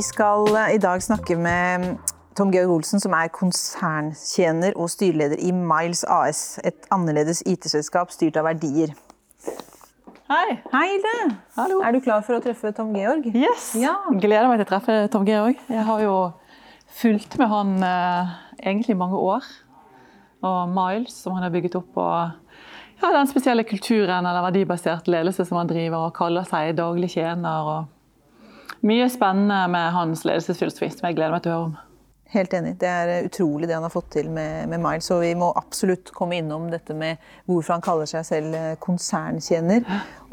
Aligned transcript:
Vi 0.00 0.04
skal 0.04 0.46
eh, 0.56 0.74
i 0.74 0.78
dag 0.80 1.02
snakke 1.02 1.34
med 1.36 1.98
Tom 2.36 2.48
Georg 2.54 2.70
Olsen, 2.72 3.02
som 3.02 3.12
er 3.12 3.28
konserntjener 3.36 4.72
og 4.80 4.88
styreleder 4.88 5.36
i 5.44 5.50
Miles 5.52 6.06
AS. 6.08 6.56
Et 6.64 6.88
annerledes 6.94 7.42
IT-selskap 7.44 8.14
styrt 8.14 8.38
av 8.40 8.46
verdier. 8.48 8.94
Hei. 10.32 10.56
Hei, 10.72 10.86
Hilde. 10.94 11.36
Hallo. 11.58 11.82
Er 11.84 11.92
du 11.92 12.00
klar 12.00 12.24
for 12.24 12.38
å 12.38 12.40
treffe 12.40 12.72
Tom 12.78 12.96
Georg? 12.96 13.28
Yes. 13.34 13.74
Ja. 13.76 13.98
Gleder 14.08 14.48
meg 14.48 14.62
til 14.62 14.70
å 14.70 14.72
treffe 14.72 14.98
Tom 15.12 15.28
Georg. 15.28 15.60
Jeg 15.68 15.84
har 15.90 16.06
jo 16.06 16.16
fulgt 17.02 17.36
med 17.36 17.52
han 17.52 17.76
eh, 17.92 18.34
egentlig 18.72 18.96
mange 19.04 19.20
år. 19.20 19.52
Og 20.40 20.60
Miles, 20.80 21.20
som 21.26 21.36
han 21.36 21.44
har 21.44 21.52
bygget 21.52 21.76
opp. 21.82 21.92
Og 22.00 23.04
ja, 23.04 23.12
den 23.20 23.28
spesielle 23.28 23.68
kulturen 23.68 24.24
eller 24.24 24.48
verdibasert 24.48 25.12
ledelse 25.12 25.44
som 25.44 25.60
han 25.60 25.68
driver 25.68 26.08
og 26.08 26.16
kaller 26.16 26.48
seg 26.48 26.72
daglig 26.80 27.18
tjener. 27.18 27.74
Og 27.76 27.99
mye 28.86 29.06
spennende 29.12 29.62
med 29.72 29.92
hans 29.92 30.24
ledelsesfilosofi 30.24 30.90
som 30.94 31.08
jeg 31.08 31.18
gleder 31.18 31.36
meg 31.36 31.44
til 31.44 31.52
å 31.52 31.56
høre 31.58 31.68
om. 31.70 31.78
Helt 32.30 32.52
enig. 32.54 32.76
Det 32.78 32.86
er 32.86 33.08
eh, 33.10 33.24
utrolig 33.26 33.66
det 33.66 33.74
han 33.74 33.82
har 33.82 33.90
fått 33.90 34.12
til 34.14 34.28
med, 34.30 34.68
med 34.70 34.78
Miles. 34.78 35.08
Og 35.10 35.24
vi 35.24 35.32
må 35.34 35.48
absolutt 35.58 36.12
komme 36.14 36.38
innom 36.38 36.68
dette 36.70 36.94
med 36.94 37.18
hvorfor 37.50 37.74
han 37.74 37.82
kaller 37.82 38.06
seg 38.06 38.22
selv 38.28 38.54
eh, 38.54 38.76
konserntjener. 38.78 39.82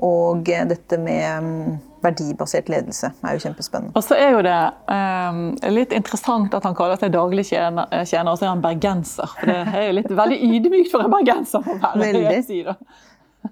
Og 0.05 0.45
eh, 0.53 0.67
dette 0.69 0.99
med 1.01 1.47
mm, 1.47 1.79
verdibasert 2.05 2.69
ledelse 2.69 3.09
er 3.09 3.33
jo 3.33 3.41
kjempespennende. 3.47 3.95
Og 3.97 4.05
så 4.05 4.13
er 4.13 4.35
jo 4.35 4.45
det 4.45 4.59
um, 4.93 5.41
litt 5.73 5.95
interessant 5.97 6.53
at 6.53 6.69
han 6.69 6.77
kaller 6.77 7.01
seg 7.01 7.15
daglig 7.17 7.47
tjener, 7.49 7.89
tjener, 8.05 8.29
og 8.29 8.37
så 8.37 8.45
er 8.45 8.53
han 8.53 8.61
bergenser. 8.61 9.33
For 9.39 9.49
det 9.49 9.59
er 9.81 9.89
jo 9.89 9.97
litt 9.97 10.15
veldig 10.21 10.39
ydmykt 10.51 10.93
for 10.93 11.07
en 11.07 11.17
bergenser 11.17 11.65
å 11.65 11.79
være. 11.81 12.03
Veldig. 12.05 12.25
jeg 12.37 12.45
Si, 12.45 12.61
da. 12.67 12.77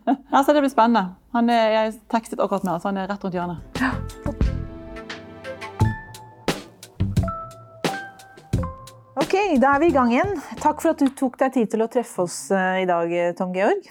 Ja, 0.30 0.44
så 0.44 0.54
det 0.54 0.62
blir 0.62 0.70
spennende. 0.70 1.16
Han 1.34 1.50
er, 1.50 1.68
jeg 1.80 2.00
tekstet 2.14 2.38
akkurat 2.38 2.68
med 2.68 2.76
ham, 2.76 2.84
så 2.84 2.94
han 2.94 3.02
er 3.02 3.10
rett 3.10 3.26
rundt 3.26 3.42
hjørnet. 3.42 4.35
Da 9.62 9.76
er 9.76 9.84
vi 9.84 9.90
i 9.92 9.96
gang 9.96 10.12
igjen. 10.14 10.34
Takk 10.62 10.82
for 10.84 10.94
at 10.94 11.02
du 11.02 11.10
tok 11.16 11.38
deg 11.42 11.54
tid 11.56 11.72
til 11.74 11.84
å 11.86 11.90
treffe 11.92 12.26
oss 12.26 12.38
eh, 12.54 12.82
i 12.84 12.88
dag, 12.90 13.12
Tom 13.38 13.54
Georg. 13.56 13.88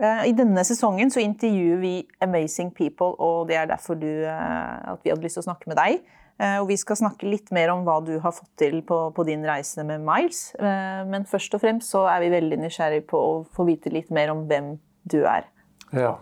Eh, 0.00 0.22
I 0.30 0.32
denne 0.36 0.64
sesongen 0.66 1.12
så 1.12 1.22
intervjuer 1.22 1.80
vi 1.82 1.92
amazing 2.24 2.72
people, 2.76 3.12
og 3.22 3.48
det 3.50 3.58
er 3.60 3.68
derfor 3.70 3.98
du, 4.00 4.08
eh, 4.24 4.92
at 4.92 5.02
vi 5.04 5.12
hadde 5.12 5.24
lyst 5.26 5.38
til 5.38 5.44
å 5.44 5.48
snakke 5.50 5.70
med 5.70 5.78
deg. 5.80 6.00
Eh, 6.40 6.56
Og 6.62 6.70
vi 6.70 6.78
skal 6.80 6.96
snakke 6.96 7.28
litt 7.28 7.52
mer 7.52 7.72
om 7.74 7.84
hva 7.86 7.98
du 8.04 8.14
har 8.24 8.32
fått 8.32 8.50
til 8.60 8.80
på, 8.86 8.98
på 9.16 9.26
din 9.28 9.44
reise 9.46 9.84
med 9.86 10.00
Miles. 10.04 10.54
Eh, 10.58 11.04
Men 11.06 11.28
først 11.28 11.54
og 11.54 11.62
fremst 11.62 11.92
så 11.92 12.06
er 12.10 12.24
vi 12.24 12.32
veldig 12.34 12.58
nysgjerrig 12.64 13.04
på 13.10 13.20
å 13.20 13.34
få 13.54 13.68
vite 13.68 13.92
litt 13.92 14.10
mer 14.10 14.32
om 14.34 14.46
hvem 14.48 14.74
du 15.04 15.20
er. 15.24 15.46
Ja. 15.92 16.16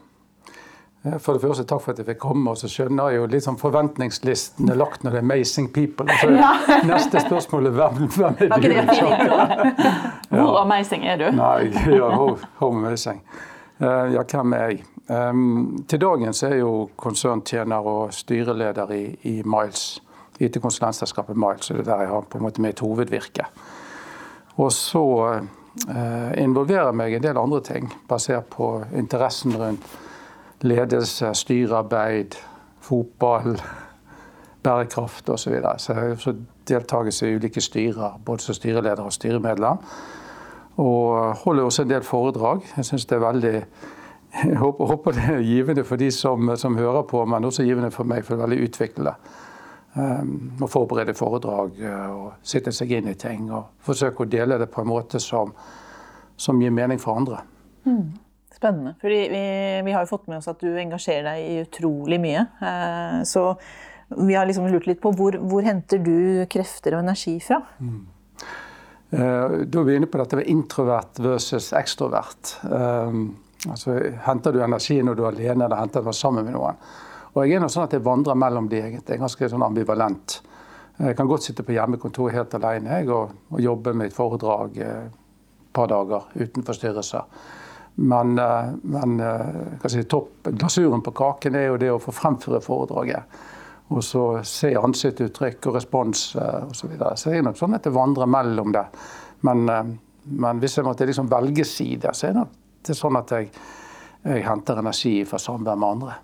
For 1.19 1.37
det 1.37 1.43
første, 1.43 1.65
takk 1.65 1.83
for 1.83 1.93
at 1.93 2.01
jeg 2.01 2.07
fikk 2.09 2.21
komme. 2.23 2.51
Og 2.51 2.59
så 2.61 2.69
skjønner 2.71 3.13
jeg 3.13 3.21
jo 3.21 3.29
litt 3.33 3.45
sånn 3.45 3.59
forventningslisten 3.61 4.71
er 4.73 4.79
lagt 4.79 5.05
når 5.05 5.17
det 5.17 5.21
er 5.21 5.27
'amazing 5.27 5.69
people'. 5.75 6.09
Så 6.21 6.31
neste 6.93 7.21
spørsmål 7.21 7.67
er 7.67 7.71
hvem, 7.71 8.09
hvem 8.17 8.37
er 8.41 8.49
du? 8.57 8.69
Hvor 10.37 10.61
amazing 10.61 11.07
er 11.07 11.17
du? 11.17 11.31
Nei, 11.31 11.71
ja, 11.97 12.11
how, 12.11 12.37
how 12.59 12.69
amazing. 12.69 13.23
Eh, 13.81 14.13
ja, 14.15 14.23
hvem 14.23 14.53
er 14.53 14.65
jeg? 14.69 14.85
Um, 15.09 15.85
til 15.89 16.03
så 16.33 16.47
er 16.47 16.57
jo 16.57 16.89
konserntjener 16.97 17.77
og 17.77 18.13
styreleder 18.15 18.91
i, 18.91 19.17
i 19.23 19.43
Miles. 19.45 20.03
IT-konsulentselskapet 20.41 21.37
Miles. 21.37 21.65
Så 21.65 21.75
det 21.75 21.81
er 21.81 21.85
der 21.95 22.01
jeg 22.01 22.09
har 22.09 22.21
på 22.21 22.39
en 22.39 22.45
måte 22.45 22.61
mitt 22.61 22.81
hovedvirke. 22.81 23.47
Og 24.57 24.73
så 24.73 25.05
uh, 25.89 26.33
involverer 26.37 26.87
jeg 26.87 26.95
meg 26.95 27.13
i 27.13 27.17
en 27.17 27.23
del 27.23 27.39
andre 27.39 27.61
ting, 27.61 27.95
basert 28.09 28.47
på 28.51 28.85
interessen 28.97 29.57
rundt 29.57 29.87
ledelse, 30.63 31.35
styrearbeid, 31.35 32.39
fotball, 32.81 33.61
bærekraft 34.63 35.29
osv. 35.29 35.37
Så, 35.37 35.51
videre. 35.51 35.79
så 35.79 35.93
jeg 35.93 36.37
deltakelse 36.69 37.29
i 37.29 37.37
ulike 37.37 37.61
styrer, 37.61 38.21
både 38.25 38.43
som 38.43 38.55
styreleder 38.55 39.03
og 39.03 39.13
styremedlem. 39.13 39.77
Og 40.77 41.35
holder 41.45 41.63
også 41.63 41.83
en 41.83 41.91
del 41.91 42.03
foredrag. 42.03 42.61
Jeg 42.77 42.85
synes 42.85 43.07
det 43.07 43.17
er 43.17 43.27
veldig 43.27 43.55
jeg 44.45 44.57
håper, 44.57 45.13
det 45.13 45.23
er 45.25 45.43
givende 45.43 45.85
for 45.85 45.97
de 45.97 46.11
som, 46.11 46.57
som 46.57 46.77
hører 46.77 47.03
på, 47.03 47.25
men 47.25 47.45
også 47.45 47.63
givende 47.63 47.91
for 47.91 48.05
meg, 48.05 48.25
for 48.25 48.35
det 48.35 48.43
er 48.43 48.47
veldig 48.47 48.69
utviklende. 48.69 49.15
Um, 49.97 50.35
å 50.63 50.69
forberede 50.69 51.15
foredrag 51.17 51.79
uh, 51.81 52.11
og 52.13 52.33
sitte 52.47 52.73
seg 52.77 52.93
inn 52.93 53.09
i 53.09 53.17
ting 53.19 53.49
og 53.49 53.81
forsøke 53.83 54.23
å 54.23 54.29
dele 54.31 54.59
det 54.61 54.69
på 54.71 54.83
en 54.85 54.91
måte 54.91 55.19
som, 55.19 55.55
som 56.37 56.61
gir 56.61 56.75
mening 56.77 57.01
for 57.01 57.17
andre. 57.17 57.41
Spennende. 58.59 58.97
Fordi 59.01 59.19
vi, 59.33 59.43
vi 59.87 59.95
har 59.95 60.05
jo 60.05 60.11
fått 60.11 60.27
med 60.29 60.41
oss 60.41 60.51
at 60.51 60.61
du 60.61 60.73
engasjerer 60.75 61.31
deg 61.31 61.45
i 61.47 61.59
utrolig 61.63 62.19
mye. 62.23 62.45
Eh, 62.59 63.19
Så 63.29 63.53
vi 64.09 64.35
har 64.35 64.47
liksom 64.49 64.67
lurt 64.73 64.89
litt 64.89 65.03
på 65.03 65.13
hvor, 65.15 65.37
hvor 65.39 65.63
henter 65.63 66.01
du 66.03 66.47
krefter 66.51 66.97
og 66.97 67.05
energi 67.05 67.37
fra? 67.45 67.61
Mm. 67.79 68.07
Da 69.11 69.81
er 69.81 69.85
vi 69.85 69.95
inne 69.97 70.09
på 70.09 70.19
dette 70.21 70.37
med 70.37 70.49
introvert 70.53 71.21
versus 71.25 71.71
ekstrovert. 71.77 72.59
Um, 72.69 73.39
altså, 73.71 73.95
henter 74.27 74.53
du 74.53 74.61
energi 74.65 74.99
når 75.05 75.17
du 75.17 75.23
er 75.25 75.31
alene, 75.31 75.65
eller 75.65 75.81
henter 75.81 76.05
du 76.05 76.13
sammen 76.13 76.45
med 76.45 76.57
noen? 76.57 76.77
Og 77.35 77.41
jeg 77.45 77.57
er 77.57 77.63
noe 77.63 77.73
sånn 77.73 77.87
at 77.87 77.97
jeg 77.97 78.05
vandrer 78.05 78.37
mellom 78.37 78.69
de 78.69 78.81
egentlig. 78.81 79.15
Jeg 79.15 79.17
er 79.17 79.25
ganske 79.25 79.49
sånn 79.53 79.65
ambivalent. 79.65 80.39
Jeg 80.99 81.17
kan 81.17 81.31
godt 81.31 81.47
sitte 81.47 81.65
på 81.65 81.77
hjemmekontor 81.77 82.35
helt 82.35 82.57
alene 82.59 82.99
jeg, 82.99 83.09
og, 83.15 83.37
og 83.53 83.63
jobbe 83.63 83.95
med 83.95 84.11
et 84.11 84.17
foredrag 84.17 84.77
eh, 84.83 85.09
et 85.09 85.73
par 85.77 85.89
dager 85.93 86.27
uten 86.35 86.65
forstyrrelser. 86.67 87.29
Men, 88.01 88.39
eh, 88.39 88.65
men 88.83 89.21
eh, 89.21 89.89
si, 89.89 90.05
glasuren 90.45 91.03
på 91.03 91.11
kaken 91.11 91.55
er 91.59 91.65
jo 91.67 91.79
det 91.83 91.89
å 91.91 91.99
få 91.99 92.13
fremføre 92.15 92.61
foredraget. 92.63 93.39
Og 93.91 94.05
så 94.07 94.23
se 94.47 94.71
ansiktsuttrykk 94.79 95.67
og 95.67 95.79
respons 95.81 96.21
eh, 96.39 96.61
osv. 96.69 96.77
Så, 96.79 96.91
videre. 96.93 97.17
så 97.19 97.33
det 97.33 97.41
er 97.41 97.49
nok 97.49 97.57
sånn 97.59 97.75
at 97.75 97.89
det 97.89 97.91
vandrer 97.97 98.31
mellom 98.31 98.71
det. 98.77 98.85
Men, 99.49 99.65
men 100.31 100.61
hvis 100.63 100.79
jeg 100.79 100.87
måtte 100.87 101.09
liksom 101.09 101.31
velge 101.33 101.67
side, 101.67 102.13
så 102.15 102.29
er 102.29 102.39
det 102.87 102.95
sånn 102.95 103.19
at 103.19 103.35
jeg, 103.35 103.49
jeg 104.23 104.45
henter 104.47 104.79
energi 104.79 105.17
fra 105.27 105.41
samvær 105.43 105.81
med 105.83 105.89
andre. 105.89 106.15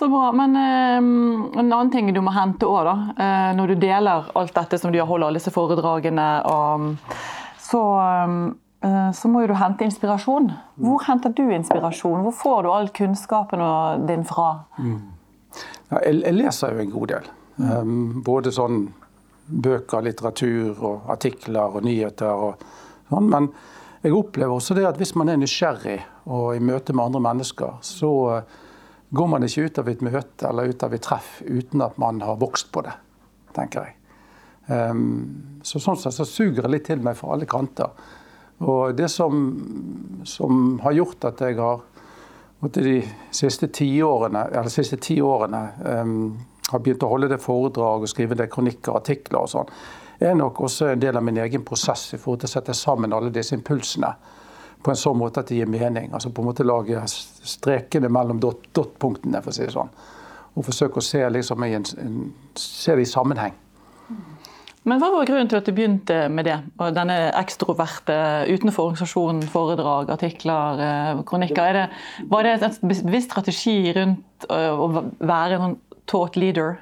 Så 0.00 0.08
bra. 0.10 0.32
Men 0.34 0.56
eh, 0.58 0.96
en 0.96 1.60
annen 1.60 1.92
ting 1.94 2.10
du 2.10 2.18
må 2.26 2.34
hente 2.34 2.66
òg, 2.66 2.90
da. 2.90 3.54
Når 3.54 3.70
du 3.70 3.86
deler 3.86 4.26
alt 4.34 4.58
dette 4.58 4.82
som 4.82 4.90
du 4.90 4.98
holder, 4.98 5.28
alle 5.28 5.38
disse 5.38 5.54
foredragene, 5.54 6.26
og, 6.50 7.14
så, 7.70 7.84
eh, 8.02 8.34
så 8.80 9.28
må 9.28 9.42
jo 9.42 9.50
du 9.50 9.58
hente 9.60 9.84
inspirasjon. 9.84 10.46
Hvor 10.80 11.02
henter 11.04 11.34
du 11.36 11.42
inspirasjon? 11.52 12.22
Hvor 12.24 12.32
får 12.32 12.62
du 12.64 12.68
all 12.72 12.88
kunnskapen 12.96 13.60
din 14.08 14.24
fra? 14.24 14.54
Ja, 15.90 15.98
jeg, 16.06 16.22
jeg 16.22 16.36
leser 16.38 16.72
jo 16.72 16.84
en 16.84 16.94
god 16.94 17.12
del. 17.12 17.28
Um, 17.60 18.22
både 18.24 18.52
sånn 18.56 18.86
bøker, 19.50 20.04
litteratur 20.06 20.78
og 20.78 21.10
artikler 21.12 21.76
og 21.76 21.84
nyheter 21.84 22.46
og 22.46 22.64
sånn. 23.10 23.28
Men 23.28 23.50
jeg 24.04 24.16
opplever 24.16 24.54
også 24.54 24.76
det 24.78 24.86
at 24.88 25.00
hvis 25.00 25.12
man 25.18 25.28
er 25.28 25.40
nysgjerrig 25.40 25.98
og 26.30 26.54
i 26.56 26.62
møte 26.64 26.94
med 26.94 27.10
andre 27.10 27.24
mennesker, 27.26 27.80
så 27.84 28.12
eh, 28.36 28.58
går 29.10 29.30
man 29.32 29.44
ikke 29.44 29.66
ut 29.66 29.80
av 29.82 29.90
et 29.90 30.04
møte 30.06 30.48
eller 30.48 30.70
ut 30.70 30.84
av 30.86 30.94
et 30.94 31.04
treff 31.04 31.40
uten 31.44 31.82
at 31.84 31.98
man 32.00 32.22
har 32.24 32.38
vokst 32.40 32.70
på 32.72 32.84
det, 32.86 32.94
tenker 33.56 33.88
jeg. 33.88 33.96
Um, 34.70 35.58
så 35.66 35.82
sånn 35.82 35.98
sett 35.98 36.14
så 36.14 36.24
suger 36.28 36.62
det 36.62 36.72
litt 36.72 36.86
til 36.86 37.02
meg 37.02 37.18
fra 37.18 37.34
alle 37.34 37.48
kanter. 37.50 37.90
Og 38.60 38.94
det 38.96 39.08
som, 39.08 39.38
som 40.28 40.80
har 40.84 40.92
gjort 40.92 41.24
at 41.30 41.40
jeg 41.40 41.56
har 41.60 41.80
måtte 42.60 42.82
de 42.84 42.98
siste 43.32 43.70
ti 43.72 43.88
årene, 44.04 44.44
eller 44.52 44.68
siste 44.72 44.98
ti 45.00 45.16
årene 45.24 45.62
um, 45.80 46.18
har 46.68 46.82
begynt 46.84 47.06
å 47.06 47.08
holde 47.08 47.30
det 47.32 47.40
foredrag 47.40 48.04
og 48.04 48.10
skrive 48.10 48.36
det 48.36 48.50
kronikker 48.52 48.98
artikler 49.00 49.46
og 49.46 49.52
sånn, 49.54 49.72
er 50.20 50.36
nok 50.36 50.60
også 50.66 50.90
en 50.90 51.00
del 51.00 51.16
av 51.16 51.24
min 51.24 51.40
egen 51.40 51.64
prosess 51.64 52.10
i 52.12 52.20
forhold 52.20 52.42
til 52.42 52.50
å 52.50 52.52
sette 52.52 52.76
sammen 52.76 53.16
alle 53.16 53.32
disse 53.32 53.56
impulsene 53.56 54.12
på 54.82 54.92
en 54.92 55.00
sånn 55.00 55.16
måte 55.20 55.40
at 55.40 55.48
de 55.48 55.58
gir 55.60 55.68
mening. 55.68 56.12
Altså 56.12 56.30
på 56.32 56.42
en 56.42 56.50
måte 56.50 56.64
lage 56.64 57.00
strekene 57.08 58.08
mellom 58.12 58.40
dot- 58.40 58.68
dot-punktene, 58.76 59.40
for 59.44 59.52
å 59.52 59.56
si 59.56 59.64
det 59.64 59.74
sånn. 59.74 59.90
Og 60.56 60.66
forsøke 60.66 61.00
å 61.00 61.04
se, 61.04 61.20
liksom, 61.32 61.64
en, 61.64 61.88
en, 62.04 62.20
se 62.58 62.96
det 62.96 63.04
i 63.04 63.08
sammenheng. 63.08 63.56
Men 64.88 64.96
hva 64.96 65.10
var 65.12 65.26
grunnen 65.28 65.48
til 65.50 65.58
at 65.58 65.66
du 65.68 65.74
begynte 65.76 66.22
med 66.32 66.46
det? 66.48 66.56
Og 66.80 66.94
denne 66.96 67.16
ekstroverte 67.36 68.14
utenfor 68.48 68.88
organisasjonen, 68.88 69.42
foredrag, 69.52 70.08
artikler, 70.14 70.80
eh, 70.80 71.20
kronikker. 71.28 71.60
Er 71.60 71.76
det, 71.76 71.84
var 72.32 72.48
det 72.48 72.54
en 72.64 72.78
bevisst 72.88 73.28
strategi 73.28 73.92
rundt 73.96 74.48
eh, 74.48 74.72
å 74.72 75.04
være 75.20 75.60
en 75.60 75.76
taught 76.08 76.40
leader? 76.40 76.78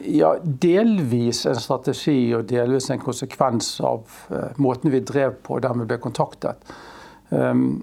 Ja, 0.00 0.32
delvis 0.42 1.44
en 1.46 1.60
strategi 1.60 2.32
og 2.34 2.48
delvis 2.50 2.90
en 2.90 3.02
konsekvens 3.02 3.74
av 3.84 4.18
eh, 4.32 4.58
måten 4.58 4.90
vi 4.90 5.04
drev 5.06 5.38
på 5.46 5.60
og 5.60 5.62
dermed 5.62 5.86
ble 5.86 6.02
kontaktet. 6.02 6.74
Um, 7.28 7.82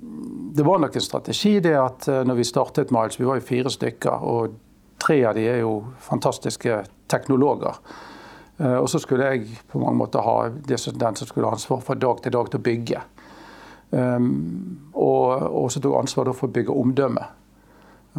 det 0.55 0.63
var 0.63 0.79
nok 0.79 0.95
en 0.95 1.03
strategi 1.03 1.57
det 1.63 1.75
at 1.75 2.05
når 2.07 2.37
vi 2.37 2.45
startet 2.47 2.93
Miles, 2.95 3.19
vi 3.19 3.27
var 3.27 3.39
jo 3.39 3.43
fire 3.43 3.71
stykker, 3.71 4.23
og 4.23 4.55
tre 5.03 5.17
av 5.27 5.35
de 5.35 5.43
er 5.51 5.59
jo 5.59 5.81
fantastiske 5.99 6.77
teknologer. 7.11 7.75
Eh, 8.57 8.77
og 8.77 8.89
så 8.89 9.01
skulle 9.01 9.31
jeg 9.31 9.61
på 9.71 9.81
mange 9.81 9.97
måter 9.97 10.23
ha 10.25 10.49
den 10.49 10.77
som 11.15 11.27
skulle 11.27 11.47
ha 11.47 11.57
ansvar 11.57 11.81
fra 11.85 11.97
dag 11.97 12.21
til 12.23 12.35
dag 12.35 12.51
til 12.51 12.61
å 12.61 12.67
bygge. 12.67 13.01
Um, 13.93 14.89
og, 14.97 15.43
og 15.53 15.67
så 15.71 15.81
tok 15.81 15.99
ansvar 15.99 16.31
for 16.33 16.49
å 16.49 16.53
bygge 16.53 16.73
omdømme. 16.73 17.25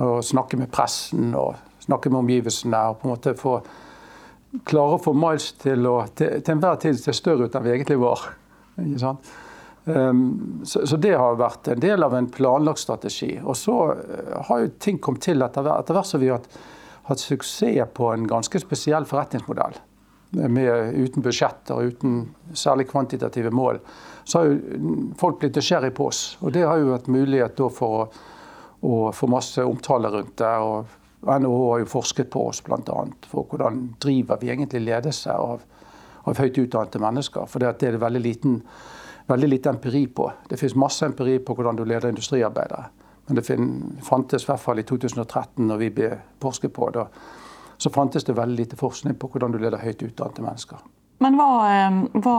Og 0.04 0.20
snakke 0.26 0.58
med 0.58 0.70
pressen 0.74 1.32
og 1.38 1.56
snakke 1.82 2.10
med 2.10 2.22
omgivelsene 2.22 2.82
og 2.90 3.00
på 3.00 3.08
en 3.08 3.14
måte 3.14 3.34
få 3.38 3.56
klare 4.66 4.96
å 4.96 5.00
få 5.02 5.14
Miles 5.18 5.48
til 5.58 5.86
å 5.90 5.96
til, 6.14 6.38
til 6.42 6.54
enhver 6.54 6.78
tid 6.82 7.00
se 7.00 7.14
større 7.16 7.48
ut 7.48 7.56
enn 7.58 7.66
vi 7.66 7.72
egentlig 7.74 7.98
var. 7.98 8.28
Um, 9.84 10.62
så, 10.64 10.84
så, 10.86 10.96
det 10.96 11.16
har 11.18 11.34
vært 11.38 11.68
en 11.74 11.82
del 11.82 12.06
av 12.06 12.14
en 12.16 12.30
planlagt 12.30 12.82
strategi. 12.82 13.34
Og 13.42 13.58
så 13.58 13.78
uh, 13.98 14.38
har 14.48 14.62
jo 14.62 14.72
ting 14.78 15.02
kommet 15.02 15.26
til 15.26 15.42
etter, 15.42 15.66
etter 15.74 15.98
hvert 15.98 16.10
som 16.10 16.22
vi 16.22 16.30
har 16.30 16.38
hatt, 16.38 16.62
hatt, 17.10 17.20
suksess 17.22 17.90
på 17.98 18.14
en 18.14 18.30
ganske 18.30 18.62
spesiell 18.62 19.06
forretningsmodell. 19.10 19.76
Med, 20.34 20.96
uten 20.98 21.22
budsjetter 21.22 21.78
og 21.78 21.92
uten 21.94 22.14
særlig 22.58 22.88
kvantitative 22.90 23.52
mål. 23.54 23.78
Så 24.24 24.40
har 24.40 24.48
jo 24.50 25.12
folk 25.20 25.38
blitt 25.38 25.54
nysgjerrige 25.54 25.94
på 25.94 26.08
oss. 26.10 26.22
Og 26.40 26.54
det 26.56 26.64
har 26.66 26.80
jo 26.80 26.90
vært 26.90 27.10
mulighet 27.12 27.60
for 27.76 28.00
å, 28.00 28.08
å 28.82 28.96
få 29.14 29.28
masse 29.30 29.62
omtale 29.62 30.10
rundt 30.10 30.36
det. 30.40 30.54
og 30.58 31.00
NHO 31.24 31.70
har 31.70 31.78
jo 31.84 31.86
forsket 31.88 32.30
på 32.30 32.48
oss 32.48 32.60
bl.a. 32.64 33.04
for 33.28 33.48
hvordan 33.48 33.94
driver 34.02 34.40
vi 34.40 34.50
egentlig 34.52 34.82
ledelse 34.84 35.32
av, 35.32 35.62
av 36.24 36.40
høyt 36.40 36.58
utdannede 36.60 37.00
mennesker. 37.00 37.46
For 37.48 37.62
det, 37.62 37.76
er 37.82 37.96
det 37.96 38.02
veldig, 38.02 38.20
liten, 38.20 38.58
veldig 39.30 39.48
lite 39.48 39.72
empiri 39.72 40.04
på. 40.06 40.28
Det 40.50 40.60
finnes 40.60 40.76
masse 40.76 41.06
empiri 41.06 41.38
på 41.40 41.56
hvordan 41.56 41.80
du 41.80 41.84
leder 41.84 42.12
industriarbeidere. 42.12 42.90
Men 43.26 43.40
det 43.40 43.46
fantes 44.04 44.44
i 44.44 44.50
hvert 44.50 44.60
fall 44.60 44.82
i 44.82 44.84
2013, 44.84 45.64
når 45.64 45.80
vi 45.80 45.90
ble 45.96 46.10
forsket 46.44 46.74
på 46.76 46.90
det, 46.92 47.06
så 47.78 47.90
fantes 47.90 48.26
det 48.26 48.36
veldig 48.36 48.58
lite 48.58 48.78
forskning 48.80 49.18
på 49.18 49.30
hvordan 49.32 49.54
du 49.54 49.58
leder 49.58 49.80
høyt 49.82 50.02
utdannede 50.02 50.44
mennesker. 50.44 50.84
Men 51.24 51.38
hva, 51.38 51.50
eh, 51.70 51.98
hva 52.20 52.38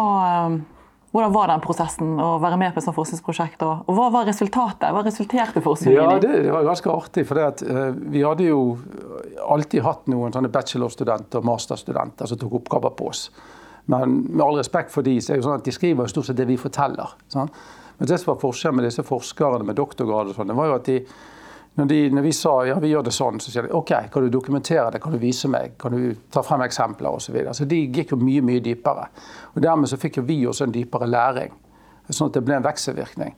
hvordan 1.16 1.32
var 1.32 1.48
den 1.48 1.62
prosessen 1.64 2.18
å 2.20 2.34
være 2.44 2.58
med 2.60 2.74
på 2.76 2.82
et 2.82 2.84
sånt 2.84 2.98
forskningsprosjekt? 2.98 3.62
Og 3.64 3.92
hva 3.96 4.10
var 4.12 4.26
resultatet? 4.28 4.90
Hva 4.92 5.00
resulterte 5.06 5.62
forskningen 5.64 5.96
i? 5.96 6.02
Ja, 6.04 6.20
det, 6.20 6.32
det, 6.44 6.50
var 6.52 6.66
ganske 6.68 6.92
artig. 6.92 7.24
for 7.30 7.40
at, 7.40 7.64
uh, 7.64 7.96
Vi 7.96 8.24
hadde 8.26 8.50
jo 8.50 8.76
alltid 9.48 9.86
hatt 9.86 10.10
noen 10.12 10.36
sånne 10.36 10.52
bachelorstudenter 10.52 11.40
og 11.40 11.48
masterstudenter 11.48 12.28
som 12.28 12.42
tok 12.42 12.58
oppgaver 12.60 12.92
på 13.00 13.08
oss. 13.14 13.30
Men 13.88 14.18
med 14.26 14.44
all 14.44 14.60
respekt 14.60 14.92
for 14.92 15.08
de, 15.08 15.16
så 15.24 15.32
er 15.32 15.40
det 15.40 15.48
sånn 15.48 15.62
at 15.62 15.64
de 15.64 15.76
skriver 15.78 16.12
stort 16.12 16.28
sett 16.28 16.42
det 16.42 16.50
vi 16.50 16.60
forteller. 16.60 17.16
Sånn? 17.32 17.54
Men 17.96 18.12
det 18.12 18.20
som 18.20 18.34
var 18.34 18.42
forskjellen 18.42 18.82
med 18.82 18.90
disse 18.90 19.08
forskerne 19.08 19.64
med 19.64 19.80
doktorgrad, 19.80 20.34
og 20.34 20.36
sånn, 20.36 20.52
det 20.52 20.60
var 20.60 20.68
jo 20.68 20.78
at 20.82 20.90
de 20.92 21.00
når, 21.76 21.86
de, 21.86 21.98
når, 22.10 22.22
vi 22.22 22.32
sa 22.32 22.54
ja, 22.70 22.78
vi 22.80 22.90
gjør 22.94 23.04
det 23.04 23.12
sånn, 23.12 23.40
så 23.44 23.52
sier 23.52 23.66
de 23.68 23.76
OK, 23.76 23.92
kan 24.12 24.24
du 24.24 24.32
dokumentere 24.32 24.88
det, 24.94 25.02
kan 25.04 25.12
du 25.12 25.20
vise 25.20 25.50
meg, 25.52 25.74
kan 25.82 25.92
du 25.92 26.16
ta 26.32 26.44
frem 26.46 26.64
eksempler 26.64 27.12
osv. 27.12 27.28
Så, 27.28 27.36
videre. 27.36 27.54
så 27.58 27.68
de 27.68 27.82
gikk 27.92 28.14
jo 28.14 28.20
mye 28.22 28.44
mye 28.46 28.64
dypere. 28.64 29.10
Og 29.54 29.62
Dermed 29.64 29.92
så 29.92 30.00
fikk 30.00 30.22
jo 30.22 30.26
vi 30.28 30.40
også 30.48 30.70
en 30.70 30.76
dypere 30.76 31.10
læring, 31.12 31.52
sånn 32.08 32.32
at 32.32 32.40
det 32.40 32.46
ble 32.48 32.60
en 32.62 32.68
vekselvirkning. 32.68 33.36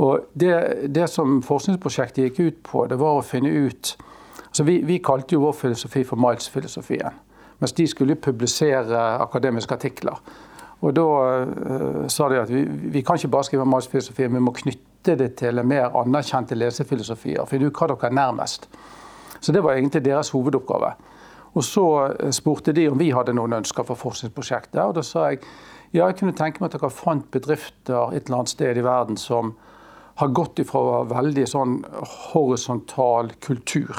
Og 0.00 0.30
det, 0.40 0.54
det, 0.88 1.08
som 1.12 1.42
forskningsprosjektet 1.44 2.30
gikk 2.30 2.40
ut 2.40 2.62
på, 2.64 2.86
det 2.88 2.96
var 3.00 3.18
å 3.18 3.26
finne 3.26 3.52
ut 3.66 3.96
altså 4.50 4.64
Vi, 4.66 4.80
vi 4.82 4.96
kalte 4.98 5.36
jo 5.36 5.44
vår 5.44 5.52
filosofi 5.54 6.00
for 6.02 6.18
Miles-filosofien. 6.18 7.18
Mens 7.60 7.74
de 7.76 7.84
skulle 7.86 8.16
publisere 8.18 8.98
akademiske 9.22 9.76
artikler. 9.76 10.16
Og 10.80 10.94
da 10.96 11.04
uh, 11.06 12.06
sa 12.10 12.26
de 12.32 12.40
at 12.40 12.50
vi, 12.50 12.64
vi 12.64 13.02
kan 13.06 13.20
ikke 13.20 13.30
bare 13.30 13.46
skrive 13.46 13.68
Miles-filosofien, 13.68 14.32
vi 14.34 14.42
må 14.42 14.54
knytte 14.56 14.89
knytte 15.00 15.16
det 15.16 15.36
til 15.38 15.62
mer 15.64 15.94
anerkjente 15.96 16.54
lesefilosofier. 16.54 17.46
Finne 17.48 17.70
ut 17.70 17.76
hva 17.76 17.88
dere 17.88 18.08
er 18.08 18.14
nærmest. 18.14 18.68
Så 19.40 19.52
Det 19.52 19.62
var 19.62 19.72
egentlig 19.72 20.04
deres 20.04 20.30
hovedoppgave. 20.30 20.92
Og 21.54 21.64
Så 21.64 22.16
eh, 22.20 22.30
spurte 22.30 22.72
de 22.72 22.88
om 22.88 22.98
vi 22.98 23.10
hadde 23.10 23.32
noen 23.32 23.52
ønsker 23.52 23.82
for 23.82 23.96
forskningsprosjektet. 23.96 24.80
og 24.80 24.94
Da 24.94 25.02
sa 25.02 25.30
jeg 25.30 25.40
ja, 25.92 26.06
jeg 26.06 26.18
kunne 26.18 26.32
tenke 26.32 26.60
meg 26.60 26.72
at 26.72 26.80
dere 26.80 26.90
fant 26.90 27.30
bedrifter 27.32 28.14
et 28.14 28.26
eller 28.26 28.36
annet 28.36 28.48
sted 28.48 28.76
i 28.76 28.84
verden 28.84 29.16
som 29.16 29.56
har 30.16 30.28
gått 30.28 30.60
ifra 30.60 31.02
veldig 31.02 31.46
sånn 31.48 31.84
horisontal 32.32 33.32
kultur. 33.40 33.96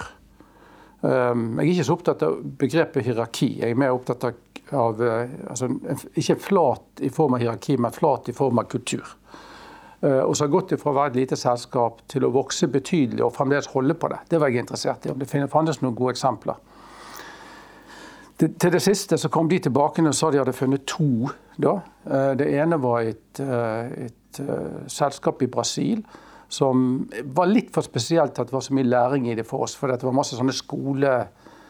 Um, 1.01 1.59
jeg 1.59 1.67
er 1.67 1.73
ikke 1.73 1.83
så 1.83 1.93
opptatt 1.97 2.23
av 2.23 2.37
begrepet 2.41 3.03
hierarki. 3.03 3.59
Jeg 3.59 3.71
er 3.71 3.75
mer 3.75 3.91
opptatt 3.91 4.23
av 4.71 5.01
uh, 5.01 5.27
altså, 5.49 5.67
ikke 6.15 6.37
flat 6.39 7.01
i 7.01 7.09
form 7.09 7.33
av 7.33 7.41
hierarki, 7.41 7.75
men 7.77 7.91
flat 7.91 8.29
i 8.29 8.33
form 8.37 8.59
av 8.59 8.69
kultur. 8.71 9.03
Eh, 10.01 10.19
og 10.19 10.33
så 10.35 10.47
har 10.47 10.53
gått 10.53 10.73
fra 10.81 10.91
å 10.91 10.97
være 10.97 11.13
et 11.13 11.19
lite 11.21 11.37
selskap 11.37 12.01
til 12.09 12.25
å 12.25 12.31
vokse 12.33 12.69
betydelig 12.71 13.21
og 13.25 13.35
fremdeles 13.35 13.69
holde 13.75 13.93
på 13.93 14.09
det. 14.09 14.21
Det 14.31 14.39
var 14.41 14.49
jeg 14.49 14.65
interessert 14.65 15.05
i. 15.05 15.11
Om 15.13 15.21
det 15.21 15.29
fantes 15.51 15.81
noen 15.83 15.97
gode 15.97 16.15
eksempler. 16.15 16.57
Til 18.41 18.73
det 18.73 18.81
siste 18.81 19.19
så 19.21 19.29
kom 19.29 19.49
de 19.51 19.59
tilbake 19.61 20.01
og 20.01 20.15
sa 20.17 20.31
de 20.33 20.39
hadde 20.41 20.57
funnet 20.57 20.87
to. 20.89 21.29
Da. 21.61 21.75
Eh, 22.09 22.33
det 22.39 22.49
ene 22.57 22.81
var 22.81 23.05
et, 23.05 23.39
eh, 23.39 24.07
et 24.09 24.41
selskap 24.87 25.41
i 25.43 25.51
Brasil 25.51 26.01
som 26.51 27.07
var 27.35 27.47
litt 27.47 27.69
for 27.71 27.83
spesielt 27.83 28.39
at 28.39 28.47
det 28.47 28.53
var 28.55 28.63
så 28.63 28.73
mye 28.73 28.87
læring 28.87 29.29
i 29.29 29.35
det 29.35 29.45
for 29.47 29.63
oss. 29.63 29.75
For 29.75 29.87
det 29.87 30.03
var 30.03 30.15
masse 30.15 30.35
sånne 30.35 30.55
skole, 30.55 31.27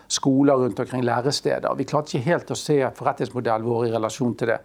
skoler 0.08 0.58
rundt 0.58 0.80
omkring 0.80 1.04
læresteder. 1.04 1.76
Vi 1.78 1.86
klarte 1.86 2.16
ikke 2.16 2.30
helt 2.32 2.54
å 2.54 2.58
se 2.58 2.80
forretningsmodellen 2.98 3.68
vår 3.68 3.90
i 3.90 3.92
relasjon 3.92 4.34
til 4.40 4.54
det. 4.54 4.60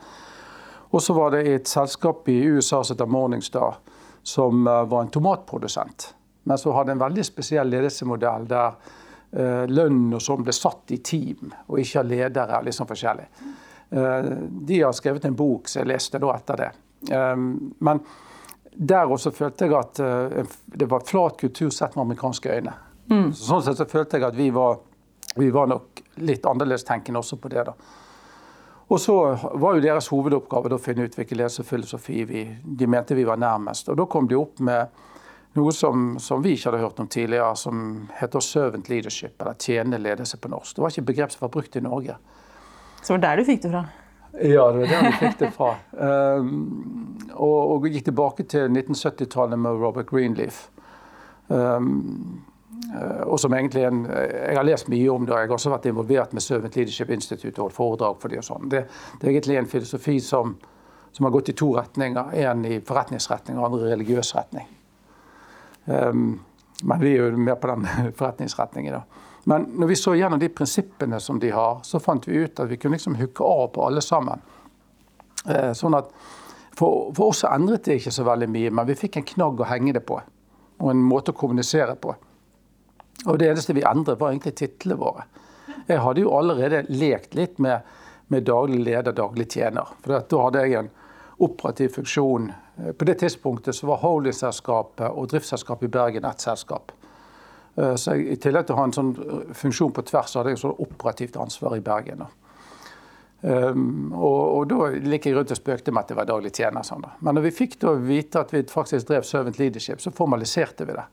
Og 0.96 1.02
så 1.02 1.12
var 1.12 1.30
det 1.30 1.42
et 1.52 1.68
selskap 1.68 2.28
i 2.32 2.38
USA 2.48 2.78
som 2.84 2.94
heter 2.94 3.06
Morningstar, 3.06 3.74
som 4.22 4.66
eh, 4.66 4.84
var 4.88 5.02
en 5.02 5.10
tomatprodusent. 5.12 6.14
Men 6.42 6.58
som 6.58 6.72
hadde 6.72 6.94
en 6.94 7.02
veldig 7.02 7.24
spesiell 7.26 7.68
ledelsesmodell 7.68 8.46
der 8.48 8.76
uh, 9.36 9.64
lønn 9.66 10.14
og 10.14 10.22
sånn 10.22 10.44
ble 10.46 10.54
satt 10.54 10.94
i 10.94 11.00
team, 11.04 11.50
og 11.66 11.80
ikke 11.82 12.04
av 12.04 12.06
ledere. 12.06 12.60
litt 12.62 12.76
sånn 12.76 12.88
forskjellig. 12.88 13.26
Uh, 13.90 14.28
de 14.70 14.78
har 14.78 14.94
skrevet 14.94 15.26
en 15.26 15.36
bok 15.36 15.68
som 15.68 15.82
jeg 15.82 15.90
leste 15.90 16.22
da 16.22 16.30
etter 16.36 16.62
det. 16.62 16.70
Men 17.10 18.00
der 18.72 19.10
også 19.10 19.34
følte 19.34 19.66
jeg 19.66 19.74
at 19.76 20.00
det 20.64 20.88
var 20.88 21.04
flat 21.10 21.36
kultur 21.42 21.74
sett 21.74 21.98
med 21.98 22.06
amerikanske 22.06 22.54
øyne. 22.56 22.72
Mm. 23.10 23.28
Sånn 23.34 23.66
sett 23.66 23.82
så 23.82 23.90
følte 23.90 24.20
jeg 24.20 24.30
at 24.30 24.38
vi 24.38 24.48
var, 24.54 24.78
vi 25.34 25.50
var 25.50 25.68
nok 25.74 26.06
litt 26.22 26.46
annerledestenkende 26.46 27.20
også 27.20 27.42
på 27.42 27.52
det. 27.52 27.66
da. 27.68 27.74
Og 28.88 29.00
så 29.02 29.16
var 29.58 29.74
jo 29.74 29.82
deres 29.82 30.08
hovedoppgave 30.12 30.70
å 30.76 30.78
finne 30.78 31.08
ut 31.08 31.16
hvilken 31.18 31.40
lesefilosofi 31.40 32.22
vi, 32.28 32.44
de 32.62 32.86
mente 32.86 33.16
vi 33.18 33.26
var 33.26 33.40
nærmest. 33.42 33.88
Og 33.90 33.98
da 33.98 34.06
kom 34.06 34.28
de 34.30 34.38
opp 34.38 34.62
med 34.62 35.02
noe 35.56 35.72
som, 35.74 36.16
som, 36.22 36.42
vi 36.44 36.54
ikke 36.54 36.70
hadde 36.70 36.82
hørt 36.84 37.00
om 37.02 37.08
tidligere, 37.10 37.56
som 37.56 38.08
heter 38.14 38.40
'servant 38.40 38.88
leadership', 38.88 39.40
eller 39.40 39.54
tjenende 39.54 39.98
ledelse 39.98 40.36
på 40.36 40.48
norsk. 40.48 40.76
Det 40.76 40.82
var 40.82 40.90
ikke 40.90 41.00
et 41.00 41.12
begrep 41.12 41.32
som 41.32 41.46
var 41.46 41.54
brukt 41.56 41.76
i 41.76 41.80
Norge. 41.80 42.16
Så 43.02 43.12
det 43.12 43.16
var 43.16 43.22
der 43.24 43.36
du 43.36 43.44
fikk 43.44 43.62
det 43.62 43.70
fra? 43.70 43.84
Ja, 44.32 44.72
det 44.72 44.78
var 44.78 44.86
der 44.86 45.02
vi 45.06 45.12
fikk 45.18 45.38
det 45.38 45.50
fra. 45.56 45.74
Um, 45.92 47.18
og, 47.32 47.72
og 47.72 47.86
gikk 47.88 48.04
tilbake 48.04 48.44
til 48.44 48.68
1970-tallet 48.68 49.58
med 49.58 49.80
Robert 49.80 50.06
Greenleaf. 50.06 50.68
Um, 51.48 52.44
og 53.26 53.40
som 53.40 53.54
egentlig 53.54 53.82
en, 53.82 54.04
Jeg 54.06 54.56
har 54.56 54.64
lest 54.64 54.88
mye 54.88 55.10
om 55.10 55.26
det, 55.26 55.32
og 55.32 55.40
jeg 55.40 55.48
har 55.48 55.54
også 55.56 55.72
vært 55.72 55.88
involvert 55.90 56.32
med 56.36 56.42
Servant 56.44 56.76
Leadership 56.76 57.10
Institute 57.10 57.58
og 57.58 57.64
holdt 57.64 57.76
foredrag 57.76 58.18
for 58.22 58.30
det 58.32 58.38
og 58.38 58.46
sånn. 58.46 58.68
Det, 58.70 58.84
det, 59.18 59.26
er 59.26 59.32
egentlig 59.32 59.58
en 59.58 59.70
filosofi 59.70 60.20
som, 60.22 60.54
som, 61.10 61.26
har 61.26 61.34
gått 61.34 61.50
i 61.50 61.56
to 61.58 61.72
retninger. 61.74 62.30
En 62.46 62.64
i 62.64 62.78
forretningsretning 62.78 63.58
og 63.58 63.68
andre 63.70 63.88
i 63.88 63.92
religiøs 63.96 64.34
retning. 64.38 64.68
Um, 65.86 66.28
men 66.82 67.00
vi 67.02 67.14
er 67.14 67.24
jo 67.24 67.40
mer 67.40 67.58
på 67.58 67.72
den 67.72 67.88
forretningsretningen. 68.18 69.00
da. 69.00 69.26
Men 69.48 69.62
når 69.62 69.86
vi 69.86 69.96
så 69.96 70.14
gjennom 70.14 70.40
de 70.42 70.48
prinsippene 70.48 71.20
som 71.20 71.38
de 71.38 71.52
har, 71.54 71.78
så 71.82 72.00
fant 72.02 72.28
vi 72.28 72.40
ut 72.42 72.60
at 72.60 72.70
vi 72.70 72.76
kunne 72.82 72.98
liksom 72.98 73.14
hooke 73.14 73.44
av 73.46 73.68
på 73.74 73.84
alle 73.86 74.02
sammen. 74.02 74.42
Eh, 75.46 75.70
sånn 75.78 75.94
at 75.94 76.10
for, 76.76 77.12
for 77.14 77.30
oss 77.30 77.44
endret 77.46 77.86
det 77.86 78.00
ikke 78.00 78.12
så 78.12 78.24
veldig 78.26 78.48
mye, 78.50 78.72
men 78.74 78.88
vi 78.88 78.96
fikk 78.98 79.20
en 79.20 79.28
knagg 79.28 79.62
å 79.62 79.68
henge 79.70 79.94
det 79.94 80.02
på. 80.06 80.18
Og 80.82 80.90
en 80.90 81.04
måte 81.06 81.30
å 81.30 81.38
kommunisere 81.38 81.94
på. 81.94 82.16
Og 83.24 83.38
det 83.40 83.48
eneste 83.50 83.74
vi 83.74 83.84
endret, 83.86 84.20
var 84.20 84.30
egentlig 84.30 84.54
titlene 84.60 84.98
våre. 85.00 85.24
Jeg 85.86 86.02
hadde 86.02 86.22
jo 86.22 86.34
allerede 86.36 86.84
lekt 86.92 87.34
litt 87.38 87.58
med, 87.62 87.86
med 88.28 88.46
daglig 88.46 88.82
leder, 88.84 89.14
daglig 89.16 89.48
tjener. 89.52 89.96
For 90.02 90.20
da 90.20 90.42
hadde 90.44 90.64
jeg 90.66 90.78
en 90.80 90.92
operativ 91.46 91.96
funksjon. 91.96 92.50
På 92.98 93.08
det 93.08 93.18
tidspunktet 93.22 93.76
så 93.76 93.88
var 93.90 94.02
holdingselskapet 94.02 95.08
og 95.10 95.28
driftsselskapet 95.32 95.88
i 95.88 95.92
Bergen 95.96 96.24
ett 96.28 96.44
selskap. 96.44 96.92
Eh, 97.76 97.94
så 97.94 98.16
jeg, 98.16 98.32
I 98.32 98.40
tillegg 98.40 98.66
til 98.66 98.76
å 98.76 98.80
ha 98.80 98.88
en 98.88 98.96
sånn 98.96 99.12
funksjon 99.56 99.94
på 99.96 100.04
tvers, 100.10 100.32
så 100.32 100.40
hadde 100.40 100.54
jeg 100.54 100.62
sånn 100.64 100.82
operativt 100.82 101.38
ansvar 101.40 101.76
i 101.76 101.84
Bergen. 101.84 102.26
Um, 103.46 104.14
og, 104.16 104.40
og, 104.56 104.62
da 104.70 104.86
gikk 105.12 105.28
jeg 105.28 105.36
rundt 105.36 105.52
og 105.52 105.58
spøkte 105.58 105.92
med 105.92 106.06
at 106.06 106.10
det 106.10 106.16
var 106.18 106.28
daglig 106.28 106.50
tjener. 106.56 106.82
Sånn 106.86 107.04
Men 107.20 107.36
når 107.36 107.44
vi 107.44 107.56
fikk 107.58 107.76
da 107.84 107.92
vite 108.00 108.40
at 108.40 108.54
vi 108.54 108.64
faktisk 108.66 109.10
drev 109.10 109.26
Servant 109.28 109.60
Leadership, 109.60 110.00
så 110.02 110.10
formaliserte 110.10 110.86
vi 110.88 110.96
det. 110.96 111.04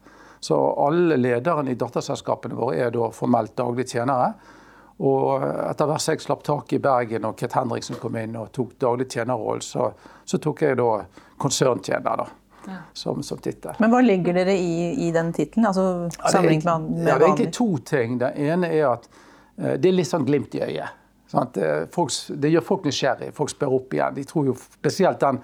Så 0.43 0.57
alle 0.87 1.15
lederne 1.15 1.71
i 1.71 1.77
datterselskapene 1.79 2.57
våre 2.57 2.81
er 2.83 2.89
da 2.91 3.07
formelt 3.15 3.53
daglig 3.55 3.85
tjenere. 3.93 4.33
Og 5.03 5.39
etter 5.39 5.87
hvert 5.87 6.03
som 6.03 6.13
jeg 6.17 6.23
slapp 6.25 6.43
tak 6.43 6.73
i 6.75 6.79
Bergen 6.83 7.29
og 7.29 7.37
Kit 7.39 7.55
Henriksen 7.55 7.95
kom 8.01 8.17
inn 8.19 8.35
og 8.35 8.51
tok 8.51 8.73
daglig 8.83 9.07
tjenerrollen, 9.13 9.63
så, 9.63 9.87
så, 10.25 10.39
tok 10.43 10.65
jeg 10.65 10.77
da 10.81 10.89
konserntjener. 11.39 12.25
da. 12.25 12.27
Ja. 12.67 12.81
Som, 12.95 13.23
som 13.23 13.39
tittel. 13.43 13.79
Men 13.79 13.91
hva 13.91 14.03
legger 14.03 14.35
dere 14.35 14.53
i, 14.55 15.07
i 15.07 15.09
den 15.15 15.31
tittelen? 15.35 15.69
Altså, 15.71 15.87
sammenlignet 16.31 16.67
med, 16.67 16.91
med 16.91 17.07
ja, 17.07 17.15
Det 17.17 17.23
er 17.23 17.27
egentlig 17.29 17.53
to 17.55 17.69
ting. 17.87 18.19
Det 18.19 18.29
ene 18.39 18.69
er 18.71 18.85
at 18.91 19.07
uh, 19.07 19.73
det 19.79 19.89
er 19.89 19.97
litt 19.97 20.11
sånn 20.11 20.27
glimt 20.27 20.55
i 20.59 20.63
øyet. 20.67 20.99
Folk, 21.91 22.13
det 22.39 22.51
gjør 22.51 22.67
folk 22.67 22.85
nysgjerrig. 22.87 23.31
Folk 23.35 23.51
spør 23.51 23.79
opp 23.79 23.95
igjen. 23.95 24.19
De 24.19 24.27
tror 24.27 24.51
jo 24.51 24.59
spesielt 24.59 25.23
den 25.23 25.39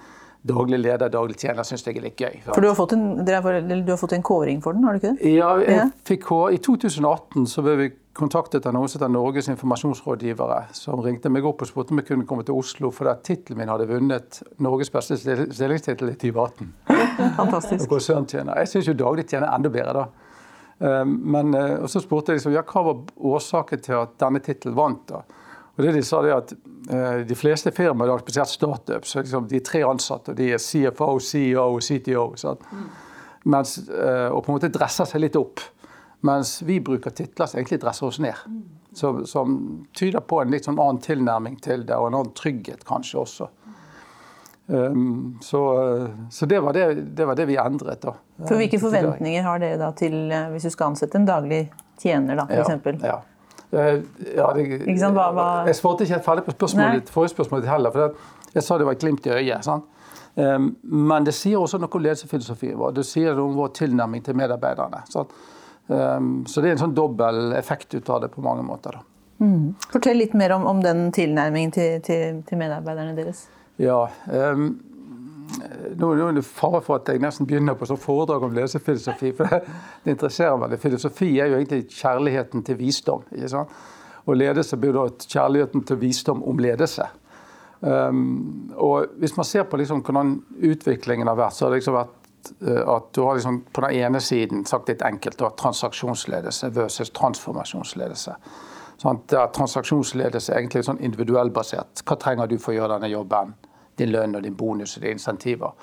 daglig 0.46 0.78
leder, 0.80 1.10
daglig 1.12 1.36
tjener, 1.36 1.64
syns 1.66 1.84
jeg 1.84 1.98
er 1.98 2.04
litt 2.06 2.20
gøy. 2.20 2.38
For 2.46 2.62
du 2.64 2.70
har, 2.70 2.76
fått 2.78 2.94
en, 2.96 3.24
du 3.24 3.32
har 3.32 3.98
fått 4.00 4.14
en 4.16 4.24
kåring 4.24 4.62
for 4.64 4.76
den, 4.76 4.86
har 4.86 4.96
du 4.96 5.00
ikke 5.00 5.12
det? 5.18 5.32
Ja, 5.34 5.50
jeg 5.60 5.90
fikk 6.08 6.24
kår. 6.30 6.54
I 6.56 6.60
2018 6.64 7.48
så 7.50 7.64
ble 7.66 7.74
vi 7.80 7.88
kontaktet 8.16 8.64
av 8.66 8.74
noen 8.74 8.88
som 8.90 8.98
heter 8.98 9.12
Norges 9.12 9.50
informasjonsrådgivere, 9.52 10.62
som 10.76 11.02
ringte 11.04 11.30
meg 11.32 11.46
opp 11.48 11.62
og 11.64 11.70
spurte 11.70 11.94
om 11.94 12.00
jeg 12.00 12.08
kunne 12.08 12.26
komme 12.28 12.46
til 12.46 12.56
Oslo, 12.58 12.90
fordi 12.94 13.14
tittelen 13.28 13.60
min 13.60 13.72
hadde 13.72 13.88
vunnet 13.90 14.40
Norges 14.64 14.92
beste 14.92 15.18
stillingstittel 15.20 16.14
i 16.14 16.16
2018. 16.16 16.72
Fantastisk. 17.40 17.86
konserntjener. 17.92 18.62
Jeg 18.64 18.72
syns 18.72 18.90
jo 18.90 18.96
daglig 18.98 19.28
tjener 19.28 19.52
enda 19.52 19.72
bedre, 19.72 20.04
da. 20.04 20.26
Men, 21.04 21.52
og 21.52 21.90
så 21.92 22.00
spurte 22.00 22.32
jeg 22.32 22.40
liksom, 22.40 22.54
ja, 22.56 22.64
hva 22.64 22.82
var 22.86 23.02
årsaken 23.34 23.82
til 23.84 23.98
at 23.98 24.14
denne 24.22 24.40
tittelen 24.40 24.78
vant. 24.78 25.02
da? 25.12 25.20
Og 25.80 25.86
det 25.86 25.96
De 25.96 26.04
sa 26.04 26.20
det 26.22 26.36
at 26.36 26.54
de 27.24 27.36
fleste 27.38 27.70
firmaer, 27.72 28.18
spesielt 28.20 28.50
startups, 28.50 29.14
liksom, 29.16 29.46
de 29.48 29.56
er 29.60 29.64
tre 29.64 29.80
ansatte. 29.86 30.34
og 30.34 30.36
De 30.36 30.50
er 30.52 30.60
CFO, 30.60 31.14
CEO 31.22 31.66
og 31.76 31.84
CTO. 31.86 32.24
Mens, 33.48 33.76
og 33.88 34.40
på 34.44 34.50
en 34.50 34.56
måte 34.56 34.72
dresser 34.74 35.08
seg 35.08 35.22
litt 35.22 35.38
opp. 35.38 35.62
Mens 36.26 36.58
vi 36.66 36.80
bruker 36.84 37.14
titler 37.16 37.48
som 37.48 37.60
egentlig 37.60 37.80
dresser 37.80 38.10
oss 38.10 38.18
ned. 38.20 38.36
Så, 38.92 39.12
som 39.26 39.54
tyder 39.96 40.20
på 40.20 40.42
en 40.42 40.52
litt 40.52 40.66
sånn 40.66 40.80
annen 40.80 41.00
tilnærming 41.00 41.56
til 41.62 41.86
det, 41.86 41.96
og 41.96 42.10
en 42.10 42.18
annen 42.18 42.34
trygghet 42.36 42.84
kanskje 42.88 43.22
også. 43.22 43.48
Um, 44.70 45.38
så, 45.42 45.60
så 46.30 46.46
det, 46.46 46.60
var 46.62 46.76
det, 46.76 46.84
det, 47.16 47.24
var 47.26 47.38
det, 47.38 47.46
vi 47.48 47.56
endret. 47.58 48.02
da. 48.02 48.14
For 48.44 48.58
Hvilke 48.60 48.78
forventninger 48.82 49.46
har 49.46 49.62
dere 49.62 49.78
da 49.80 49.90
til 49.98 50.14
hvis 50.52 50.68
du 50.68 50.74
skal 50.74 50.92
ansette 50.92 51.18
en 51.18 51.26
daglig 51.26 51.64
tjener, 52.02 52.38
da, 52.38 52.46
f.eks.? 52.46 53.00
Ja, 53.00 53.14
ja. 53.14 53.18
Ja, 53.70 54.50
det, 54.56 54.64
hva, 55.14 55.30
hva... 55.30 55.46
Jeg 55.68 55.78
svarte 55.78 56.04
ikke 56.04 56.16
helt 56.16 56.26
ferdig 56.26 56.44
på 56.48 56.54
spørsmålet, 56.56 57.10
forrige 57.14 57.34
spørsmål 57.36 57.66
heller. 57.70 57.94
for 57.94 58.54
Jeg 58.56 58.66
sa 58.66 58.78
det 58.78 58.88
var 58.88 58.98
et 58.98 59.04
glimt 59.04 59.26
i 59.26 59.34
øyet. 59.36 59.64
sant? 59.64 59.86
Um, 60.34 60.76
men 60.82 61.26
det 61.26 61.34
sier 61.34 61.58
også 61.58 61.78
noe 61.82 61.90
om 61.90 62.02
ledelsesfilosofien 62.04 62.78
vår. 62.78 62.94
Det 62.98 63.04
sier 63.06 63.34
noe 63.34 63.50
om 63.50 63.56
vår 63.58 63.72
tilnærming 63.80 64.22
til 64.26 64.38
medarbeiderne. 64.38 65.02
Sant? 65.10 65.32
Um, 65.90 66.44
så 66.46 66.62
det 66.62 66.70
er 66.70 66.76
en 66.76 66.84
sånn 66.84 66.94
dobbel 66.94 67.54
effekt 67.58 67.94
ut 67.94 68.10
av 68.10 68.22
det 68.24 68.30
på 68.34 68.44
mange 68.44 68.62
måter. 68.66 69.00
Mm. 69.42 69.72
Fortell 69.90 70.20
litt 70.20 70.36
mer 70.38 70.54
om, 70.54 70.66
om 70.70 70.82
den 70.84 71.08
tilnærmingen 71.16 71.72
til, 71.74 71.98
til, 72.06 72.42
til, 72.46 72.60
medarbeiderne 72.60 73.16
deres. 73.16 73.46
Ja, 73.80 74.04
um, 74.52 74.74
nå, 76.00 76.10
er 76.14 76.36
det 76.36 76.44
fare 76.46 76.82
for 76.84 77.00
at 77.00 77.08
jeg 77.08 77.22
nesten 77.22 77.48
begynner 77.48 77.78
på 77.78 77.88
sånn 77.88 78.00
foredrag 78.00 78.44
om 78.46 78.54
lesefilosofi. 78.56 79.32
for 79.36 79.50
det, 79.50 79.62
det, 80.04 80.14
interesserer 80.16 80.60
meg. 80.60 80.76
Filosofi 80.82 81.32
er 81.38 81.52
jo 81.52 81.58
egentlig 81.60 81.88
kjærligheten 81.88 82.66
til 82.66 82.78
visdom. 82.78 83.24
ikke 83.32 83.54
sant? 83.54 83.80
Og 84.26 84.36
ledelse 84.36 84.76
blir 84.76 84.94
da 84.94 85.08
kjærligheten 85.08 85.84
til 85.88 86.00
visdom 86.00 86.44
om 86.46 86.58
ledelse. 86.60 87.08
Um, 87.80 88.72
og 88.76 89.16
Hvis 89.18 89.36
man 89.38 89.46
ser 89.48 89.62
på 89.64 89.78
liksom 89.80 90.02
hvordan 90.04 90.34
utviklingen 90.60 91.26
har 91.26 91.38
vært, 91.38 91.56
så 91.56 91.64
har 91.64 91.72
det 91.72 91.80
liksom 91.80 91.96
vært 91.96 92.20
Eh, 92.66 92.88
at 92.88 93.14
du 93.14 93.20
har 93.20 93.34
liksom 93.34 93.64
på 93.72 93.80
den 93.80 93.90
ene 93.90 94.20
siden 94.20 94.64
sagt 94.66 94.88
litt 94.88 95.02
enkelt 95.02 95.38
da, 95.38 95.50
transaksjonsledelse 95.60 96.70
versus 96.74 97.12
transformasjonsledelse. 97.16 98.36
Sånn, 99.00 99.22
der 99.32 99.48
transaksjonsledelse 99.56 100.52
er 100.52 100.60
egentlig 100.60 100.84
sånn 100.84 101.00
individuellbasert. 101.04 102.02
Hva 102.04 102.18
trenger 102.20 102.50
du 102.50 102.58
for 102.60 102.74
å 102.74 102.80
gjøre 102.80 102.98
denne 102.98 103.12
jobben? 103.12 103.54
Din 104.00 104.12
lønn 104.14 104.36
og 104.38 104.44
din 104.44 104.56
bonus 104.56 104.96
og 104.96 105.04
dine 105.04 105.18
insentiver. 105.18 105.76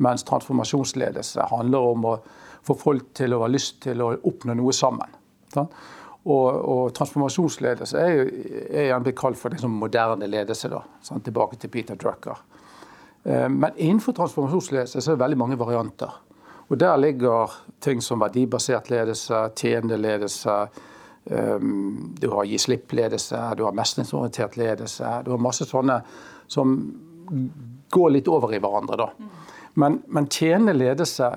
Mens 0.00 0.24
transformasjonsledelse 0.24 1.48
handler 1.52 1.92
om 1.92 2.06
å 2.08 2.18
få 2.64 2.76
folk 2.76 3.12
til 3.16 3.34
å 3.36 3.42
ha 3.44 3.48
lyst 3.50 3.82
til 3.84 4.00
å 4.00 4.14
oppnå 4.16 4.56
noe 4.56 4.72
sammen. 4.76 5.18
Og, 6.20 6.48
og, 6.52 6.82
transformasjonsledelse 6.96 8.00
er, 8.00 8.10
jo, 8.12 8.24
er 8.68 8.88
gjerne 8.90 9.06
blitt 9.06 9.18
kalt 9.20 9.38
for 9.40 9.52
liksom 9.52 9.78
moderne 9.80 10.28
ledelse. 10.28 10.68
Da, 10.72 10.82
sånn, 11.04 11.22
tilbake 11.24 11.56
til 11.60 11.72
Peter 11.72 11.96
Drucker. 12.00 12.42
Eh, 13.24 13.48
men 13.48 13.70
innenfor 13.76 14.16
transformasjonsledelse 14.18 15.00
så 15.00 15.12
er 15.12 15.16
det 15.16 15.24
veldig 15.24 15.40
mange 15.40 15.60
varianter. 15.60 16.18
Og 16.70 16.78
Der 16.78 16.96
ligger 16.96 17.50
ting 17.80 18.00
som 18.00 18.20
verdibasert 18.20 18.90
ledelse, 18.90 19.48
tjeneledelse, 19.56 20.56
eh, 21.26 21.58
du 22.20 22.28
har 22.30 22.44
gi 22.44 22.58
slipp-ledelse, 22.58 23.40
du 23.56 23.64
har 23.64 23.72
mestringsorientert 23.72 24.56
ledelse. 24.56 25.22
Du 25.24 25.32
har 25.32 25.38
masse 25.38 25.64
sånne 25.64 26.02
som 26.46 26.76
går 27.90 28.10
litt 28.16 28.28
over 28.28 28.54
i 28.54 28.60
hverandre. 28.62 28.96
da. 28.96 29.30
Men, 29.74 30.00
men 30.06 30.26
tjenende 30.26 30.74
ledelse 30.74 31.30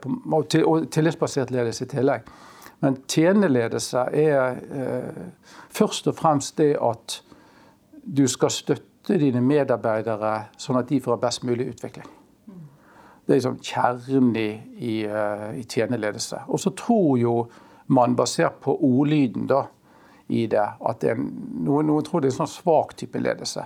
på, 0.00 0.12
og 0.32 0.90
tillitsbasert 0.92 1.50
ledelse 1.54 1.86
i 1.86 1.90
tillegg. 1.90 2.28
Men 2.84 2.98
tjenende 3.08 3.48
ledelse 3.48 4.04
er 4.12 4.58
eh, 4.80 5.22
først 5.72 6.10
og 6.10 6.18
fremst 6.18 6.58
det 6.60 6.74
at 6.82 7.20
du 8.06 8.26
skal 8.28 8.52
støtte 8.52 9.16
dine 9.18 9.40
medarbeidere 9.40 10.34
sånn 10.60 10.78
at 10.82 10.90
de 10.90 11.00
får 11.02 11.22
best 11.22 11.46
mulig 11.48 11.70
utvikling. 11.72 12.08
Det 13.26 13.32
er 13.32 13.40
liksom 13.40 13.56
kjernen 13.64 14.34
i, 14.38 14.50
i, 14.76 14.96
eh, 15.08 15.48
i 15.62 15.64
tjeneledelse. 15.64 16.44
Og 16.46 16.60
så 16.62 16.70
tror 16.78 17.16
jo 17.18 17.38
man, 17.86 18.14
basert 18.18 18.60
på 18.62 18.76
ordlyden 18.76 19.48
da, 19.50 19.64
i 20.28 20.46
det, 20.50 20.62
at 20.62 21.00
det 21.02 21.12
er, 21.14 21.18
noen, 21.18 21.86
noen, 21.86 22.04
tror 22.06 22.22
det 22.22 22.30
er 22.30 22.34
en 22.34 22.40
sånn 22.42 22.50
svak 22.50 22.96
type 22.98 23.20
ledelse. 23.22 23.62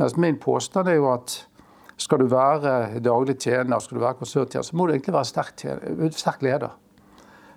Mens 0.00 0.16
min 0.18 0.38
påstand 0.42 0.88
er 0.90 0.98
jo 0.98 1.10
at 1.12 1.36
skal 2.00 2.24
du 2.24 2.26
være 2.26 3.00
daglig 3.04 3.36
tjener, 3.38 3.78
skal 3.78 3.98
du 3.98 4.02
være 4.02 4.18
konserntjener, 4.18 4.66
så 4.66 4.76
må 4.76 4.88
du 4.88 4.94
egentlig 4.96 5.14
være 5.14 5.28
sterk, 5.30 5.62
sterk 6.16 6.42
leder. 6.42 6.74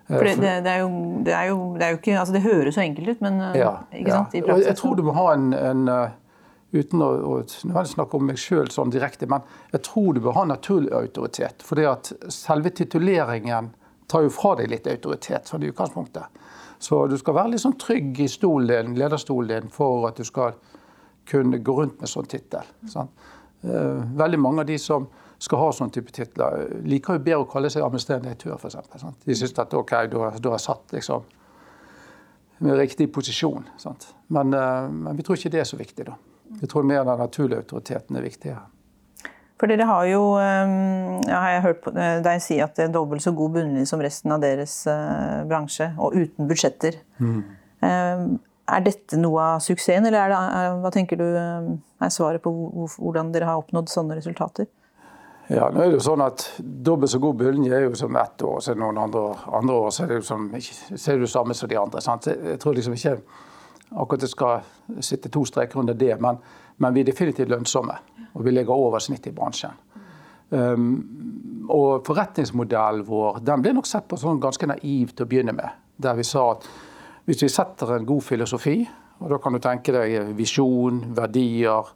For 0.07 0.23
det, 0.23 0.37
det, 0.39 0.51
det, 0.63 0.71
er 0.71 0.83
jo, 0.85 0.91
det, 1.25 1.33
er 1.33 1.49
jo, 1.49 1.57
det, 1.75 1.83
er 1.83 1.89
jo, 1.89 1.97
ikke, 1.97 2.19
altså 2.19 2.35
det 2.35 2.41
høres 2.45 2.77
så 2.77 2.83
enkelt 2.85 3.09
ut, 3.09 3.23
men 3.25 3.41
ja, 3.57 3.73
ikke 3.91 4.13
sant? 4.13 4.37
I 4.37 4.43
praksis, 4.45 4.69
jeg 4.69 4.79
tror 4.79 4.95
du 4.95 5.03
må 5.03 5.15
ha 5.17 5.25
en, 5.33 5.49
en 5.57 5.81
uten 6.75 7.03
å, 7.03 7.09
å 7.39 7.83
snakke 7.87 8.19
om 8.19 8.27
meg 8.27 8.39
sjøl 8.39 8.69
sånn 8.71 8.91
direkte, 8.93 9.27
men 9.29 9.43
jeg 9.73 9.83
tror 9.87 10.15
du 10.15 10.21
bør 10.23 10.37
ha 10.37 10.45
naturlig 10.53 10.93
autoritet. 10.95 11.63
fordi 11.65 11.87
at 11.89 12.11
selve 12.33 12.71
tituleringen 12.75 13.71
tar 14.07 14.23
jo 14.23 14.31
fra 14.31 14.55
deg 14.59 14.71
litt 14.71 14.87
autoritet 14.87 15.49
sånn 15.49 15.63
i 15.63 15.71
utgangspunktet. 15.71 16.43
Så 16.79 17.07
du 17.09 17.17
skal 17.17 17.35
være 17.39 17.55
litt 17.55 17.63
sånn 17.63 17.77
trygg 17.79 18.19
i 18.21 18.29
stolen 18.31 18.67
din, 18.69 18.97
lederstolen 18.99 19.49
din 19.49 19.71
for 19.73 20.07
at 20.07 20.19
du 20.19 20.27
skal 20.27 20.55
kunne 21.27 21.59
gå 21.59 21.75
rundt 21.81 21.99
med 22.01 22.11
sånn 22.11 22.27
tittel. 22.29 22.67
Sånn. 22.91 23.09
Eh, 23.63 24.03
veldig 24.17 24.39
mange 24.39 24.63
av 24.63 24.69
de 24.69 24.77
som 24.79 25.07
skal 25.39 25.61
ha 25.61 25.71
sånn 25.75 25.91
type 25.93 26.13
titler, 26.13 26.65
liker 26.87 27.17
jo 27.17 27.23
bedre 27.25 27.43
å 27.43 27.49
kalle 27.49 27.69
seg 27.69 27.85
administrerende 27.85 28.31
direktør, 28.31 28.55
f.eks. 28.57 29.03
De 29.25 29.35
syns 29.37 29.59
at 29.61 29.75
OK, 29.77 29.93
du 30.09 30.17
har 30.49 30.61
satt 30.61 30.95
liksom 30.95 31.25
med 32.65 32.79
riktig 32.79 33.11
posisjon. 33.13 33.67
Men, 34.33 34.53
eh, 34.53 34.87
men 34.89 35.17
vi 35.17 35.25
tror 35.25 35.37
ikke 35.37 35.53
det 35.53 35.61
er 35.61 35.69
så 35.69 35.77
viktig, 35.77 36.07
da. 36.07 36.17
Vi 36.61 36.67
tror 36.67 36.87
mer 36.87 37.03
den 37.05 37.19
naturlige 37.19 37.61
autoriteten 37.65 38.17
er 38.17 38.25
viktigere. 38.25 38.63
For 39.57 39.69
dere 39.69 39.87
har 39.89 40.05
jo 40.05 40.23
ehm, 40.37 41.21
ja, 41.25 41.37
har 41.41 41.51
jeg 41.55 41.61
hørt 41.65 41.87
eh, 41.91 42.17
deg 42.25 42.41
si 42.45 42.59
at 42.61 42.75
det 42.77 42.87
er 42.87 42.91
dobbelt 42.93 43.25
så 43.25 43.33
god 43.35 43.55
bunnlinje 43.57 43.89
som 43.89 44.01
resten 44.01 44.33
av 44.33 44.41
deres 44.41 44.75
bransje, 45.49 45.91
og 45.97 46.17
uten 46.17 46.49
budsjetter. 46.49 46.99
Mm. 47.17 48.37
Er 48.67 48.83
dette 48.83 49.19
noe 49.19 49.43
av 49.55 49.61
suksessen, 49.63 50.05
eller 50.09 50.25
er 50.25 50.33
det, 50.33 50.39
er, 50.59 50.73
hva 50.83 50.91
tenker 50.91 51.19
du 51.19 51.23
uh, 51.23 51.69
er 52.03 52.11
svaret 52.11 52.43
på 52.43 52.51
hvordan 52.97 53.31
dere 53.31 53.47
har 53.47 53.61
oppnådd 53.61 53.91
sånne 53.91 54.17
resultater? 54.17 54.67
Ja, 55.47 55.69
nå 55.71 55.79
er 55.79 55.93
det 55.93 56.01
jo 56.01 56.03
sånn 56.03 56.21
at 56.25 56.43
Dobbelt 56.59 57.13
så 57.13 57.21
god 57.23 57.37
bølge 57.39 57.71
er 57.71 57.85
jo 57.85 57.93
som 57.95 58.15
ett 58.19 58.43
år, 58.43 58.59
så 58.63 58.75
noen 58.75 58.97
andre, 58.99 59.29
andre 59.55 59.77
år 59.85 59.93
så 59.95 60.03
er 60.03 60.11
det 60.11 60.17
jo 60.19 60.25
som, 60.27 60.49
så 60.59 61.15
det 61.15 61.29
samme 61.31 61.55
som 61.55 61.71
de 61.71 61.77
andre. 61.79 62.03
Sant? 62.03 62.27
Jeg 62.27 62.59
tror 62.59 62.75
liksom 62.75 62.97
ikke 62.97 63.15
akkurat 63.95 64.25
det 64.25 64.31
skal 64.31 64.99
sitte 64.99 65.31
to 65.31 65.45
streker 65.47 65.79
under 65.79 65.95
det, 65.95 66.17
men, 66.21 66.41
men, 66.77 66.93
vi 66.93 67.05
er 67.05 67.07
definitivt 67.07 67.53
lønnsomme. 67.53 67.95
Og 68.33 68.43
vi 68.45 68.51
ligger 68.51 68.75
over 68.75 68.99
snittet 68.99 69.31
i 69.31 69.35
bransjen. 69.37 69.71
Um, 70.49 71.65
og 71.71 72.05
forretningsmodellen 72.07 73.03
vår 73.07 73.41
den 73.43 73.63
ble 73.63 73.73
nok 73.75 73.87
sett 73.87 74.05
på 74.07 74.19
sånn 74.19 74.39
ganske 74.43 74.67
naiv 74.69 75.15
til 75.15 75.25
å 75.25 75.31
begynne 75.31 75.55
med. 75.55 75.79
Der 75.99 76.15
vi 76.19 76.27
sa 76.27 76.51
at 76.53 76.67
hvis 77.27 77.43
vi 77.43 77.51
setter 77.51 77.95
en 77.95 78.07
god 78.07 78.23
filosofi, 78.23 78.77
og 79.19 79.31
da 79.33 79.39
kan 79.41 79.55
du 79.55 79.59
tenke 79.59 79.93
deg 79.95 80.31
visjon, 80.37 81.01
verdier, 81.17 81.89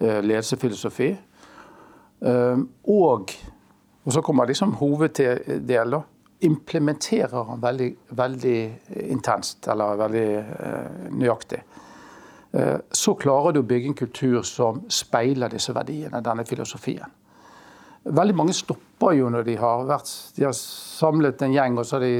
eh, 0.00 0.20
ledelsefilosofi, 0.24 1.10
um, 2.20 2.64
og, 2.88 3.34
og 4.04 4.14
så 4.14 4.22
kommer 4.24 4.48
liksom 4.48 4.78
hoveddelen 4.80 6.08
implementerer 6.40 7.44
han 7.44 7.60
veldig, 7.60 7.90
veldig 8.16 8.58
intenst, 9.12 9.68
eller 9.68 9.98
veldig 10.00 10.26
eh, 10.40 11.08
nøyaktig. 11.12 11.60
Eh, 12.52 12.76
så 12.90 13.14
klarer 13.20 13.54
du 13.54 13.60
å 13.60 13.68
bygge 13.68 13.90
en 13.90 13.98
kultur 13.98 14.40
som 14.48 14.82
speiler 14.90 15.52
disse 15.52 15.74
verdiene, 15.76 16.22
denne 16.24 16.46
filosofien. 16.48 17.16
Veldig 18.04 18.36
mange 18.36 18.56
stopper 18.56 19.18
jo 19.18 19.28
når 19.28 19.44
de 19.50 19.58
har, 19.60 19.84
vært, 19.88 20.12
de 20.36 20.46
har 20.48 20.56
samlet 20.56 21.44
en 21.44 21.56
gjeng, 21.58 21.76
og 21.78 21.86
så 21.86 21.98
har 21.98 22.06
de, 22.06 22.14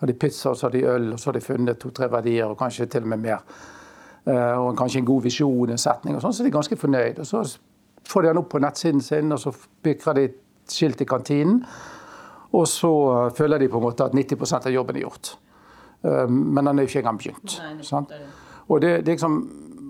har 0.00 0.08
de 0.08 0.16
pizza 0.16 0.50
og 0.50 0.56
så 0.56 0.66
har 0.66 0.72
de 0.72 0.86
øl, 0.88 1.12
og 1.12 1.20
så 1.20 1.30
har 1.30 1.36
de 1.36 1.44
funnet 1.44 1.78
to-tre 1.78 2.08
verdier, 2.12 2.48
og 2.48 2.58
kanskje 2.58 2.88
til 2.90 3.04
og 3.04 3.12
med 3.12 3.20
mer. 3.20 3.44
Eh, 4.24 4.56
og 4.56 4.76
kanskje 4.78 5.02
en 5.02 5.08
god 5.08 5.22
visjon, 5.28 5.70
en 5.70 5.80
setning, 5.80 6.16
og 6.16 6.24
sånn, 6.24 6.34
så 6.36 6.42
er 6.42 6.48
de 6.48 6.56
ganske 6.56 6.78
fornøyd. 6.80 7.20
Og 7.20 7.28
så 7.28 7.44
får 8.08 8.24
de 8.24 8.30
den 8.30 8.40
opp 8.40 8.50
på 8.52 8.62
nettsiden 8.64 9.04
sin, 9.04 9.32
og 9.32 9.42
så 9.42 9.52
bikrer 9.84 10.16
de 10.16 10.26
skilt 10.70 11.00
i 11.04 11.08
kantinen. 11.08 11.62
Og 12.56 12.66
så 12.68 12.90
eh, 13.12 13.30
føler 13.36 13.62
de 13.62 13.70
på 13.70 13.80
en 13.80 13.88
måte 13.90 14.08
at 14.08 14.16
90% 14.16 14.70
av 14.70 14.74
jobben 14.74 14.98
er 14.98 15.06
gjort. 15.06 15.34
Um, 16.00 16.46
men 16.56 16.64
den 16.64 16.78
er 16.78 16.86
jo 16.86 16.88
ikke 16.88 17.02
engang 17.02 17.18
begynt. 17.20 17.58
Nei, 17.60 18.20
og 18.72 18.78
det, 18.80 18.92
det 19.04 19.18
liksom, 19.18 19.34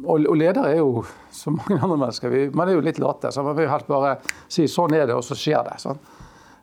og, 0.02 0.24
og 0.26 0.34
ledere 0.40 0.72
er 0.72 0.80
jo 0.80 1.04
som 1.30 1.54
mange 1.60 1.78
andre 1.78 1.98
mennesker. 2.00 2.32
Vi, 2.32 2.40
man 2.56 2.68
er 2.68 2.78
jo 2.78 2.82
litt 2.84 2.98
late. 2.98 3.30
Så 3.30 3.44
man 3.46 3.54
vil 3.54 3.68
jo 3.68 3.74
helst 3.74 3.90
bare 3.90 4.16
si 4.50 4.66
sånn 4.70 4.96
er 4.96 5.06
det, 5.06 5.14
og 5.14 5.22
så 5.22 5.38
skjer 5.38 5.62
det. 5.68 5.76
Sånn. 5.82 6.00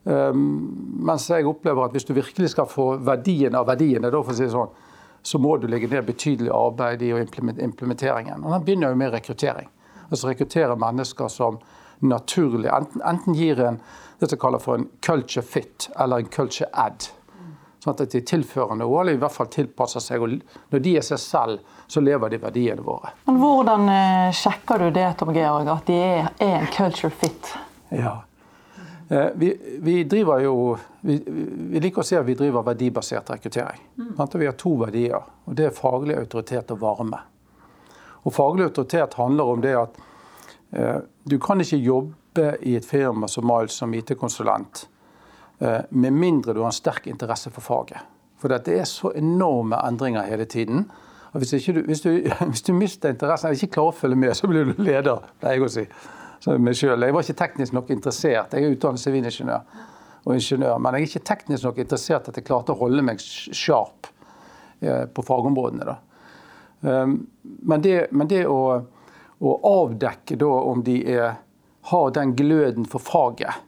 Um, 0.04 0.44
mens 1.04 1.30
jeg 1.30 1.48
opplever 1.48 1.88
at 1.88 1.96
hvis 1.96 2.08
du 2.08 2.14
virkelig 2.16 2.54
skal 2.54 2.70
få 2.70 2.94
verdien 3.04 3.56
av 3.58 3.68
verdiene, 3.68 4.12
da, 4.14 4.22
si 4.32 4.48
sånn, 4.52 4.70
så 5.28 5.40
må 5.44 5.58
du 5.60 5.68
legge 5.68 5.90
ned 5.92 6.06
betydelig 6.08 6.54
arbeid 6.56 7.02
i 7.04 7.12
implementeringen. 7.12 8.46
Og 8.46 8.54
Den 8.54 8.64
begynner 8.64 8.94
jo 8.94 9.00
med 9.02 9.12
rekruttering. 9.12 9.68
Altså 10.08 10.30
rekruttere 10.30 10.78
mennesker 10.80 11.28
som 11.28 11.60
naturlig 12.00 12.70
enten, 12.72 13.02
enten 13.02 13.36
gir 13.36 13.60
en 13.60 13.80
det 14.20 14.30
som 14.30 14.40
kalles 14.40 14.64
for 14.64 14.80
en 14.80 14.88
culture 15.06 15.44
fit 15.46 15.90
eller 16.00 16.24
en 16.24 16.30
culture 16.34 16.70
add. 16.74 17.10
Sånn 17.84 17.94
at 17.94 18.12
de 18.12 18.22
tilfører 18.26 18.80
noe, 18.80 19.02
eller 19.02 19.18
i 19.18 19.20
hvert 19.22 19.34
fall 19.36 19.50
tilpasser 19.54 20.02
seg. 20.02 20.24
og 20.24 20.40
Når 20.74 20.82
de 20.84 20.96
er 20.98 21.06
seg 21.06 21.22
selv, 21.22 21.76
så 21.88 22.02
lever 22.02 22.34
de 22.34 22.40
verdiene 22.42 22.86
våre. 22.86 23.14
Men 23.28 23.38
Hvordan 23.44 23.92
eh, 23.94 24.32
sjekker 24.36 24.82
du 24.82 24.90
det, 24.96 25.06
Tom 25.20 25.34
Georg, 25.36 25.70
at 25.70 25.86
de 25.88 26.00
er, 26.02 26.32
er 26.42 26.56
en 26.64 26.72
culture 26.74 27.14
fit? 27.14 27.54
Ja. 27.94 28.16
Eh, 29.10 29.30
vi, 29.36 29.52
vi, 29.80 30.02
driver 30.04 30.44
jo 30.44 30.56
vi, 31.02 31.18
vi, 31.26 31.80
liker 31.80 32.04
å 32.04 32.08
si 32.08 32.18
at 32.20 32.28
vi 32.28 32.36
driver 32.36 32.66
verdibasert 32.68 33.30
rekruttering. 33.36 33.82
Mm. 33.98 34.14
Vi 34.34 34.50
har 34.50 34.60
to 34.60 34.76
verdier. 34.82 35.32
og 35.46 35.56
Det 35.56 35.70
er 35.70 35.76
faglig 35.76 36.18
autoritet 36.18 36.76
og 36.76 36.84
varme. 36.84 37.24
Og 38.28 38.34
Faglig 38.36 38.68
autoritet 38.68 39.14
handler 39.16 39.54
om 39.54 39.62
det 39.64 39.76
at 39.80 40.00
eh, 40.76 41.00
du 41.24 41.40
kan 41.40 41.64
ikke 41.64 41.80
jobbe 41.80 42.54
i 42.68 42.76
et 42.78 42.86
firma 42.86 43.28
som 43.32 43.48
Miles 43.48 43.80
som 43.80 43.94
IT-konsulent 43.96 44.88
Eh, 45.60 45.80
med 45.90 46.14
mindre 46.14 46.54
du 46.54 46.60
har 46.60 46.66
en 46.66 46.72
sterk 46.72 47.08
interesse 47.08 47.50
for 47.50 47.62
faget. 47.62 48.00
For 48.38 48.54
det 48.54 48.76
er 48.78 48.86
så 48.86 49.12
enorme 49.18 49.80
endringer 49.88 50.28
hele 50.30 50.46
tiden. 50.46 50.86
Og 51.34 51.42
hvis, 51.42 51.66
du, 51.66 51.82
hvis, 51.82 52.02
du, 52.02 52.10
hvis 52.52 52.62
du, 52.62 52.74
mister 52.74 53.10
interessen, 53.10 53.48
eller 53.48 53.58
ikke 53.58 53.74
klarer 53.80 53.96
å 53.96 53.98
følge 53.98 54.20
med, 54.22 54.36
så 54.38 54.50
blir 54.50 54.70
du 54.70 54.82
leder. 54.82 55.26
pleier 55.42 55.58
jeg 55.58 55.66
å 55.66 55.72
si. 55.74 55.88
Meg 56.62 56.78
sjøl. 56.78 57.02
Jeg 57.02 57.16
var 57.16 57.26
ikke 57.26 57.42
teknisk 57.42 57.76
nok 57.76 57.90
interessert. 57.96 58.54
Jeg 58.54 58.66
er 58.66 58.76
utdannet 58.76 59.02
sivilingeniør 59.02 59.86
og 60.28 60.36
ingeniør, 60.36 60.78
men 60.84 60.98
jeg 60.98 61.06
er 61.06 61.10
ikke 61.12 61.28
teknisk 61.30 61.68
nok 61.68 61.80
interessert 61.84 62.28
at 62.30 62.38
jeg 62.38 62.46
klarte 62.48 62.74
å 62.76 62.80
holde 62.82 63.04
meg 63.06 63.22
sharp 63.22 64.10
eh, 64.84 65.06
på 65.08 65.24
fagområdene. 65.26 65.88
Da. 65.88 65.98
Ehm, 66.82 67.20
men 67.42 67.82
det, 67.82 67.96
men 68.12 68.28
det 68.28 68.44
å, 68.48 68.60
å, 69.40 69.54
avdekke 69.72 70.38
da 70.40 70.52
om 70.72 70.84
de 70.84 71.00
er, 71.16 71.40
har 71.92 72.12
den 72.16 72.36
gløden 72.38 72.88
for 72.90 73.04
faget, 73.04 73.64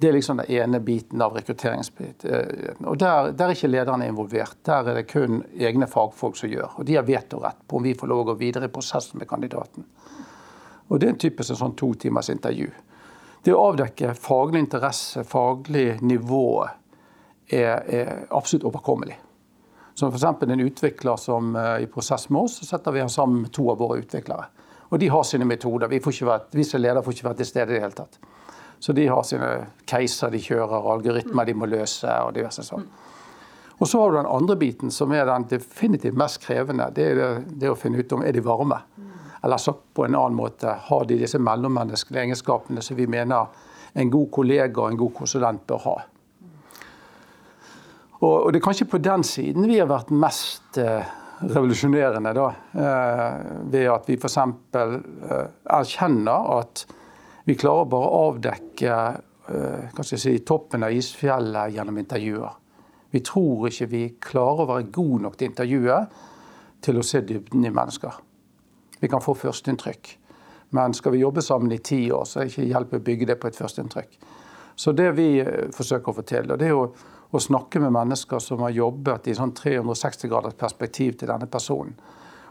det 0.00 0.08
er 0.08 0.16
liksom 0.16 0.40
den 0.40 0.50
ene 0.56 0.80
biten 0.80 1.20
av 1.22 1.34
rekrutteringsbiten. 1.36 2.30
Eh, 2.32 2.84
og 2.88 2.98
der, 2.98 3.30
der, 3.36 3.50
er 3.50 3.56
ikke 3.56 3.70
lederne 3.70 4.08
involvert. 4.10 4.58
Der 4.66 4.90
er 4.90 5.00
det 5.00 5.08
kun 5.12 5.44
egne 5.54 5.88
fagfolk 5.90 6.40
som 6.40 6.50
gjør. 6.50 6.80
Og 6.80 6.88
de 6.88 6.96
har 6.96 7.06
vetorett 7.06 7.60
på 7.68 7.78
om 7.78 7.86
vi 7.86 7.94
får 7.94 8.10
lov 8.10 8.24
å 8.24 8.30
gå 8.32 8.40
videre 8.40 8.70
i 8.70 8.72
prosessen 8.72 9.20
med 9.20 9.28
kandidaten. 9.30 9.86
Og 10.90 11.00
det 11.00 11.06
er 11.06 11.14
en 11.14 11.22
typisk 11.22 11.54
sånn 11.54 11.76
to 11.78 11.92
timers 11.94 12.30
intervju. 12.32 12.68
Det 13.44 13.54
å 13.54 13.62
avdekke 13.70 14.12
faglig 14.18 14.64
interesse, 14.66 15.22
faglig 15.24 16.00
nivå, 16.02 16.66
er, 17.50 17.84
er 17.86 18.10
absolutt 18.36 18.66
overkommelig. 18.68 19.16
Som 19.94 20.12
f.eks. 20.12 20.24
en 20.24 20.64
utvikler 20.66 21.16
som 21.20 21.54
er 21.56 21.78
eh, 21.78 21.84
i 21.84 21.88
prosess 21.90 22.28
med 22.30 22.42
oss, 22.42 22.58
så 22.60 22.68
setter 22.68 22.94
vi 22.94 23.02
han 23.02 23.10
sammen 23.12 23.46
med 23.46 23.52
to 23.54 23.66
av 23.72 23.80
våre 23.80 24.00
utviklere. 24.02 24.48
Og 24.90 24.98
de 24.98 25.08
har 25.12 25.24
sine 25.26 25.46
metoder. 25.46 25.90
Vi, 25.90 26.00
vært, 26.02 26.50
vi 26.54 26.66
som 26.66 26.82
leder 26.82 27.04
får 27.06 27.16
ikke 27.16 27.28
vært 27.28 27.40
til 27.42 27.48
stede 27.48 27.72
i 27.72 27.78
det 27.78 27.84
hele 27.84 27.96
tatt. 27.96 28.18
Så 28.80 28.94
de 28.96 29.06
har 29.06 29.22
sine 29.28 29.50
keiser 29.88 30.32
de 30.32 30.40
kjører, 30.42 30.88
algoritmer 30.94 31.46
de 31.46 31.54
må 31.54 31.68
løse 31.68 32.14
og 32.24 32.34
diverse 32.34 32.64
sånn. 32.66 32.86
Og 33.80 33.88
så 33.88 34.00
har 34.00 34.10
du 34.10 34.18
den 34.18 34.28
andre 34.28 34.56
biten, 34.60 34.92
som 34.92 35.12
er 35.16 35.28
den 35.28 35.46
definitivt 35.48 36.16
mest 36.18 36.40
krevende. 36.42 36.90
Det 36.96 37.06
er 37.12 37.20
det, 37.20 37.28
det 37.62 37.70
å 37.70 37.78
finne 37.78 38.00
ut 38.00 38.12
om 38.16 38.24
er 38.24 38.36
de 38.36 38.42
varme. 38.44 38.80
Eller 39.42 39.60
så 39.60 39.72
på 39.72 40.04
en 40.04 40.14
annen 40.14 40.36
måte 40.36 40.74
har 40.88 41.04
de 41.08 41.18
disse 41.20 41.40
mellommenneskelige 41.40 42.26
egenskapene 42.26 42.82
som 42.84 42.98
vi 42.98 43.08
mener 43.10 43.48
en 43.92 44.10
god 44.12 44.30
kollega 44.32 44.82
og 44.82 44.92
en 44.92 45.00
god 45.00 45.14
konsulent 45.16 45.64
bør 45.66 45.84
ha. 45.86 45.96
Og, 48.20 48.34
og 48.34 48.52
det 48.52 48.60
er 48.60 48.66
kanskje 48.66 48.90
på 48.90 49.00
den 49.00 49.24
siden 49.24 49.68
vi 49.68 49.78
har 49.80 49.88
vært 49.88 50.12
mest 50.12 50.76
eh, 50.78 51.08
revolusjonerende, 51.40 52.34
da. 52.36 52.48
Eh, 52.76 53.36
ved 53.72 53.88
at 53.94 54.08
vi 54.10 54.18
f.eks. 54.20 54.36
Eh, 54.76 55.44
erkjenner 55.80 56.50
at 56.58 56.84
vi 57.48 57.56
klarer 57.58 57.88
bare 57.90 58.08
å 58.08 58.24
avdekke 58.28 58.96
uh, 59.50 60.02
si, 60.04 60.34
toppen 60.46 60.84
av 60.86 60.92
isfjellet 60.94 61.72
gjennom 61.74 61.96
intervjuer. 61.98 62.58
Vi 63.10 63.22
tror 63.26 63.70
ikke 63.70 63.88
vi 63.90 64.02
klarer 64.22 64.62
å 64.62 64.68
være 64.74 64.90
gode 64.92 65.24
nok 65.24 65.38
til 65.40 65.48
intervjuet 65.48 66.20
til 66.84 67.00
å 67.00 67.06
se 67.06 67.24
dybden 67.26 67.64
i 67.66 67.72
mennesker. 67.74 68.20
Vi 69.00 69.08
kan 69.08 69.22
få 69.24 69.34
førsteinntrykk. 69.34 70.16
Men 70.76 70.94
skal 70.94 71.12
vi 71.12 71.22
jobbe 71.24 71.42
sammen 71.42 71.72
i 71.72 71.78
ti 71.78 72.04
år, 72.12 72.24
så 72.24 72.40
er 72.40 72.46
det 72.46 72.52
ikke 72.52 72.68
hjelp 72.70 72.92
å 72.94 73.02
bygge 73.08 73.26
det 73.32 73.38
på 73.42 73.48
et 73.50 73.58
førsteinntrykk. 73.58 74.18
Så 74.78 74.92
det 74.96 75.10
vi 75.16 75.28
uh, 75.42 75.66
forsøker 75.74 76.12
å 76.12 76.16
få 76.20 76.24
til, 76.28 76.52
det 76.54 76.68
er 76.68 76.76
å, 76.76 76.86
å 77.30 77.42
snakke 77.42 77.82
med 77.82 77.92
mennesker 77.96 78.38
som 78.42 78.62
har 78.64 78.74
jobbet 78.76 79.28
i 79.28 79.34
sånn 79.36 79.54
360 79.56 80.30
graders 80.30 80.58
perspektiv 80.60 81.18
til 81.18 81.32
denne 81.32 81.50
personen. 81.50 81.96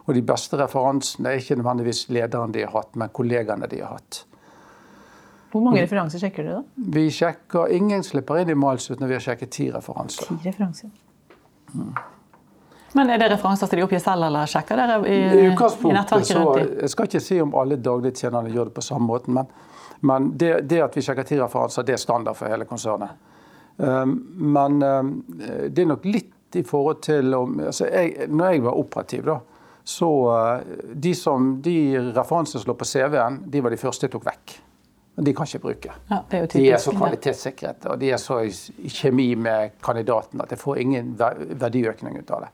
Og 0.05 0.15
de 0.17 0.25
beste 0.25 0.57
referansene 0.59 1.31
er 1.31 1.39
ikke 1.39 1.59
nødvendigvis 1.59 2.07
lederen 2.09 2.53
de 2.53 2.65
har 2.65 2.73
hatt, 2.73 2.95
men 2.97 3.11
kollegaene 3.13 3.69
de 3.69 3.81
har 3.83 3.95
hatt. 3.95 4.23
Hvor 5.49 5.63
mange 5.65 5.81
referanser 5.81 6.21
sjekker 6.21 6.45
du 6.45 6.51
da? 6.51 6.61
Vi 6.93 7.07
sjekker, 7.13 7.71
Ingen 7.73 8.03
slipper 8.05 8.41
inn 8.41 8.51
i 8.53 8.57
Miles 8.57 8.89
uten 8.89 9.05
at 9.05 9.09
vi 9.09 9.17
har 9.17 9.25
sjekket 9.25 9.53
ti 9.53 9.69
referanser. 9.73 10.29
Ti 10.29 10.49
referanser. 10.49 10.91
Mm. 11.73 11.93
Men 12.93 13.09
Er 13.09 13.17
det 13.17 13.29
referanser 13.29 13.67
som 13.67 13.77
de 13.77 13.83
oppgir 13.83 14.01
selv, 14.01 14.23
eller 14.25 14.49
sjekker 14.49 14.79
dere 14.79 14.99
i, 15.05 15.17
i, 15.45 15.49
nettverket 15.49 16.37
rundt 16.37 16.57
dem? 16.57 16.71
Jeg 16.81 16.93
skal 16.93 17.09
ikke 17.09 17.21
si 17.23 17.39
om 17.41 17.53
alle 17.59 17.77
dagligtjenerne 17.77 18.53
gjør 18.53 18.71
det 18.71 18.75
på 18.79 18.85
samme 18.85 19.09
måten, 19.09 19.37
men, 19.37 19.51
men 19.99 20.31
det, 20.37 20.53
det, 20.69 20.81
at 20.85 20.97
vi 20.97 21.03
sjekker 21.05 21.27
ti 21.27 21.37
referanser, 21.39 21.85
det 21.85 21.97
er 21.97 22.01
standard 22.01 22.39
for 22.39 22.49
hele 22.49 22.65
konsernet. 22.69 23.13
Um, 23.77 24.15
men 24.55 24.81
um, 24.83 25.11
det 25.69 25.85
er 25.85 25.91
nok 25.91 26.07
litt 26.09 26.57
i 26.59 26.65
forhold 26.67 27.03
til 27.05 27.31
om 27.37 27.59
altså 27.61 27.85
jeg, 27.87 28.25
Når 28.27 28.49
jeg 28.51 28.63
var 28.65 28.79
operativ, 28.81 29.21
da, 29.29 29.37
så 29.87 30.09
uh, 30.27 30.79
de, 30.93 31.13
som, 31.15 31.53
de 31.63 31.77
referansene 32.15 32.63
som 32.63 32.73
lå 32.73 32.75
på 32.79 32.89
CV-en, 32.89 33.43
de 33.45 33.61
var 33.63 33.71
de 33.71 33.79
første 33.79 34.09
jeg 34.09 34.17
tok 34.17 34.27
vekk 34.27 34.57
de 35.19 35.33
kan 35.33 35.47
ikke 35.47 35.59
bruke. 35.59 35.93
Ja, 36.09 36.21
er 36.31 36.45
de 36.47 36.65
er 36.71 36.81
så 36.81 36.93
kvalitetssikret 36.95 37.87
og 37.91 37.99
de 37.99 38.11
er 38.13 38.19
så 38.21 38.39
i 38.45 38.91
kjemi 38.91 39.33
med 39.35 39.75
kandidaten 39.83 40.41
at 40.43 40.53
jeg 40.53 40.61
får 40.61 40.83
ingen 40.83 41.15
verdiøkning 41.59 42.19
ut 42.21 42.31
av 42.35 42.45
det. 42.45 42.51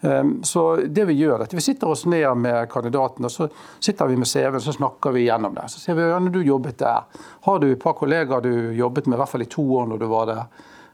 Um, 0.00 0.42
så 0.44 0.76
det 0.76 1.06
Vi 1.08 1.14
gjør 1.16 1.38
er 1.38 1.46
at 1.46 1.54
vi 1.56 1.62
sitter 1.64 1.88
oss 1.88 2.04
ned 2.06 2.28
med 2.36 2.68
kandidaten 2.68 3.24
og 3.24 3.32
så 3.32 3.46
sitter 3.80 4.10
vi 4.10 4.18
med 4.20 4.28
CV-en 4.28 4.60
så 4.60 4.74
snakker 4.76 5.14
vi 5.16 5.24
gjennom 5.24 5.54
det. 5.56 5.70
Så 5.72 5.80
sier 5.80 5.96
vi 5.96 6.04
når 6.04 6.34
du 6.34 6.42
jobbet 6.44 6.78
der, 6.78 7.06
har 7.46 7.58
du 7.58 7.70
et 7.70 7.80
par 7.80 7.96
kollegaer 7.96 8.44
du 8.44 8.74
jobbet 8.76 9.06
med 9.06 9.16
i 9.16 9.20
hvert 9.22 9.32
fall 9.32 9.46
i 9.46 9.48
to 9.50 9.64
år 9.78 9.88
når 9.88 10.02
du 10.02 10.06
var 10.10 10.28
der. 10.28 10.44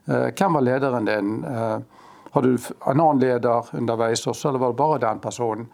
Uh, 0.07 0.29
hvem 0.31 0.59
var 0.59 0.67
lederen 0.69 1.11
din? 1.11 1.35
Uh, 1.45 2.03
har 2.33 2.43
du 2.43 2.55
en 2.55 3.01
annen 3.01 3.21
leder 3.21 3.75
underveis 3.77 4.27
også, 4.27 4.49
eller 4.49 4.63
var 4.63 4.71
det 4.73 4.77
bare 4.79 4.99
den 5.03 5.19
personen? 5.21 5.67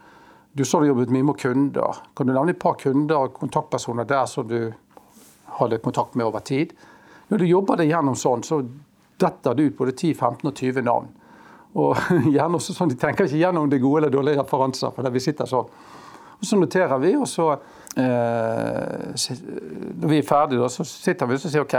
Du 0.51 0.65
sa 0.65 0.79
du 0.79 0.89
jobbet 0.89 1.11
mye 1.13 1.23
med 1.23 1.37
kunder. 1.37 2.01
Kan 2.17 2.27
du 2.27 2.33
nevne 2.33 2.51
et 2.51 2.59
par 2.59 2.73
kunder 2.81 3.27
og 3.29 3.37
kontaktpersoner 3.37 4.07
der 4.09 4.25
som 4.27 4.47
du 4.49 4.73
hadde 5.59 5.79
kontakt 5.85 6.17
med 6.17 6.25
over 6.25 6.39
tid? 6.39 6.73
Når 7.29 7.37
du 7.37 7.45
jobber 7.45 7.77
det 7.77 7.85
gjennom 7.91 8.17
sånn, 8.17 8.43
så 8.43 8.63
detter 9.21 9.55
det 9.55 9.69
ut 9.69 9.77
både 9.77 9.93
10, 9.93 10.13
15 10.17 10.49
og 10.49 10.55
20 10.57 10.83
navn. 10.89 11.07
Og 11.77 11.97
gjerne 12.35 12.57
også 12.57 12.73
sånn, 12.73 12.89
De 12.89 12.97
tenker 12.97 13.27
ikke 13.27 13.41
gjennom 13.43 13.69
det 13.69 13.81
gode 13.83 14.03
eller 14.03 14.13
dårlige 14.13 14.41
referanser. 14.41 14.93
for 14.95 15.09
vi 15.09 15.19
sitter 15.23 15.49
sånn. 15.49 15.69
Og 16.39 16.47
Så 16.47 16.55
noterer 16.55 16.97
vi, 16.99 17.15
og 17.19 17.27
så 17.27 17.51
eh, 17.51 19.13
Når 19.99 20.07
vi 20.07 20.17
er 20.17 20.27
ferdige, 20.27 20.69
så 20.69 20.85
sitter 20.87 21.27
vi 21.27 21.35
og 21.35 21.41
sier 21.43 21.65
OK, 21.65 21.75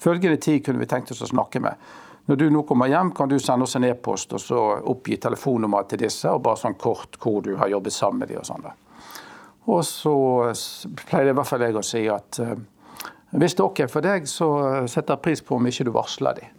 følgende 0.00 0.40
tid 0.40 0.64
kunne 0.64 0.80
vi 0.80 0.88
tenkt 0.88 1.12
oss 1.12 1.22
å 1.22 1.28
snakke 1.28 1.60
med. 1.60 1.76
Når 2.28 2.36
du 2.36 2.48
nå 2.52 2.62
kommer 2.68 2.90
hjem, 2.90 3.12
kan 3.16 3.28
du 3.28 3.38
sende 3.40 3.64
oss 3.64 3.76
en 3.76 3.86
e-post 3.88 4.34
og 4.36 4.40
så 4.40 4.58
oppgi 4.90 5.16
telefonnummer 5.16 5.86
til 5.88 6.02
disse, 6.02 6.28
og 6.28 6.42
bare 6.44 6.60
sånn 6.60 6.76
kort 6.76 7.16
hvor 7.22 7.40
du 7.44 7.54
har 7.56 7.70
jobbet 7.72 7.92
sammen 7.92 8.20
med 8.20 8.28
dem 8.28 8.42
og 8.42 8.48
sånn. 8.48 8.66
Og 9.68 9.84
så 9.84 10.12
pleier 11.08 11.30
i 11.30 11.36
hvert 11.36 11.48
fall 11.48 11.64
jeg 11.64 11.76
å 11.76 11.84
si 11.84 12.02
at 12.12 12.40
eh, 12.44 12.58
hvis 13.36 13.56
det 13.56 13.60
er 13.60 13.68
OK 13.68 13.80
for 13.92 14.04
deg, 14.04 14.28
så 14.28 14.48
setter 14.88 15.14
jeg 15.14 15.24
pris 15.24 15.44
på 15.44 15.56
om 15.56 15.68
ikke 15.68 15.84
du 15.84 15.92
varsler 15.92 16.40
dem. 16.40 16.52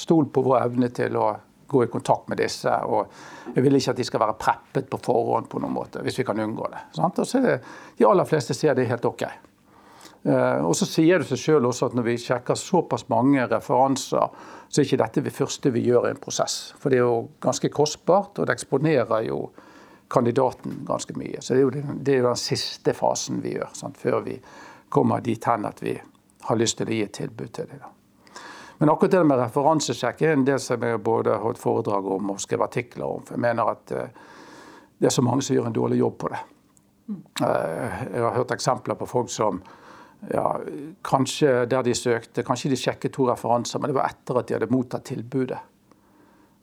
Stol 0.00 0.30
på 0.32 0.44
vår 0.44 0.62
evne 0.62 0.88
til 0.96 1.16
å 1.20 1.26
gå 1.70 1.84
i 1.84 1.90
kontakt 1.92 2.28
med 2.28 2.40
disse. 2.42 2.70
og 2.70 3.54
Jeg 3.54 3.64
vil 3.64 3.78
ikke 3.78 3.94
at 3.94 4.00
de 4.00 4.08
skal 4.08 4.24
være 4.24 4.38
preppet 4.40 4.90
på 4.90 4.98
forhånd 5.04 5.48
på 5.50 5.62
noen 5.62 5.76
måte, 5.76 6.02
hvis 6.02 6.18
vi 6.18 6.26
kan 6.26 6.40
unngå 6.42 6.66
det. 6.72 6.82
Sant? 6.98 7.18
Og 7.22 7.26
så 7.26 7.40
det, 7.44 7.60
De 7.98 8.08
aller 8.08 8.28
fleste 8.28 8.56
sier 8.56 8.74
det 8.74 8.88
helt 8.90 9.06
OK. 9.08 9.24
Uh, 10.20 10.60
og 10.68 10.74
så 10.76 10.84
sier 10.84 11.22
det 11.22 11.30
seg 11.30 11.40
sjøl 11.40 11.64
også 11.64 11.88
at 11.88 11.94
når 11.96 12.04
vi 12.04 12.18
sjekker 12.20 12.58
såpass 12.58 13.06
mange 13.08 13.46
referanser 13.48 14.26
så 14.70 14.80
er 14.80 14.86
ikke 14.86 15.00
dette 15.00 15.22
det 15.26 15.32
første 15.34 15.72
vi 15.74 15.82
gjør 15.82 16.06
i 16.06 16.12
en 16.14 16.20
prosess. 16.22 16.74
For 16.78 16.92
det 16.92 17.00
er 17.00 17.08
jo 17.08 17.30
ganske 17.42 17.72
kostbart, 17.74 18.38
og 18.38 18.46
det 18.46 18.54
eksponerer 18.54 19.24
jo 19.26 19.40
kandidaten 20.10 20.84
ganske 20.86 21.16
mye. 21.18 21.40
Så 21.42 21.54
det 21.54 21.62
er 21.62 21.64
jo 21.64 21.72
den, 21.74 21.96
er 22.06 22.28
den 22.28 22.38
siste 22.38 22.94
fasen 22.94 23.40
vi 23.42 23.56
gjør, 23.56 23.72
sant? 23.74 23.98
før 23.98 24.20
vi 24.26 24.36
kommer 24.90 25.22
dit 25.26 25.44
hen 25.46 25.66
at 25.66 25.82
vi 25.82 25.96
har 26.46 26.58
lyst 26.58 26.78
til 26.78 26.90
å 26.90 26.94
gi 26.94 27.02
et 27.06 27.16
tilbud 27.18 27.50
til 27.54 27.66
dem. 27.70 27.82
Men 28.80 28.90
akkurat 28.90 29.12
det 29.12 29.24
med 29.28 29.36
referansesjekk 29.36 30.22
er 30.24 30.30
en 30.32 30.44
del 30.48 30.60
som 30.62 30.80
jeg 30.80 31.02
både 31.04 31.34
har 31.34 31.42
hatt 31.44 31.58
foredrag 31.60 32.06
om 32.14 32.30
og 32.32 32.38
skrevet 32.40 32.70
artikler 32.70 33.04
om. 33.04 33.26
For 33.28 33.36
jeg 33.36 33.42
mener 33.44 33.68
at 33.74 33.92
eh, 33.92 34.22
det 34.96 35.10
er 35.10 35.12
så 35.12 35.24
mange 35.24 35.44
som 35.44 35.52
gjør 35.52 35.68
en 35.68 35.76
dårlig 35.76 35.98
jobb 36.00 36.16
på 36.22 36.30
det. 36.32 36.40
Eh, 37.44 37.98
jeg 38.14 38.22
har 38.24 38.38
hørt 38.38 38.54
eksempler 38.56 38.96
på 38.96 39.08
folk 39.10 39.28
som 39.32 39.60
ja, 40.32 40.46
kanskje 41.04 41.66
der 41.68 41.84
de 41.84 41.92
søkte, 41.96 42.44
kanskje 42.46 42.70
de 42.72 42.78
sjekket 42.80 43.12
to 43.18 43.28
referanser, 43.28 43.82
men 43.82 43.92
det 43.92 43.98
var 43.98 44.08
etter 44.08 44.40
at 44.40 44.48
de 44.48 44.56
hadde 44.56 44.70
mottatt 44.72 45.04
tilbudet. 45.12 45.60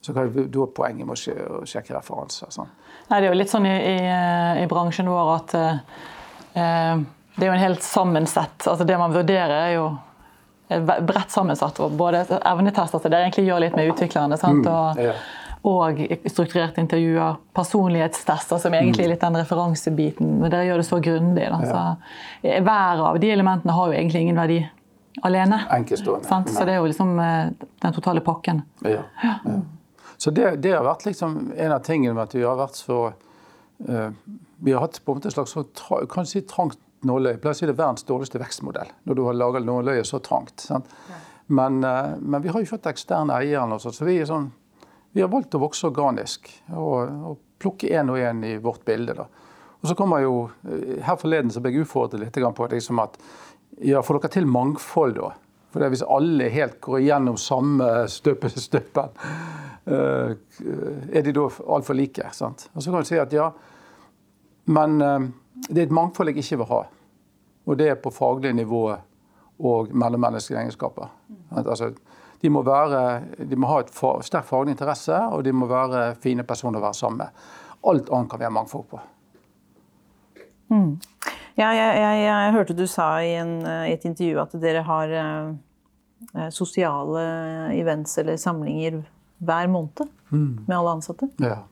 Så 0.01 0.13
hva 0.17 0.25
er 0.25 0.49
da 0.49 0.67
poenget 0.73 1.05
med 1.09 1.21
å 1.53 1.61
sjekke 1.69 1.99
referanser? 1.99 2.49
Sånn. 2.53 2.73
Nei, 3.11 3.19
det 3.19 3.27
er 3.27 3.29
jo 3.29 3.37
litt 3.37 3.53
sånn 3.53 3.69
i, 3.69 3.75
i, 3.77 3.95
i 4.63 4.67
bransjen 4.69 5.09
vår 5.13 5.31
at 5.35 5.55
eh, 5.61 5.79
det 7.37 7.45
er 7.45 7.49
jo 7.51 7.53
en 7.53 7.61
helt 7.61 7.85
sammensett 7.85 8.65
altså 8.65 8.85
Det 8.87 8.97
man 8.97 9.13
vurderer, 9.13 9.57
er 9.67 9.73
jo 9.75 9.89
bredt 10.67 11.31
sammensatt. 11.31 11.79
og 11.79 11.97
Både 11.97 12.25
evnetester, 12.41 12.99
så 12.99 13.11
det 13.11 13.19
egentlig 13.21 13.47
gjør 13.47 13.65
litt 13.65 13.75
med 13.77 13.91
utviklerne. 13.91 14.37
sant? 14.39 14.67
Mm, 14.67 15.11
og, 15.67 15.67
og 15.67 16.01
strukturerte 16.29 16.83
intervjuer, 16.83 17.37
personlighetstester, 17.57 18.59
som 18.61 18.75
egentlig 18.77 19.07
er 19.07 19.13
litt 19.15 19.23
den 19.23 19.39
referansebiten. 19.39 20.37
Men 20.41 20.53
dere 20.53 20.67
gjør 20.69 20.83
det 20.83 20.89
så 20.89 20.99
grundig. 21.03 21.47
Så, 21.67 21.85
hver 22.43 23.05
av 23.11 23.21
de 23.23 23.31
elementene 23.33 23.75
har 23.77 23.91
jo 23.91 23.97
egentlig 23.99 24.25
ingen 24.27 24.39
verdi 24.39 24.61
alene. 25.25 25.63
Så 25.97 26.65
det 26.65 26.75
er 26.75 26.81
jo 26.81 26.89
liksom 26.89 27.15
eh, 27.19 27.53
den 27.81 27.95
totale 27.95 28.21
pakken. 28.21 28.61
Ja. 28.85 29.05
ja. 29.23 29.61
Så 30.17 30.31
det, 30.31 30.55
det, 30.61 30.73
har 30.73 30.85
vært 30.85 31.05
liksom 31.05 31.37
en 31.57 31.71
av 31.71 31.85
tingene 31.85 32.15
med 32.17 32.27
at 32.27 32.35
vi 32.35 32.43
har 32.45 32.57
vært 32.57 32.77
så 32.77 32.99
uh, 33.11 34.09
Vi 34.57 34.73
har 34.73 34.81
hatt 34.81 34.97
på 35.05 35.13
en 35.13 35.19
måte 35.19 35.29
et 35.29 35.35
slags 35.35 35.53
så 35.53 36.25
si 36.25 36.41
trangt 36.49 36.79
nåløye. 37.05 37.35
Jeg 37.35 37.41
pleier 37.43 37.55
å 37.55 37.59
si 37.59 37.67
det 37.67 37.75
er 37.75 37.81
verdens 37.81 38.07
dårligste 38.07 38.41
vekstmodell, 38.41 38.93
når 39.05 39.17
du 39.17 39.25
har 39.27 39.37
laga 39.37 39.61
nåløyet 39.61 40.09
så 40.09 40.21
trangt. 40.23 40.69
Men, 41.47 41.83
uh, 41.83 42.15
men, 42.19 42.41
vi 42.43 42.51
har 42.51 42.63
jo 42.63 42.71
fått 42.73 42.89
eksterne 42.89 43.37
eiere, 43.37 43.79
så 43.79 43.93
vi 44.05 44.17
er 44.21 44.29
sånn 44.29 44.49
vi 45.17 45.23
har 45.23 45.31
valgt 45.31 45.55
å 45.57 45.61
vokse 45.63 45.87
organisk 45.87 46.49
og, 46.75 47.09
og 47.09 47.37
plukke 47.57 47.89
én 47.89 48.11
og 48.13 48.19
én 48.21 48.43
i 48.45 48.57
vårt 48.61 48.83
bilde. 48.85 49.15
Da. 49.17 49.23
Og 49.81 49.89
så 49.89 49.95
kommer 49.97 50.21
jo, 50.21 50.49
eh, 50.69 50.99
Her 51.01 51.17
forleden 51.17 51.49
så 51.49 51.61
ble 51.63 51.71
jeg 51.73 51.87
utfordret 51.87 52.21
litt 52.21 52.37
på 52.37 52.67
liksom 52.69 53.01
at 53.01 53.17
ja, 53.81 54.03
får 54.05 54.19
dere 54.19 54.33
til 54.35 54.45
mangfold, 54.45 55.17
da? 55.17 55.31
For 55.73 55.89
Hvis 55.89 56.05
alle 56.05 56.51
helt 56.53 56.77
går 56.81 56.99
igjennom 56.99 57.37
samme 57.37 57.87
støpe, 58.09 58.49
støpen, 58.49 59.17
uh, 59.89 60.35
er 61.09 61.25
de 61.25 61.33
da 61.33 61.47
altfor 61.65 61.97
like? 61.97 62.29
sant? 62.33 62.69
Og 62.75 62.83
Så 62.83 62.91
kan 62.91 63.01
du 63.01 63.09
si 63.09 63.17
at 63.17 63.33
ja, 63.33 63.51
men 64.67 65.01
det 65.69 65.81
er 65.81 65.87
et 65.87 65.95
mangfold 65.95 66.31
jeg 66.31 66.43
ikke 66.43 66.61
vil 66.61 66.71
ha. 66.71 66.81
Og 67.67 67.79
det 67.79 67.89
er 67.91 67.99
på 67.99 68.13
faglig 68.13 68.53
nivå 68.55 68.83
og 69.57 69.91
mellommenneskelige 69.91 70.61
egenskaper. 70.61 71.09
Altså, 71.57 71.91
de 72.41 72.49
må, 72.53 72.61
være, 72.61 73.21
de 73.49 73.57
må 73.57 73.69
ha 73.71 73.81
et 73.81 73.91
fa 73.93 74.17
sterk 74.25 74.45
faglig 74.45 74.75
interesse, 74.75 75.17
og 75.33 75.43
de 75.45 75.53
må 75.55 75.67
være 75.69 76.11
fine 76.21 76.45
personer 76.47 76.79
å 76.79 76.85
være 76.85 76.99
sammen 76.99 77.23
med. 77.23 77.45
Alt 77.87 78.11
annet 78.13 78.31
kan 78.31 78.41
vi 78.41 78.47
ha 78.47 78.53
mangfold 78.53 78.85
på. 78.91 78.99
Mm. 80.69 80.97
Ja, 81.57 81.71
jeg, 81.73 81.93
jeg, 81.97 82.19
jeg, 82.27 82.53
hørte 82.53 82.75
du 82.77 82.85
sa 82.91 83.07
i, 83.25 83.31
en, 83.39 83.55
i, 83.65 83.93
et 83.95 84.05
intervju 84.05 84.41
at 84.43 84.53
dere 84.61 84.83
har 84.85 85.13
eh, 85.15 85.53
eh 86.35 86.49
sosiale 86.53 87.23
events 87.73 88.17
eller 88.21 88.37
samlinger 88.37 88.99
hver 89.37 89.71
måned 89.71 90.05
mm. 90.29 90.67
med 90.67 90.75
alle 90.77 90.93
ansatte. 90.99 91.29
Ja. 91.41 91.63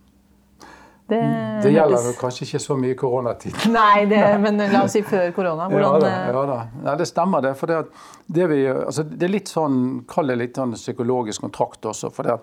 Det, 1.07 1.59
det 1.63 1.69
gjelder 1.69 2.01
hørtes... 2.01 2.17
kanskje 2.17 2.45
ikke 2.47 2.59
så 2.63 2.75
mye 2.81 2.93
i 2.95 2.97
koronatid. 2.97 3.57
Nei, 3.75 4.05
det, 4.09 4.21
men 4.45 4.57
la 4.57 4.81
oss 4.87 4.95
si 4.97 5.03
før 5.05 5.29
korona. 5.35 5.67
Hvordan... 5.69 6.01
Ja 6.01 6.01
da. 6.01 6.13
Ja, 6.33 6.45
da. 6.49 6.59
Ja, 6.87 6.95
det 6.97 7.05
stemmer, 7.11 7.45
det. 7.45 7.53
For 7.59 7.69
det, 7.69 7.81
det, 8.25 8.47
vi, 8.49 8.63
altså, 8.71 9.05
det, 9.11 9.21
er 9.27 9.33
litt 9.35 9.51
sånn, 9.51 9.77
kall 10.09 10.33
det 10.33 10.39
litt 10.41 10.57
sånn 10.57 10.73
psykologisk 10.77 11.45
kontrakt 11.45 11.85
også. 11.91 12.09
for 12.13 12.29
det 12.29 12.39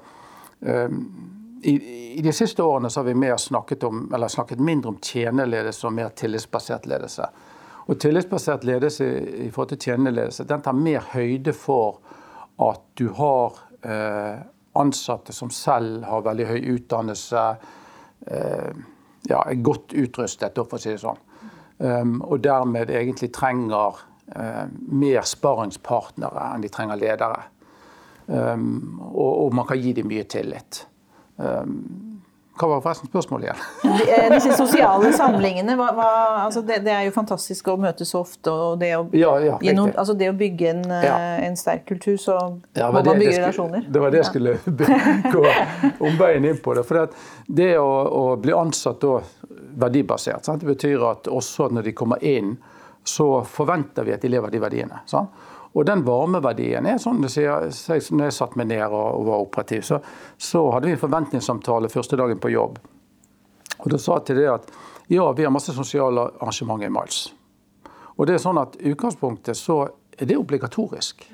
um, 0.60 1.00
i, 1.62 1.74
i, 2.18 2.22
de 2.22 2.34
siste 2.34 2.62
årene 2.62 2.90
så 2.90 3.02
har 3.02 3.10
vi 3.10 3.16
mer 3.18 3.36
snakket, 3.38 3.84
om, 3.86 4.06
eller 4.14 4.30
snakket 4.30 4.62
mindre 4.62 4.94
om 4.94 5.02
tjeneledelse 5.02 5.86
og 5.86 5.94
mer 5.98 6.14
tillitsbasert 6.18 6.86
ledelse. 6.90 7.28
Og 7.90 7.98
Tillitsbasert 7.98 8.62
ledelse 8.66 9.06
i 9.42 9.50
forhold 9.50 9.74
til 9.74 9.90
tjeneledelse 9.90 10.46
den 10.46 10.62
tar 10.62 10.74
mer 10.78 11.02
høyde 11.14 11.54
for 11.54 11.98
at 12.62 12.82
du 12.98 13.08
har 13.18 13.58
eh, 13.82 14.42
ansatte 14.78 15.34
som 15.34 15.50
selv 15.54 16.06
har 16.06 16.22
veldig 16.26 16.46
høy 16.50 16.58
utdannelse 16.76 17.46
Eh, 17.46 17.78
ja, 18.26 19.38
er 19.38 19.62
godt 19.62 19.94
utrustet, 19.98 20.58
for 20.58 20.78
å 20.78 20.82
si 20.82 20.92
det 20.92 21.02
sånn. 21.02 21.20
Um, 21.82 22.20
og 22.22 22.42
dermed 22.44 22.90
egentlig 22.94 23.32
trenger 23.34 23.98
uh, 24.36 24.66
mer 24.70 25.24
sparringspartnere 25.26 26.44
enn 26.52 26.62
de 26.62 26.70
trenger 26.70 27.00
ledere. 27.00 27.40
Um, 28.28 29.00
og, 29.10 29.48
man 29.54 29.66
kan 29.66 29.80
gi 29.82 29.94
dem 29.96 30.06
mye 30.10 30.26
tillit. 30.30 30.84
Hva 32.62 32.68
var 32.70 32.82
forresten 32.84 33.10
spørsmålet 33.10 33.48
igjen? 33.48 33.62
Eh, 34.06 34.28
disse 34.30 34.54
sosiale 34.54 35.08
samlingene, 35.16 35.74
hva, 35.74 35.88
hva, 35.96 36.10
altså 36.44 36.60
det, 36.62 36.76
det, 36.86 36.92
er 36.94 37.08
jo 37.08 37.14
fantastisk 37.16 37.72
å 37.72 37.74
møtes 37.82 38.12
så 38.14 38.20
ofte. 38.22 38.52
og 38.54 38.76
Det 38.78 38.92
å, 38.94 39.00
ja, 39.18 39.32
ja, 39.42 39.56
gjennom, 39.66 39.90
altså 39.98 40.14
det 40.14 40.28
å 40.30 40.36
bygge 40.38 40.68
en, 40.70 40.84
eh, 40.86 41.06
ja. 41.08 41.16
en, 41.48 41.58
sterk 41.58 41.88
kultur, 41.90 42.14
så 42.22 42.36
må 42.52 42.90
man 43.00 43.18
bygge 43.18 43.40
relasjoner. 43.40 43.88
Det 43.90 44.04
var 44.04 44.14
det 44.14 44.20
jeg 44.22 44.30
skulle 44.30 44.54
gå 45.34 45.42
omveien 46.06 46.46
inn 46.52 46.62
på. 46.62 46.76
Det 46.78 46.86
for 46.86 47.18
det 47.50 47.72
å, 47.82 47.90
å 48.22 48.24
bli 48.38 48.54
ansatt 48.54 49.02
da, 49.02 49.18
verdibasert, 49.82 50.46
sant? 50.46 50.62
det 50.62 50.70
betyr 50.70 51.02
at 51.10 51.32
også 51.32 51.66
når 51.74 51.90
de 51.90 51.96
kommer 51.98 52.22
inn, 52.22 52.54
så 53.02 53.40
forventer 53.42 54.06
vi 54.06 54.14
at 54.14 54.22
de 54.22 54.30
lever 54.30 54.54
de 54.54 54.62
verdiene. 54.62 55.02
Sant? 55.10 55.34
Og 55.72 55.86
den 55.88 56.04
varmeverdien 56.04 56.86
er 56.86 56.98
sånn, 57.00 57.22
Når 57.22 58.24
jeg 58.24 58.32
satte 58.32 58.58
meg 58.60 58.68
ned 58.68 58.84
og, 58.92 59.24
var 59.26 59.44
operativ, 59.44 59.82
så, 59.82 60.00
så, 60.36 60.70
hadde 60.70 60.86
vi 60.86 60.92
en 60.92 61.00
forventningssamtale 61.00 61.88
første 61.88 62.16
dagen 62.16 62.40
på 62.40 62.52
jobb. 62.52 62.78
Og 63.78 63.90
Da 63.90 63.98
sa 63.98 64.18
jeg 64.18 64.24
til 64.26 64.42
det 64.42 64.50
at 64.52 64.72
ja, 65.08 65.32
vi 65.32 65.44
har 65.44 65.50
masse 65.50 65.72
sosiale 65.72 66.28
arrangementer 66.40 66.86
i 66.86 66.92
Miles. 66.92 67.32
Og 68.16 68.26
det 68.26 68.36
er 68.36 68.42
sånn 68.44 68.60
at 68.60 68.76
i 68.80 68.92
utgangspunktet 68.92 69.56
så 69.56 69.82
er 70.18 70.28
det 70.28 70.36
obligatorisk. 70.36 71.24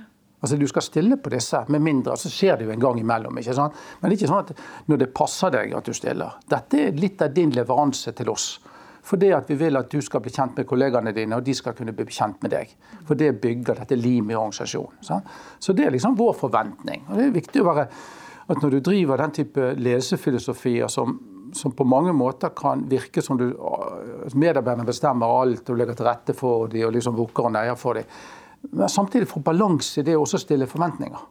Altså 0.41 0.57
Du 0.57 0.67
skal 0.71 0.83
stille 0.83 1.17
på 1.19 1.31
disse, 1.35 1.65
med 1.69 1.83
mindre 1.83 2.17
så 2.17 2.31
skjer 2.31 2.57
det 2.57 2.69
jo 2.69 2.71
en 2.71 2.81
gang 2.81 2.99
imellom. 3.01 3.39
ikke 3.39 3.55
sant? 3.55 3.75
Men 4.01 4.11
det 4.11 4.17
er 4.17 4.21
ikke 4.23 4.33
sånn 4.33 4.45
at 4.45 4.87
når 4.87 5.01
det 5.03 5.15
passer 5.15 5.51
deg 5.51 5.75
at 5.75 5.85
du 5.85 5.93
stiller. 5.93 6.39
Dette 6.49 6.79
er 6.79 6.93
litt 6.99 7.23
av 7.23 7.35
din 7.35 7.51
leveranse 7.51 8.13
til 8.15 8.31
oss. 8.31 8.61
Fordi 9.09 9.31
at 9.33 9.49
vi 9.49 9.57
vil 9.57 9.79
at 9.81 9.89
du 9.89 10.03
skal 10.05 10.21
bli 10.21 10.33
kjent 10.35 10.59
med 10.59 10.67
kollegaene 10.69 11.15
dine, 11.17 11.39
og 11.39 11.45
de 11.47 11.55
skal 11.57 11.77
kunne 11.77 11.95
bli 11.97 12.05
kjent 12.13 12.43
med 12.45 12.53
deg. 12.53 12.75
For 13.09 13.17
det 13.17 13.39
bygger 13.41 13.81
dette 13.81 13.97
limet 13.97 14.35
i 14.35 14.37
organisasjonen. 14.37 15.01
Så. 15.01 15.21
så 15.59 15.73
det 15.77 15.87
er 15.87 15.95
liksom 15.95 16.19
vår 16.19 16.35
forventning. 16.37 17.07
Og 17.09 17.17
det 17.17 17.27
er 17.27 17.37
viktig 17.39 17.63
å 17.63 17.69
være 17.71 17.87
at 18.49 18.63
når 18.63 18.75
du 18.75 18.79
driver 18.81 19.21
den 19.21 19.35
type 19.37 19.73
lesefilosofier 19.77 20.89
som, 20.93 21.19
som 21.57 21.73
på 21.77 21.85
mange 21.89 22.13
måter 22.17 22.53
kan 22.57 22.85
virke 22.89 23.25
som 23.25 23.41
du 23.41 23.47
medarbeiderne 24.35 24.89
bestemmer 24.89 25.41
alt 25.43 25.69
og 25.69 25.81
legger 25.81 25.99
til 25.99 26.09
rette 26.09 26.37
for 26.37 26.69
dem 26.73 26.87
og 26.89 26.95
liksom 26.97 27.17
vukker 27.17 27.49
og 27.49 27.57
neier 27.57 27.77
for 27.81 28.01
dem, 28.01 28.09
men 28.73 28.89
samtidig 28.91 29.29
få 29.31 29.43
balanse 29.45 30.01
i 30.01 30.07
det 30.07 30.17
å 30.17 30.25
også 30.25 30.41
stille 30.43 30.67
forventninger. 30.69 31.27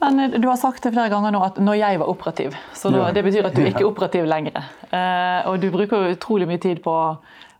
Men 0.00 0.20
eh, 0.20 0.40
Du 0.40 0.48
har 0.48 0.56
sagt 0.56 0.82
det 0.82 0.92
flere 0.92 1.10
ganger 1.12 1.34
nå 1.34 1.42
at 1.44 1.58
'når 1.58 1.78
jeg 1.78 1.98
var 1.98 2.06
operativ'. 2.06 2.54
så 2.74 2.90
da, 2.90 3.10
Det 3.12 3.24
betyr 3.24 3.46
at 3.46 3.54
du 3.54 3.62
ikke 3.62 3.80
er 3.80 3.90
operativ 3.90 4.24
lenger. 4.24 4.64
Eh, 4.92 5.48
og 5.48 5.60
Du 5.60 5.70
bruker 5.70 6.14
utrolig 6.14 6.48
mye 6.48 6.58
tid 6.60 6.82
på 6.82 6.94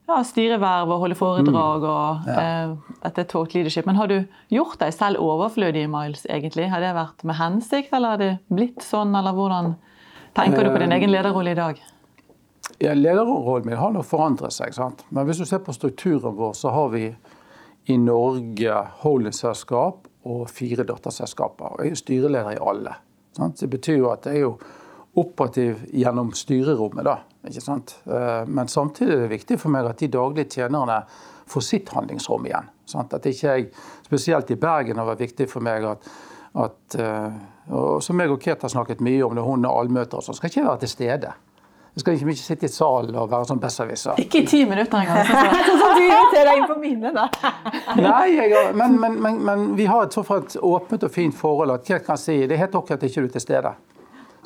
ja, 0.09 0.23
styreverv 0.23 0.89
og 0.89 1.01
holde 1.01 1.15
foredrag. 1.15 1.83
Mm. 1.83 1.89
og 1.89 2.29
eh, 2.29 2.77
dette 3.03 3.25
talk 3.29 3.55
leadership. 3.55 3.87
Men 3.87 3.97
har 3.97 4.07
du 4.07 4.25
gjort 4.51 4.79
deg 4.79 4.93
selv 4.95 5.21
overflødig, 5.21 5.89
Miles? 5.91 6.27
egentlig? 6.31 6.71
Har 6.71 6.81
det 6.81 6.95
vært 6.95 7.25
med 7.25 7.37
hensikt, 7.37 7.93
eller 7.93 8.09
har 8.09 8.17
det 8.17 8.39
blitt 8.49 8.81
sånn? 8.81 9.15
eller 9.19 9.33
Hvordan 9.33 9.77
tenker 10.35 10.65
du 10.65 10.71
på 10.71 10.79
din 10.79 10.93
egen 10.93 11.11
lederrolle 11.11 11.51
i 11.51 11.55
dag? 11.55 11.81
Ja, 12.81 12.95
Lederrollen 12.95 13.67
min 13.67 13.77
har 13.77 13.91
nå 13.91 14.03
forandret 14.03 14.53
seg. 14.53 14.75
sant? 14.75 15.05
Men 15.11 15.27
hvis 15.27 15.39
du 15.39 15.45
ser 15.45 15.59
på 15.59 15.73
strukturen 15.75 16.37
vår, 16.37 16.53
så 16.55 16.71
har 16.71 16.89
vi 16.89 17.17
i 17.89 17.97
Norge 17.97 18.87
holdingselskap 19.03 20.07
og 20.29 20.51
fire 20.53 20.85
datterselskaper. 20.89 21.77
Og 21.77 21.85
jeg 21.85 21.95
er 21.97 22.03
styreleder 22.03 22.57
i 22.57 22.61
alle. 22.61 22.95
Sant? 23.37 23.61
Det 23.61 23.71
betyr 23.73 23.99
jo 23.99 24.13
at 24.13 24.29
jeg 24.29 24.41
er 24.41 24.47
jo 24.47 24.55
operativ 25.19 25.83
gjennom 25.93 26.33
styrerommet. 26.37 27.05
da, 27.05 27.17
ikke 27.49 27.65
sant? 27.65 27.97
Eh, 28.07 28.45
men 28.47 28.69
samtidig 28.69 29.15
er 29.15 29.25
det 29.25 29.35
viktig 29.35 29.59
for 29.59 29.75
meg 29.75 29.89
at 29.89 30.01
de 30.01 30.11
daglige 30.13 30.59
tjenerne 30.59 31.03
får 31.49 31.65
sitt 31.65 31.93
handlingsrom 31.95 32.47
igjen. 32.47 32.69
Sant? 32.89 33.15
At 33.15 33.27
ikke 33.27 33.55
jeg, 33.55 33.71
Spesielt 34.09 34.51
i 34.51 34.57
Bergen 34.57 34.97
har 34.97 35.05
vært 35.05 35.27
viktig 35.27 35.49
for 35.51 35.65
meg 35.65 35.85
at, 35.85 36.07
at 36.57 36.95
eh, 36.97 37.41
og 37.69 38.03
Som 38.03 38.21
jeg 38.21 38.33
og 38.33 38.41
Ket 38.41 38.63
har 38.65 38.71
snakket 38.73 39.03
mye 39.05 39.21
om 39.27 39.35
når 39.37 39.45
hun 39.45 39.65
har 39.69 39.77
allmøter, 39.77 40.23
så 40.25 40.33
skal 40.33 40.49
ikke 40.49 40.61
jeg 40.61 40.69
være 40.69 40.81
til 40.85 40.89
stede. 40.89 41.33
Jeg 41.95 42.03
skal 42.03 42.15
ikke 42.15 42.35
sitte 42.39 42.69
i 42.69 42.71
salen 42.71 43.17
og 43.19 43.31
være 43.33 43.49
sånn 43.49 43.61
besserwisser. 43.63 44.21
Ikke 44.23 44.43
i 44.45 44.47
ti 44.47 44.61
minutter 44.69 45.01
engang. 45.01 45.25
Sånn 45.27 45.97
du 45.99 46.05
inviterer 46.05 46.51
deg 46.51 46.61
inn 46.61 46.69
på 46.69 46.79
mine, 46.83 47.13
da. 47.17 47.27
Nei, 47.99 48.27
jeg, 48.37 48.63
men, 48.79 48.99
men, 49.03 49.19
men, 49.25 49.41
men, 49.49 49.67
vi 49.79 49.89
har 49.91 50.07
et 50.07 50.15
så 50.15 50.23
åpent 50.23 51.09
og 51.09 51.13
fint 51.15 51.35
forhold 51.37 51.75
at 51.75 51.91
jeg 51.91 52.05
kan 52.07 52.21
si 52.21 52.41
det 52.45 52.55
er 52.59 52.67
helt 52.67 52.79
ok 52.79 52.95
at 52.97 53.09
ikke 53.09 53.25
du 53.25 53.31
er 53.31 53.37
til 53.39 53.47
stede. 53.49 53.75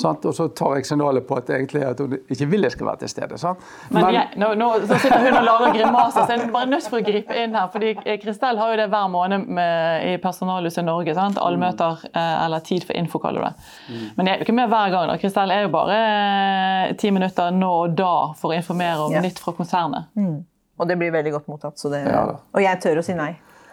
Sant? 0.03 0.27
Og 0.29 0.35
så 0.37 0.49
tar 0.59 0.77
jeg 0.79 0.89
signalet 0.89 1.27
på 1.29 1.39
at, 1.39 1.51
egentlig 1.55 1.85
at 1.87 2.01
hun 2.03 2.17
ikke 2.21 2.49
vil 2.51 2.67
jeg 2.67 2.75
skal 2.75 2.89
være 2.91 3.03
til 3.03 3.13
stede. 3.13 3.39
Sant? 3.41 3.63
Men, 3.91 4.05
Men 4.05 4.17
jeg, 4.17 4.41
nå, 4.43 4.51
nå, 4.59 4.69
så 4.91 4.99
sitter 5.03 5.25
hun 5.25 5.39
og 5.41 5.47
lager 5.47 5.77
grimaser, 5.79 6.27
så 6.27 6.37
jeg 6.37 6.45
er 6.45 6.53
bare 6.55 6.71
nødt 6.73 6.89
for 6.91 7.01
å 7.01 7.07
gripe 7.07 7.39
inn 7.45 7.57
her. 7.59 7.71
fordi 7.73 8.19
Kristel 8.23 8.61
har 8.61 8.75
jo 8.75 8.81
det 8.83 8.89
hver 8.93 9.11
måned 9.13 9.49
med, 9.59 10.07
i 10.11 10.17
Personalhuset 10.23 10.87
Norge. 10.87 11.15
sant? 11.19 11.41
Allmøter 11.43 12.07
eh, 12.13 12.45
eller 12.45 12.65
Tid 12.67 12.87
for 12.87 12.99
info, 12.99 13.19
kaller 13.23 13.43
du 13.43 13.49
det. 13.49 13.69
Mm. 13.89 14.07
Men 14.17 14.29
jeg 14.29 14.35
er 14.35 14.43
jo 14.43 14.47
ikke 14.47 14.59
med 14.61 14.73
hver 14.73 14.95
gang. 14.95 15.09
da. 15.11 15.19
Kristel 15.23 15.55
er 15.55 15.67
jo 15.67 15.73
bare 15.75 15.99
eh, 15.99 16.95
ti 17.01 17.11
minutter 17.15 17.51
nå 17.55 17.73
og 17.83 17.97
da 17.99 18.15
for 18.39 18.53
å 18.53 18.59
informere 18.59 19.09
om 19.09 19.17
ja. 19.17 19.23
nytt 19.25 19.41
fra 19.43 19.55
konsernet. 19.57 20.13
Mm. 20.19 20.43
Og 20.81 20.89
det 20.89 20.99
blir 20.99 21.13
veldig 21.15 21.33
godt 21.37 21.51
mottatt. 21.51 21.79
Så 21.79 21.91
det, 21.93 22.05
Ja 22.09 22.27
og 22.33 22.63
jeg 22.63 22.81
tør 22.83 23.01
å 23.01 23.05
si 23.07 23.17
nei. 23.17 23.33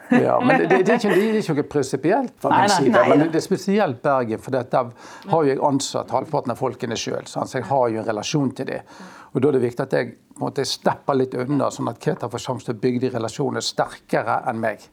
Ja, 0.09 0.39
men 0.41 0.57
det, 0.57 0.67
det, 0.67 0.77
det, 0.85 0.93
er 0.93 0.97
ikke, 0.97 1.09
det 1.13 1.25
er 1.29 1.39
ikke 1.41 1.53
noe 1.59 1.65
prinsipielt 1.69 2.33
fra 2.41 2.51
min 2.55 2.71
side. 2.73 3.03
Men 3.11 3.23
det 3.27 3.39
er 3.39 3.45
spesielt 3.45 4.01
Bergen, 4.03 4.41
for 4.41 4.55
der 4.55 4.93
har 5.29 5.49
jeg 5.49 5.59
ansatt 5.69 6.13
halvparten 6.13 6.53
av 6.53 6.59
folkene 6.59 6.97
sjøl. 6.97 7.27
Så 7.29 7.45
jeg 7.53 7.67
har 7.69 7.89
jo 7.93 8.01
en 8.01 8.07
relasjon 8.07 8.53
til 8.57 8.71
det. 8.71 8.79
Og 9.33 9.43
da 9.43 9.51
er 9.51 9.59
det 9.59 9.65
viktig 9.67 9.85
at 9.85 9.93
jeg 9.93 10.13
på 10.15 10.41
en 10.41 10.47
måte 10.47 10.65
stepper 10.65 11.19
litt 11.19 11.35
unna, 11.37 11.69
sånn 11.73 11.91
at 11.91 11.99
Ketil 12.01 12.31
får 12.33 12.41
sjanse 12.45 12.69
til 12.69 12.77
å 12.77 12.81
bygge 12.81 13.03
de 13.05 13.13
relasjonene 13.17 13.61
sterkere 13.65 14.39
enn 14.49 14.63
meg. 14.63 14.87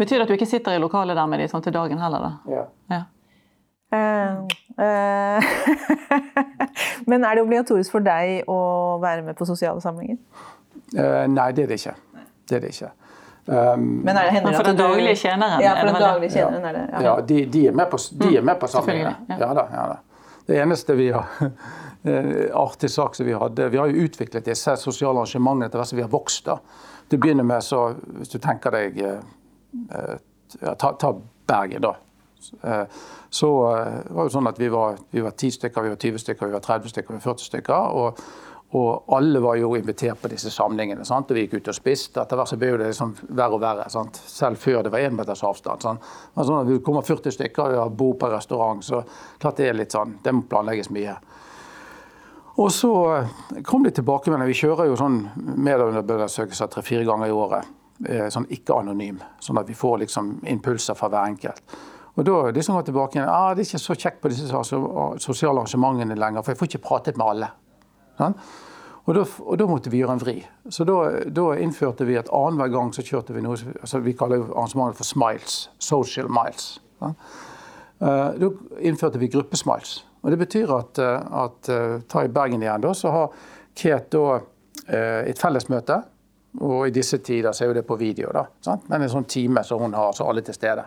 Betyr 0.00 0.18
det 0.18 0.26
at 0.26 0.32
du 0.32 0.36
ikke 0.36 0.48
sitter 0.50 0.76
i 0.76 0.82
lokalet 0.82 1.16
der 1.16 1.28
med 1.30 1.40
de 1.42 1.48
sånn 1.52 1.64
til 1.64 1.74
dagen 1.76 2.00
heller, 2.00 2.26
da? 2.26 2.52
Ja. 2.52 2.66
Ja. 2.92 3.00
Eh, 3.90 4.36
eh, 4.84 5.42
Men 7.10 7.24
er 7.24 7.36
det 7.36 7.44
obligatorisk 7.44 7.96
for 7.96 8.04
deg 8.04 8.48
å 8.50 8.60
være 9.02 9.24
med 9.26 9.38
på 9.38 9.48
sosiale 9.48 9.82
samlinger? 9.82 10.20
Eh, 10.94 11.26
nei, 11.30 11.50
det 11.56 11.64
er 11.64 11.72
det 11.72 11.80
ikke. 11.80 11.96
Det 12.48 12.58
er 12.58 12.64
det 12.64 12.74
ikke. 12.74 12.90
Um, 13.46 13.80
Men 14.04 14.16
er 14.16 14.22
det 14.28 14.32
hender 14.36 14.52
for 14.52 14.60
at 14.60 14.66
den 14.66 14.76
daglige 14.78 15.16
tjeneren, 15.16 15.60
Ja, 15.64 15.72
for 15.80 15.86
den 15.92 16.02
daglige 16.02 16.30
tjeneren 16.30 16.64
er 16.64 16.72
det. 16.76 16.82
Ja. 16.92 17.00
Ja, 17.02 17.14
de, 17.20 17.38
de 17.46 17.66
er 17.68 17.72
med 17.72 17.86
på, 17.90 17.98
de 18.22 18.36
er 18.36 18.42
med 18.42 18.60
på 18.60 18.66
samlingene. 18.70 19.14
ja. 19.28 19.36
Ja. 19.40 19.54
da, 19.54 19.64
ja 19.72 19.86
da. 19.94 19.96
Det 20.46 20.58
eneste 20.62 20.94
vi 20.98 21.10
har 21.10 21.26
eh, 22.04 22.50
Artig 22.54 22.90
sak 22.90 23.14
som 23.14 23.26
vi 23.26 23.32
hadde 23.38 23.68
Vi 23.70 23.78
har 23.78 23.86
jo 23.90 24.04
utviklet 24.06 24.44
disse 24.46 24.76
sosiale 24.76 25.18
arrangementene 25.22 25.66
etter 25.68 25.78
hvert 25.78 25.88
som 25.92 25.96
vi 26.00 26.02
har 26.06 26.10
vokst. 26.12 26.44
da. 26.46 26.58
Til 27.08 27.18
å 27.18 27.22
begynne 27.24 27.44
med, 27.46 27.62
så 27.62 27.94
hvis 28.18 28.28
du 28.32 28.38
tenker 28.38 28.70
deg 28.76 28.98
eh, 29.02 29.18
eh, 29.94 30.16
ja, 30.62 30.74
ta, 30.74 30.92
ta 30.98 31.14
Bergen, 31.46 31.82
da. 31.82 31.94
Eh, 32.62 32.84
Så 33.30 33.46
eh, 33.76 34.00
var 34.10 34.26
det 34.26 34.32
sånn 34.34 34.48
at 34.50 34.58
vi 34.58 34.68
var, 34.68 34.96
vi 35.10 35.20
var 35.22 35.30
10 35.38 35.50
stykker, 35.58 35.82
vi 35.82 35.88
var 35.92 35.96
20 36.02 36.18
stykker, 36.18 36.46
vi 36.46 36.52
var 36.56 36.60
30 36.64 36.88
stykker, 36.90 37.14
vi 37.14 37.20
var 37.22 37.34
40 37.34 37.44
stykker. 37.46 37.74
og 37.74 38.18
og 38.72 39.08
alle 39.16 39.40
var 39.42 39.56
jo 39.58 39.72
invitert 39.74 40.20
på 40.22 40.28
disse 40.30 40.50
samlingene. 40.54 41.02
Sant? 41.04 41.30
og 41.30 41.34
Vi 41.34 41.42
gikk 41.46 41.56
ut 41.58 41.68
og 41.72 41.74
spiste. 41.74 42.20
Etter 42.22 42.38
hvert 42.38 42.48
så 42.52 42.58
ble 42.60 42.68
det 42.78 42.92
liksom 42.92 43.16
verre 43.34 43.56
og 43.56 43.60
verre. 43.64 43.88
Sant? 43.90 44.20
Selv 44.30 44.60
før 44.62 44.84
det 44.86 44.92
var 44.94 45.02
én 45.02 45.16
meters 45.18 45.42
avstand. 45.42 45.82
Sant? 45.82 46.04
Men 46.36 46.46
sånn 46.46 46.60
at 46.60 46.68
vi 46.70 46.78
kommer 46.86 47.02
40 47.02 47.34
stykker 47.34 47.74
og 47.82 47.96
bord 47.98 48.20
på 48.20 48.30
restaurant, 48.30 48.84
så 48.86 49.02
klart 49.42 49.58
det 49.58 49.66
er 49.68 49.74
litt 49.80 49.96
sånn, 49.96 50.14
det 50.22 50.34
må 50.36 50.44
planlegges 50.46 50.92
mye. 50.94 51.16
Og 52.60 52.70
så 52.74 52.92
eh, 53.16 53.62
kom 53.66 53.82
de 53.82 53.90
tilbake 53.96 54.30
med. 54.30 54.46
Vi 54.46 54.58
kjører 54.60 54.86
jo 54.90 54.98
sånn 55.00 55.18
medarbeiderundersøkelser 55.66 56.70
tre-fire 56.70 57.06
ganger 57.08 57.30
i 57.30 57.34
året. 57.34 57.70
eh, 58.06 58.28
Sånn 58.30 58.46
ikke 58.54 58.76
anonym. 58.78 59.18
Sånn 59.40 59.58
at 59.58 59.68
vi 59.68 59.74
får 59.74 59.98
liksom 60.04 60.40
impulser 60.46 60.94
fra 60.94 61.08
hver 61.08 61.26
enkelt. 61.26 61.62
Og 62.18 62.24
da 62.26 62.50
de 62.52 62.62
som 62.62 62.76
går 62.76 62.86
tilbake 62.86 63.16
igjen, 63.18 63.28
ah, 63.30 63.54
det 63.54 63.64
er 63.64 63.70
ikke 63.70 63.82
så 63.82 63.94
kjekt 63.96 64.20
på 64.22 64.28
disse 64.28 64.46
sosiale 64.46 65.58
arrangementene 65.58 66.18
lenger, 66.18 66.42
for 66.42 66.52
jeg 66.52 66.58
får 66.58 66.70
ikke 66.70 66.86
pratet 66.86 67.18
med 67.18 67.26
alle. 67.26 67.50
Sånn? 68.20 68.36
Og, 69.08 69.14
da, 69.16 69.22
og 69.24 69.56
da 69.58 69.66
måtte 69.66 69.90
vi 69.90 70.02
gjøre 70.02 70.18
en 70.18 70.20
vri. 70.20 70.36
Så 70.70 70.84
da, 70.86 70.96
da 71.32 71.46
innførte 71.58 72.04
vi 72.06 72.18
at 72.20 72.28
annenhver 72.36 72.70
gang 72.74 72.92
så 72.94 73.02
kjørte 73.02 73.34
vi 73.34 73.42
noe 73.42 73.56
altså 73.56 74.02
Vi 74.04 74.12
kaller 74.18 74.44
arrangementet 74.44 75.00
for 75.00 75.08
smiles. 75.08 75.62
Social 75.82 76.28
miles. 76.30 76.74
Sånn? 77.00 77.16
Eh, 78.00 78.28
Da 78.40 78.50
innførte 78.80 79.18
vi 79.18 79.28
gruppesmiles. 79.32 80.04
Og 80.22 80.30
Det 80.30 80.38
betyr 80.38 80.72
at, 80.76 80.98
eh, 80.98 81.42
at 81.44 81.68
eh, 81.68 81.98
ta 82.08 82.24
i 82.24 82.28
Bergen 82.28 82.62
igjen, 82.62 82.80
da, 82.80 82.94
så 82.94 83.10
har 83.16 83.30
Ket 83.80 84.10
da 84.10 84.40
et 84.90 85.38
fellesmøte. 85.38 85.94
Og 86.66 86.88
i 86.88 86.90
disse 86.90 87.20
tider 87.22 87.54
så 87.54 87.62
er 87.62 87.68
jo 87.70 87.74
det 87.76 87.84
på 87.86 87.96
video, 87.96 88.32
da. 88.34 88.42
Sant? 88.60 88.88
Men 88.90 89.04
en 89.04 89.12
sånn 89.12 89.28
time 89.30 89.62
som 89.64 89.80
hun 89.80 89.94
har, 89.94 90.10
så 90.12 90.26
alle 90.26 90.42
til 90.42 90.56
stede. 90.56 90.82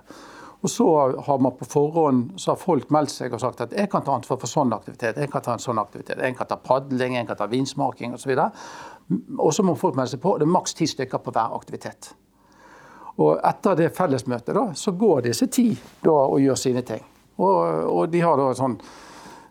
Og 0.64 0.72
så 0.72 0.86
har 1.26 1.40
man 1.44 1.56
på 1.60 1.66
forhånd 1.68 2.40
så 2.40 2.54
har 2.54 2.60
folk 2.60 2.92
meldt 2.96 3.12
seg 3.12 3.34
og 3.36 3.42
sagt 3.44 3.66
at 3.66 3.74
jeg 3.76 3.90
kan 3.92 4.04
ta 4.06 4.16
ansvar 4.16 4.40
for 4.40 4.48
sånn 4.48 4.72
aktivitet, 4.72 5.20
jeg 5.20 5.32
kan 5.32 5.44
ta 5.44 5.58
en 5.58 5.64
sånn 5.64 5.82
aktivitet, 5.82 6.22
jeg 6.24 6.38
kan 6.38 6.48
ta 6.48 6.56
padling, 6.56 7.18
jeg 7.18 7.28
kan 7.28 7.40
ta 7.40 7.50
vinsmaking 7.52 8.16
osv. 8.16 8.32
Og 9.38 9.52
så 9.52 9.66
må 9.68 9.76
folk 9.76 10.00
melde 10.00 10.16
seg 10.16 10.24
på. 10.24 10.38
Det 10.40 10.48
er 10.48 10.54
maks 10.54 10.78
ti 10.80 10.88
stykker 10.88 11.20
på 11.20 11.34
hver 11.36 11.58
aktivitet. 11.58 12.14
Og 13.20 13.36
etter 13.44 13.76
det 13.78 13.92
fellesmøtet 13.94 14.56
da, 14.56 14.70
så 14.78 14.96
går 14.98 15.28
disse 15.28 15.50
ti 15.52 15.68
da 16.02 16.16
og 16.16 16.40
gjør 16.42 16.58
sine 16.58 16.86
ting. 16.88 17.04
Og, 17.44 17.60
og 17.92 18.08
de 18.14 18.24
har 18.24 18.40
da 18.40 18.48
et 18.54 18.62
sånn 18.62 18.80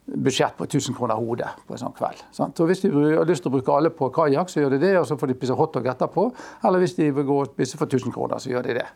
budsjett 0.02 0.56
på 0.56 0.64
1000 0.64 0.96
kroner 0.96 1.20
hodet 1.20 1.52
på 1.66 1.76
en 1.76 1.84
sånn 1.84 1.94
kveld. 1.94 2.24
Sant? 2.34 2.58
Og 2.58 2.72
Hvis 2.72 2.82
de 2.82 2.90
har 2.90 3.28
lyst 3.28 3.44
til 3.44 3.52
å 3.52 3.54
bruke 3.54 3.76
alle 3.76 3.92
på 3.94 4.08
kajakk, 4.14 4.50
så 4.50 4.64
gjør 4.64 4.74
de 4.74 4.82
det, 4.82 4.96
og 4.98 5.06
så 5.06 5.20
får 5.20 5.30
de 5.30 5.38
spise 5.38 5.56
hotdog 5.60 5.86
etterpå. 5.92 6.26
Eller 6.64 6.82
hvis 6.82 6.96
de 6.98 7.12
vil 7.14 7.28
gå 7.28 7.38
og 7.44 7.52
spise 7.52 7.78
for 7.78 7.86
1000 7.86 8.14
kroner, 8.16 8.42
så 8.42 8.50
gjør 8.50 8.66
de 8.66 8.80
det. 8.80 8.88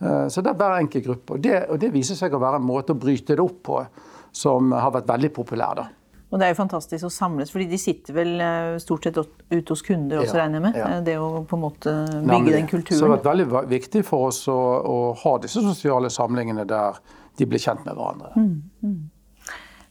Eh, 0.00 0.28
Så 0.28 0.42
det 0.42 0.50
er 0.52 0.58
hver 0.60 0.78
enkelt 0.82 1.04
gruppe. 1.04 1.34
Og 1.34 1.40
det, 1.42 1.66
og 1.70 1.78
det 1.80 1.92
viser 1.92 2.14
seg 2.14 2.32
å 2.32 2.40
være 2.40 2.56
en 2.60 2.66
måte 2.68 2.94
å 2.94 2.98
bryte 2.98 3.34
det 3.36 3.40
opp 3.40 3.62
på 3.62 3.86
som 4.32 4.72
har 4.72 4.90
vært 4.92 5.06
veldig 5.08 5.32
populær. 5.34 5.74
da. 5.76 5.88
Og 6.30 6.38
det 6.38 6.44
er 6.44 6.52
jo 6.52 6.58
fantastisk 6.60 7.06
å 7.06 7.10
samles, 7.10 7.48
fordi 7.50 7.66
de 7.70 7.78
sitter 7.80 8.12
vel 8.12 8.40
eh, 8.44 8.76
stort 8.78 9.04
sett 9.08 9.16
ute 9.16 9.68
hos 9.72 9.80
kunder 9.82 10.18
også, 10.20 10.34
Ja, 10.36 10.42
regner 10.44 10.58
jeg 10.60 10.62
med. 10.62 10.74
ja. 10.76 10.88
Eh, 10.98 11.00
Det 11.02 11.14
å 11.16 11.44
på 11.48 11.56
en 11.56 11.62
måte 11.62 11.88
bygge 11.88 12.26
Nemlig. 12.26 12.52
den 12.52 12.82
Så 12.84 12.98
det 13.00 13.08
har 13.08 13.16
vært 13.16 13.30
veldig 13.30 13.68
viktig 13.70 14.04
for 14.04 14.26
oss 14.28 14.42
å, 14.46 14.58
å 14.84 14.98
ha 15.16 15.38
disse 15.38 15.62
sosiale 15.64 16.10
samlingene 16.12 16.66
der 16.68 16.98
de 17.38 17.46
blir 17.46 17.58
kjent 17.58 17.84
med 17.86 17.96
hverandre. 17.96 18.32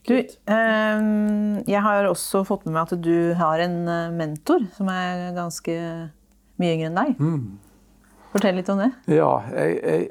Du, 0.06 0.14
eh, 0.14 1.62
jeg 1.66 1.82
har 1.82 2.04
også 2.08 2.44
fått 2.46 2.64
med 2.66 2.74
meg 2.74 2.82
at 2.92 3.00
du 3.02 3.34
har 3.34 3.58
en 3.58 3.84
mentor 4.16 4.60
som 4.76 4.88
er 4.88 5.32
ganske 5.34 5.74
mye 6.58 6.76
yngre 6.78 6.86
enn 6.86 6.94
deg. 6.94 7.18
Fortell 8.32 8.58
litt 8.60 8.68
om 8.72 8.82
det. 8.82 8.90
Ja, 9.12 9.30
jeg, 9.54 9.78
jeg, 9.82 10.10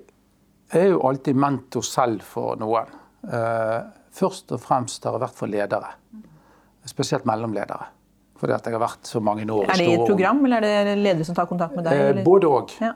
jeg 0.74 0.88
er 0.88 0.90
jo 0.96 1.04
alltid 1.08 1.38
mentor 1.38 1.86
selv 1.86 2.26
for 2.26 2.58
noen. 2.60 2.90
Eh, 3.28 3.78
først 4.18 4.52
og 4.56 4.64
fremst 4.64 5.06
har 5.06 5.18
jeg 5.18 5.26
vært 5.28 5.38
for 5.38 5.52
ledere. 5.52 5.94
Spesielt 6.88 7.28
mellomledere. 7.28 7.92
Fordi 8.38 8.54
at 8.54 8.68
jeg 8.70 8.76
har 8.76 8.82
vært 8.84 9.08
så 9.10 9.20
mange 9.24 9.46
år. 9.50 9.64
Er 9.66 9.80
det 9.80 9.86
i 9.88 9.94
et 9.96 10.04
program, 10.06 10.44
eller 10.46 10.66
er 10.66 10.84
det 10.92 10.96
ledere 11.00 11.26
som 11.26 11.36
tar 11.38 11.48
kontakt 11.50 11.74
med 11.78 11.88
deg? 11.88 11.98
Eh, 11.98 12.10
eller? 12.12 12.26
både 12.28 12.52
òg. 12.54 12.74
Ja. 12.84 12.92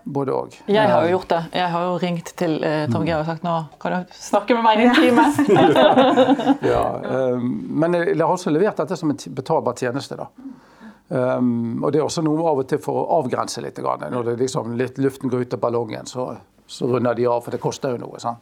Jeg 0.69 0.91
har 0.91 1.07
jo 1.07 1.15
gjort 1.15 1.29
det. 1.33 1.39
Jeg 1.57 1.69
har 1.73 1.85
jo 1.87 1.95
ringt 2.03 2.33
til 2.37 2.57
eh, 2.67 2.83
Tom 2.93 3.07
Geir 3.07 3.23
og 3.23 3.29
sagt 3.29 3.45
nå 3.47 3.55
kan 3.81 3.95
du 3.95 4.13
snakke 4.19 4.57
med 4.57 4.67
meg 4.67 4.83
i 4.83 4.89
en 4.89 4.99
time. 4.99 5.25
Ja, 6.71 6.83
eh, 7.01 7.41
men 7.41 7.97
jeg 7.97 8.19
har 8.21 8.29
også 8.29 8.53
levert 8.53 8.77
dette 8.77 8.97
som 8.99 9.13
en 9.13 9.17
betalbar 9.41 9.77
tjeneste. 9.81 10.19
da. 10.19 10.29
Um, 11.11 11.83
og 11.83 11.91
det 11.91 11.99
er 11.99 12.05
også 12.05 12.21
noe 12.23 12.43
av 12.47 12.61
og 12.61 12.67
til 12.71 12.79
for 12.79 13.01
å 13.01 13.17
avgrense 13.17 13.59
litt. 13.59 13.81
Når 13.83 14.29
det 14.29 14.37
liksom 14.39 14.77
litt 14.79 14.99
luften 15.03 15.31
går 15.31 15.43
ut 15.43 15.55
av 15.57 15.59
ballongen, 15.59 16.07
så, 16.07 16.29
så 16.63 16.87
runder 16.87 17.17
de 17.17 17.25
av, 17.27 17.41
for 17.43 17.51
det 17.51 17.59
koster 17.59 17.97
jo 17.97 18.05
noe. 18.05 18.21
sant? 18.23 18.39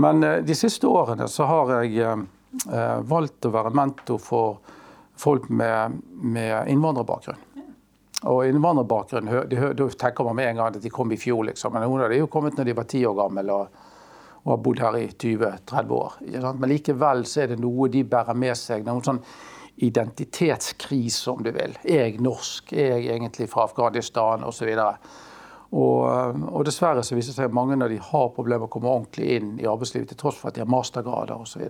Men 0.00 0.24
uh, 0.24 0.38
de 0.40 0.56
siste 0.56 0.88
årene 0.88 1.28
så 1.28 1.44
har 1.50 1.74
jeg 1.82 2.00
uh, 2.08 2.96
valgt 3.04 3.44
å 3.44 3.52
være 3.52 3.74
mentor 3.76 4.22
for 4.24 4.62
folk 5.20 5.50
med, 5.52 6.00
med 6.16 6.72
innvandrerbakgrunn. 6.72 7.48
Og 8.32 8.46
innvandrerbakgrunn, 8.48 9.28
da 9.76 9.92
tenker 9.98 10.24
man 10.24 10.38
med 10.38 10.48
en 10.48 10.60
gang 10.62 10.72
at 10.72 10.82
de 10.82 10.90
kom 10.94 11.12
i 11.12 11.20
fjor, 11.20 11.44
liksom. 11.50 11.74
Men 11.74 11.84
noen 11.84 12.06
av 12.06 12.08
dem 12.08 12.22
er 12.22 12.24
jo 12.24 12.32
kommet 12.32 12.56
når 12.56 12.70
de 12.70 12.78
var 12.78 12.88
ti 12.88 13.04
år 13.04 13.16
gamle 13.18 13.44
og, 13.52 13.80
og 14.42 14.52
har 14.54 14.60
bodd 14.64 14.80
her 14.80 14.98
i 15.02 15.08
20-30 15.10 15.96
år. 15.98 16.20
Men 16.56 16.70
likevel 16.72 17.26
så 17.28 17.44
er 17.44 17.52
det 17.52 17.60
noe 17.60 17.90
de 17.92 18.04
bærer 18.06 18.38
med 18.38 18.56
seg. 18.58 18.86
Noen 18.86 19.04
sånn 19.04 19.20
identitetskrise, 19.76 21.30
om 21.30 21.42
du 21.42 21.50
vil. 21.54 21.76
Er 21.84 22.06
jeg 22.06 22.20
norsk? 22.20 22.72
Er 22.72 22.96
jeg 22.96 23.16
egentlig 23.16 23.48
fra 23.50 23.64
Afghanistan? 23.68 24.44
Osv. 24.44 24.68
Og, 25.72 26.02
og 26.52 26.66
dessverre 26.68 27.04
så 27.04 27.16
viser 27.16 27.32
det 27.32 27.38
seg 27.38 27.48
at 27.48 27.56
mange 27.56 27.78
av 27.80 27.88
de 27.88 27.96
har 27.96 28.32
problemer 28.36 28.66
med 28.66 28.68
å 28.68 28.74
komme 28.74 28.92
ordentlig 28.92 29.38
inn 29.38 29.54
i 29.60 29.68
arbeidslivet, 29.68 30.10
til 30.12 30.20
tross 30.20 30.36
for 30.36 30.50
at 30.50 30.58
de 30.58 30.64
har 30.64 30.70
mastergrader 30.70 31.40
osv. 31.40 31.64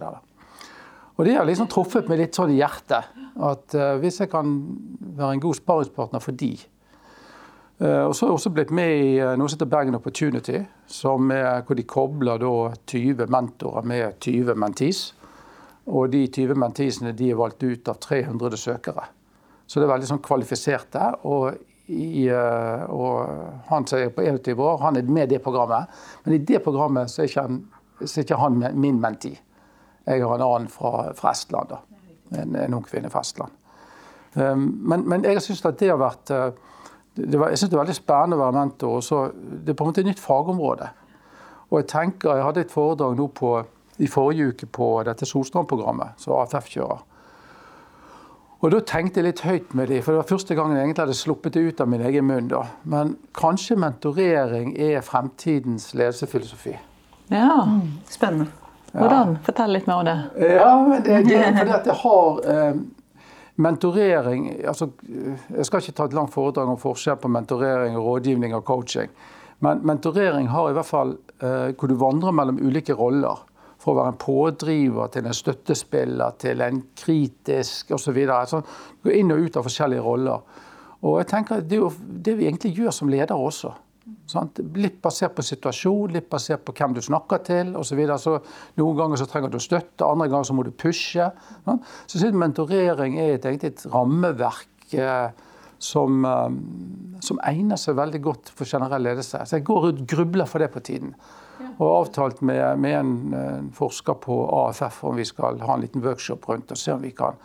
Og 1.17 1.25
det 1.29 1.37
har 1.37 1.47
liksom 1.47 1.71
truffet 1.71 2.11
meg 2.11 2.19
litt 2.19 2.37
sånn 2.37 2.55
i 2.55 2.59
hjertet. 2.59 3.13
At 3.39 3.77
uh, 3.79 3.95
hvis 4.03 4.23
jeg 4.25 4.33
kan 4.33 4.57
være 5.17 5.37
en 5.37 5.45
god 5.45 5.59
sparringspartner 5.61 6.23
for 6.25 6.37
de 6.37 6.51
uh, 7.79 8.05
Og 8.09 8.15
så 8.17 8.25
har 8.25 8.33
jeg 8.33 8.39
også 8.41 8.53
blitt 8.57 8.75
med 8.75 8.91
i 8.97 9.13
uh, 9.21 9.35
noe 9.39 9.47
som 9.47 9.61
heter 9.61 9.71
Bergen 9.71 9.99
Opportunity, 9.99 10.65
som 10.91 11.31
er, 11.31 11.63
hvor 11.69 11.79
de 11.79 11.87
kobler 11.87 12.43
da 12.43 12.55
20 12.91 13.31
mentorer 13.31 13.87
med 13.87 14.19
20 14.25 14.59
mentees. 14.59 15.13
Og 15.91 16.13
de 16.13 16.27
20 16.27 16.59
mentisene 16.63 17.13
de 17.17 17.33
er 17.33 17.39
valgt 17.39 17.63
ut 17.63 17.89
av 17.91 17.99
300 18.03 18.59
søkere. 18.61 19.09
Så 19.67 19.81
det 19.81 19.87
er 19.87 19.93
veldig 19.95 20.11
sånn 20.11 20.23
kvalifiserte. 20.23 21.07
Og, 21.27 21.57
i, 21.91 22.27
eh, 22.31 22.85
og 22.93 23.65
han 23.71 23.87
som 23.89 23.99
er 23.99 24.13
på 24.15 24.23
21 24.23 24.63
år, 24.63 24.77
han 24.85 24.99
er 25.01 25.09
med 25.09 25.31
i 25.31 25.35
det 25.35 25.43
programmet. 25.45 25.91
Men 26.25 26.37
i 26.37 26.43
det 26.47 26.63
programmet 26.63 27.11
så 27.11 27.23
er 27.23 27.31
ikke 27.31 27.47
han, 27.49 27.63
er 28.03 28.21
ikke 28.23 28.41
han 28.43 28.61
min 28.79 29.01
menti. 29.03 29.33
Jeg 30.07 30.23
har 30.23 30.37
en 30.37 30.47
annen 30.47 30.71
fra, 30.71 31.11
fra 31.19 31.35
Estland. 31.35 31.75
da. 31.75 31.83
En, 32.43 32.55
en 32.57 32.79
ung 32.79 32.87
kvinne 32.87 33.11
fra 33.11 33.23
Estland. 33.23 33.59
Um, 34.35 34.69
men, 34.89 35.03
men 35.09 35.27
jeg 35.29 35.43
syns 35.45 35.61
det 35.61 35.91
har 35.91 35.99
vært 36.01 36.31
uh, 36.33 36.55
det 37.17 37.37
var, 37.37 37.51
jeg 37.53 37.59
synes 37.59 37.71
det 37.71 37.77
er 37.77 37.83
veldig 37.83 37.97
spennende 37.97 38.37
å 38.39 38.41
være 38.41 38.57
mentor. 38.57 38.97
og 38.97 39.05
så 39.05 39.19
Det 39.35 39.73
er 39.73 39.77
på 39.77 39.85
en 39.85 39.91
måte 39.91 40.01
et 40.01 40.09
nytt 40.09 40.21
fagområde. 40.21 40.89
Og 41.71 41.79
Jeg 41.79 41.89
tenker, 41.89 42.37
jeg 42.37 42.45
hadde 42.45 42.61
et 42.61 42.73
foredrag 42.73 43.17
nå 43.17 43.27
på, 43.29 43.53
i 43.99 44.09
forrige 44.09 44.53
uke 44.53 44.67
på 44.67 44.93
dette 45.07 45.27
Solstrand-programmet, 45.29 46.15
som 46.21 46.39
AFF 46.39 46.71
kjører. 46.73 47.03
Og 48.63 48.71
Da 48.71 48.79
tenkte 48.87 49.19
jeg 49.19 49.27
litt 49.27 49.41
høyt 49.43 49.75
med 49.75 49.89
de, 49.91 49.99
for 50.03 50.15
det 50.15 50.21
var 50.21 50.29
første 50.29 50.55
gangen 50.55 50.77
jeg 50.77 50.85
egentlig 50.87 51.03
hadde 51.03 51.19
sluppet 51.19 51.57
det 51.57 51.65
ut 51.67 51.81
av 51.83 51.89
min 51.91 52.05
egen 52.07 52.27
munn. 52.29 52.49
da. 52.49 52.63
Men 52.85 53.17
kanskje 53.35 53.75
mentorering 53.77 54.77
er 54.79 55.01
fremtidens 55.03 55.89
ledelsesfilosofi. 55.99 56.77
Ja, 57.33 57.67
Spennende. 58.07 58.47
hvordan? 58.93 59.39
Fortell 59.43 59.73
litt 59.75 59.87
mer 59.91 59.95
om 59.99 60.05
det. 60.07 60.17
Ja, 60.55 60.71
men 60.79 61.03
det, 61.03 61.25
det, 61.27 61.43
fordi 61.59 61.75
at 61.75 61.87
jeg 61.91 61.99
har 62.05 62.41
eh, 62.55 62.81
mentorering 63.57 64.49
altså, 64.69 64.91
Jeg 65.57 65.67
skal 65.67 65.81
ikke 65.81 65.93
ta 65.93 66.05
et 66.05 66.15
langt 66.15 66.33
foredrag 66.33 66.69
om 66.69 66.79
forskjell 66.79 67.17
på 67.19 67.29
mentorering, 67.29 67.97
rådgivning 67.99 68.55
og 68.55 68.65
coaching. 68.65 69.11
Men 69.59 69.83
mentorering 69.83 70.49
har 70.49 70.71
i 70.71 70.77
hvert 70.77 70.87
fall 70.87 71.17
eh, 71.43 71.75
hvor 71.75 71.91
du 71.91 71.95
vandrer 71.99 72.31
mellom 72.31 72.63
ulike 72.63 72.95
roller. 72.95 73.43
For 73.83 73.93
å 73.93 73.99
være 73.99 74.15
en 74.15 74.21
pådriver 74.23 75.13
til 75.15 75.27
en 75.27 75.35
støttespiller, 75.35 76.37
til 76.39 76.63
en 76.63 76.83
kritisk 76.97 77.91
osv. 77.97 78.19
Altså, 78.29 78.63
gå 79.03 79.15
inn 79.19 79.35
og 79.35 79.43
ut 79.43 79.59
av 79.59 79.67
forskjellige 79.67 80.05
roller. 80.07 80.61
Og 81.03 81.17
jeg 81.19 81.33
tenker 81.33 81.65
Det 81.67 81.79
er 81.79 81.83
jo 81.83 81.95
det 81.99 82.37
vi 82.39 82.47
egentlig 82.47 82.77
gjør 82.79 82.95
som 82.95 83.11
ledere 83.11 83.39
også. 83.39 83.73
Sant? 84.27 84.59
Litt 84.79 84.99
basert 85.03 85.35
på 85.37 85.45
situasjon, 85.47 86.15
litt 86.15 86.29
basert 86.31 86.65
på 86.67 86.75
hvem 86.79 86.95
du 86.97 87.03
snakker 87.05 87.43
til 87.47 87.73
osv. 87.77 87.93
Så 87.93 87.99
videre. 87.99 88.19
så 88.19 88.37
noen 88.81 88.99
ganger 88.99 89.21
så 89.21 89.29
trenger 89.31 89.53
du 89.53 89.59
støtte, 89.63 90.07
andre 90.07 90.29
ganger 90.31 90.49
så 90.49 90.57
må 90.57 90.67
du 90.67 90.73
pushe. 90.75 91.29
Sant? 91.67 91.89
Så 92.07 92.23
jeg 92.23 92.39
mentorering 92.39 93.19
er 93.21 93.37
et, 93.37 93.47
egentlig 93.47 93.75
et 93.75 93.87
rammeverk 93.93 94.97
eh, 94.99 95.31
som, 95.83 96.25
eh, 96.27 96.59
som, 97.23 97.41
egner 97.47 97.81
seg 97.81 97.99
veldig 97.99 98.23
godt 98.25 98.53
for 98.55 98.69
generell 98.69 99.07
ledelse. 99.07 99.43
Så 99.47 99.59
jeg 99.59 99.67
går 99.69 99.91
ut 99.91 100.05
grubler 100.09 100.51
for 100.51 100.63
det 100.63 100.73
på 100.75 100.83
tiden. 100.87 101.15
Og 101.77 101.85
har 101.87 102.01
avtalt 102.01 102.41
med, 102.41 102.79
med 102.79 102.99
en, 102.99 103.15
en, 103.35 103.71
forsker 103.75 104.19
på 104.23 104.39
AFF 104.59 105.05
om 105.05 105.17
vi 105.17 105.27
skal 105.29 105.61
ha 105.63 105.77
en 105.77 105.85
liten 105.85 106.05
workshop 106.05 106.49
rundt 106.49 106.71
og 106.71 106.79
se 106.79 106.93
om 106.93 107.03
vi 107.03 107.13
kan 107.17 107.39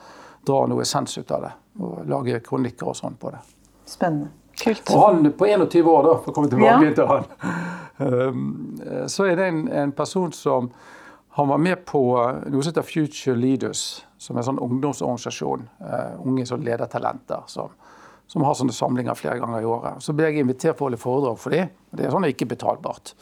dra 0.47 0.63
noe 0.69 0.83
essens 0.83 1.17
ut 1.17 1.31
av 1.31 1.47
det. 1.47 1.53
Og 1.83 2.03
lage 2.09 2.41
kronikker 2.45 2.91
og 2.91 2.97
sånn 2.97 3.17
på 3.19 3.31
det. 3.33 3.41
Spennende. 3.87 4.33
Kult. 4.57 4.89
Og 4.89 5.03
han 5.03 5.31
på 5.37 5.45
21 5.45 5.85
år, 5.85 6.03
da, 6.03 6.13
for 6.17 6.31
å 6.31 6.35
komme 6.35 6.49
tilbake 6.49 6.87
ja. 6.87 6.93
til 6.97 7.09
han, 7.11 7.27
um, 8.01 8.45
så 9.05 9.27
er 9.29 9.37
det 9.37 9.49
en, 9.51 9.59
en, 9.69 9.91
person 9.93 10.31
som 10.33 10.71
han 11.37 11.51
var 11.51 11.61
med 11.61 11.83
på 11.85 12.01
noe 12.17 12.63
som 12.63 12.71
heter 12.71 12.87
Future 12.87 13.37
Leaders, 13.37 13.83
som 14.17 14.33
er 14.33 14.41
en 14.41 14.47
sånn 14.47 14.63
ungdomsorganisasjon. 14.65 15.67
Uh, 15.77 16.15
unge 16.25 16.47
som 16.49 16.63
ledertalenter. 16.65 17.45
Som, 17.53 17.75
som, 18.25 18.47
har 18.47 18.57
sånne 18.57 18.73
samlinger 18.73 19.17
flere 19.19 19.37
ganger 19.43 19.61
i 19.61 19.69
året. 19.69 20.01
Så 20.03 20.17
ble 20.17 20.31
jeg 20.31 20.41
invitert 20.41 20.79
for 20.79 20.87
å 20.87 20.89
holde 20.89 21.01
foredrag 21.01 21.37
for 21.43 21.53
dem. 21.53 21.69
Det 21.93 22.07
er 22.07 22.15
sånn 22.15 22.25
ikke 22.31 22.49
betalbart. 22.49 23.13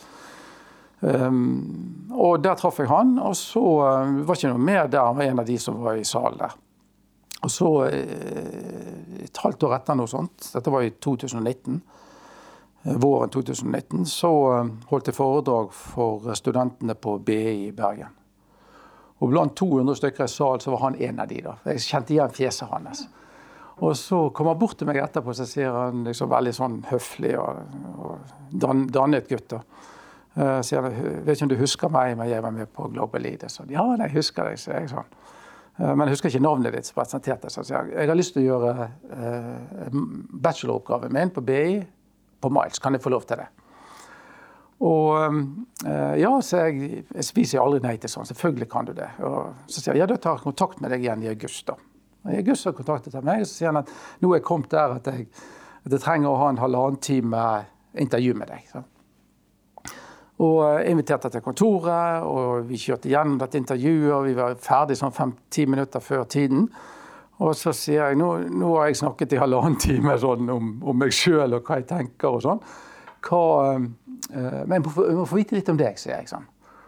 Um, 1.05 2.07
og 2.15 2.39
der 2.41 2.55
traff 2.57 2.79
jeg 2.81 2.89
han, 2.89 3.17
og 3.21 3.35
så 3.37 3.61
uh, 3.61 4.21
var 4.25 4.37
ikke 4.37 4.53
noe 4.53 4.61
mer 4.61 4.87
der. 4.89 5.05
Han 5.05 5.19
var 5.19 5.29
en 5.29 5.41
av 5.43 5.49
de 5.49 5.57
som 5.61 5.77
var 5.83 5.99
i 5.99 6.07
salen 6.07 6.39
der. 6.41 6.55
Og 7.45 7.51
så, 7.51 7.69
uh, 7.85 9.19
et 9.21 9.43
halvt 9.43 9.67
år 9.67 9.75
etter 9.77 9.99
noe 9.99 10.09
sånt, 10.09 10.49
dette 10.55 10.73
var 10.73 10.85
i 10.85 10.95
2019, 10.97 11.77
uh, 12.87 12.95
våren 13.03 13.33
2019, 13.33 14.05
så 14.09 14.31
eh, 14.53 14.67
holdt 14.89 15.09
jeg 15.09 15.17
foredrag 15.17 15.71
for 15.73 16.29
studentene 16.37 16.93
på 16.97 17.17
BI 17.25 17.41
i 17.67 17.71
Bergen. 17.75 18.13
Og 19.23 19.31
blant 19.31 19.55
200 19.57 19.97
stykker 19.97 20.25
i 20.25 20.31
salen 20.31 20.61
så 20.61 20.73
var 20.73 20.83
han 20.87 20.97
en 21.01 21.21
av 21.23 21.29
de. 21.29 21.39
da. 21.41 21.55
Jeg 21.69 21.85
kjente 21.85 22.13
igjen 22.13 22.33
fjeset 22.35 22.69
hans. 22.69 23.05
Og 23.83 23.97
så 23.97 24.19
kom 24.35 24.47
han 24.51 24.59
bort 24.59 24.77
til 24.79 24.87
meg 24.87 25.01
etterpå 25.01 25.33
så 25.35 25.47
sier 25.49 25.73
han 25.73 26.05
liksom 26.07 26.29
veldig 26.31 26.53
sånn 26.55 26.77
høflig 26.91 27.33
og, 27.39 27.75
og 27.99 28.35
dannet 28.53 29.29
gutt. 29.31 29.49
da. 29.51 29.61
Uh, 30.35 30.59
sier 30.61 30.83
han, 30.83 30.91
'Vet 31.23 31.37
ikke 31.37 31.45
om 31.45 31.49
du 31.49 31.61
husker 31.61 31.89
meg, 31.89 32.17
men 32.17 32.27
jeg 32.29 32.43
var 32.43 32.51
med 32.51 32.67
på 32.67 32.89
Global 32.91 33.21
Leader'. 33.21 33.49
Sånn, 33.49 33.71
'Ja, 33.71 33.85
jeg 33.99 34.11
husker 34.17 34.43
deg', 34.43 34.59
sier 34.59 34.79
jeg 34.79 34.89
sånn. 34.89 35.07
Eh, 35.77 35.91
men 35.91 36.07
jeg 36.07 36.15
husker 36.15 36.31
ikke 36.31 36.43
navnet 36.45 36.75
ditt. 36.75 36.87
som 36.87 36.99
presenterte 36.99 37.51
så 37.51 37.63
jeg, 37.67 37.91
jeg 37.91 38.07
har 38.07 38.17
lyst 38.17 38.35
til 38.35 38.45
å 38.45 38.47
gjøre 38.53 38.87
eh, 39.11 39.99
bacheloroppgaven 40.45 41.13
min 41.13 41.33
på 41.35 41.43
BI 41.45 41.81
på 42.41 42.51
Miles. 42.53 42.79
Kan 42.79 42.95
jeg 42.95 43.03
få 43.03 43.11
lov 43.11 43.27
til 43.27 43.41
det? 43.41 43.49
Og 44.85 45.11
eh, 45.87 46.15
ja, 46.21 46.31
så 46.43 46.65
jeg, 46.65 47.03
jeg 47.09 47.27
spiser 47.27 47.63
aldri 47.63 47.81
nei 47.83 47.97
til 47.99 48.11
sånn. 48.11 48.27
Selvfølgelig 48.31 48.69
kan 48.71 48.87
du 48.87 48.93
det. 48.95 49.09
Og 49.27 49.67
så 49.67 49.81
sier 49.81 49.95
jeg 49.95 50.05
ja, 50.05 50.09
da 50.11 50.19
tar 50.21 50.39
jeg 50.39 50.47
kontakt 50.47 50.81
med 50.83 50.95
deg 50.95 51.03
igjen 51.03 51.27
i 51.27 51.31
august. 51.33 51.67
da. 51.67 51.77
Og 52.25 52.33
I 52.33 52.39
august 52.39 52.67
har 52.67 52.75
kontaktet 52.77 53.19
meg, 53.21 53.43
og 53.43 53.49
så 53.49 53.59
sier 53.59 53.73
han 53.73 53.83
at 53.83 53.91
nå 54.23 54.31
er 54.31 54.39
jeg 54.39 54.47
kommet 54.47 54.71
der 54.71 54.97
at 54.97 55.11
jeg, 55.11 55.27
at 55.85 55.93
jeg 55.93 56.01
trenger 56.01 56.31
å 56.31 56.39
ha 56.41 56.51
en 56.53 56.63
halvannen 56.63 57.03
time 57.03 57.41
intervju 57.99 58.33
med 58.39 58.49
deg. 58.51 58.63
Så. 58.71 58.81
Og 60.43 60.57
eh, 60.65 60.89
inviterte 60.91 61.31
til 61.31 61.43
kontoret, 61.43 62.25
og 62.27 62.65
vi 62.67 62.79
kjørte 62.79 63.11
gjennom 63.11 63.37
dette 63.39 63.59
intervjuet. 63.59 64.11
og 64.13 64.25
Vi 64.27 64.35
var 64.37 64.57
ferdig 64.59 64.97
sånn 64.99 65.15
fem-ti 65.15 65.67
minutter 65.69 66.03
før 66.03 66.25
tiden. 66.27 66.67
Og 67.43 67.55
så 67.59 67.73
sier 67.75 68.09
jeg 68.09 68.19
nå, 68.19 68.29
nå 68.51 68.73
har 68.77 68.89
jeg 68.89 69.01
snakket 69.01 69.35
i 69.35 69.39
halvannen 69.39 69.79
time 69.79 70.15
sånn, 70.19 70.49
om, 70.51 70.73
om, 70.83 70.97
meg 70.99 71.11
sjøl 71.15 71.57
og 71.57 71.67
hva 71.67 71.81
jeg 71.81 71.87
tenker 71.89 72.31
og 72.31 72.43
sånn. 72.45 72.61
Hva, 73.25 73.41
uh, 73.75 74.61
men 74.71 74.85
få, 74.85 75.07
må, 75.17 75.25
få, 75.27 75.41
vite 75.41 75.57
litt 75.57 75.71
om 75.71 75.79
deg, 75.79 75.99
sier 75.99 76.15
jeg. 76.15 76.29
sånn. 76.31 76.45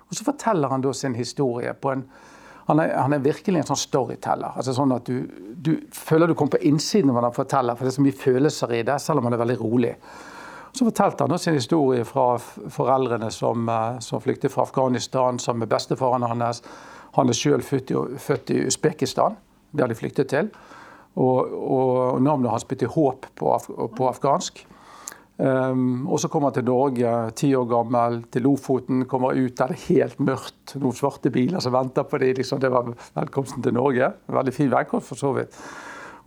Og 0.07 0.15
så 0.15 0.23
forteller 0.23 0.71
han 0.71 0.85
da 0.85 0.93
sin 0.95 1.17
historie 1.19 1.73
på 1.75 1.91
en 1.91 2.07
han 2.67 2.81
er, 2.83 2.89
han 2.99 3.15
er 3.15 3.23
virkelig 3.23 3.61
en 3.61 3.67
sånn 3.69 3.79
storyteller. 3.79 4.57
altså 4.59 4.73
sånn 4.75 4.91
at 4.91 5.07
du, 5.07 5.21
du 5.55 5.77
føler 5.95 6.27
du 6.27 6.33
kommer 6.35 6.57
på 6.57 6.65
innsiden 6.67 7.13
når 7.13 7.29
han 7.29 7.35
forteller, 7.37 7.77
for 7.77 7.87
det 7.87 7.93
er 7.93 7.95
så 7.95 8.03
mye 8.03 8.17
følelser 8.19 8.73
i 8.75 8.81
det, 8.89 8.97
selv 8.99 9.21
om 9.21 9.29
han 9.29 9.37
er 9.37 9.39
veldig 9.39 9.55
rolig. 9.61 9.93
Så 10.77 10.85
fortalte 10.85 11.25
han 11.25 11.39
sin 11.39 11.55
historie 11.57 12.05
fra 12.05 12.35
foreldrene 12.37 13.31
som, 13.33 13.69
eh, 13.69 13.99
som 13.99 14.21
flyktet 14.21 14.53
fra 14.53 14.61
Afghanistan 14.61 15.39
sammen 15.39 15.65
med 15.65 15.71
bestefaren 15.71 16.21
hans. 16.21 16.61
Han 17.15 17.29
er 17.29 17.33
selv 17.33 17.63
født 17.65 17.93
født 18.21 18.51
i 18.53 18.65
Usbekistan, 18.67 19.37
der 19.71 19.87
de 19.87 19.95
flyktet 19.95 20.29
til. 20.29 20.51
Og, 21.15 21.49
og 21.49 22.21
navnet 22.21 22.51
hans 22.51 22.65
betyr 22.65 22.93
håp 22.93 23.25
på, 23.35 23.57
på 23.97 24.07
afghansk. 24.07 24.67
Um, 25.37 26.07
og 26.09 26.19
så 26.19 26.27
kommer 26.27 26.49
han 26.49 26.53
til 26.53 26.65
Norge, 26.65 27.31
ti 27.37 27.55
år 27.55 27.65
gammel, 27.65 28.23
til 28.31 28.41
Lofoten. 28.41 29.05
Kommer 29.05 29.33
ut 29.33 29.57
der 29.57 29.73
det 29.73 29.79
er 29.79 29.95
helt 29.95 30.19
mørkt. 30.19 30.77
Noen 30.77 30.93
svarte 30.93 31.33
biler 31.33 31.59
som 31.59 31.73
venter 31.73 32.05
på 32.05 32.21
dem. 32.21 32.37
Liksom, 32.37 32.61
det 32.61 32.71
var 32.73 32.93
velkomsten 33.17 33.63
til 33.63 33.73
Norge. 33.73 34.13
Veldig 34.29 34.53
fin 34.53 34.71
velkomst, 34.71 35.09
for 35.09 35.15
så 35.15 35.33
vidt. 35.33 35.57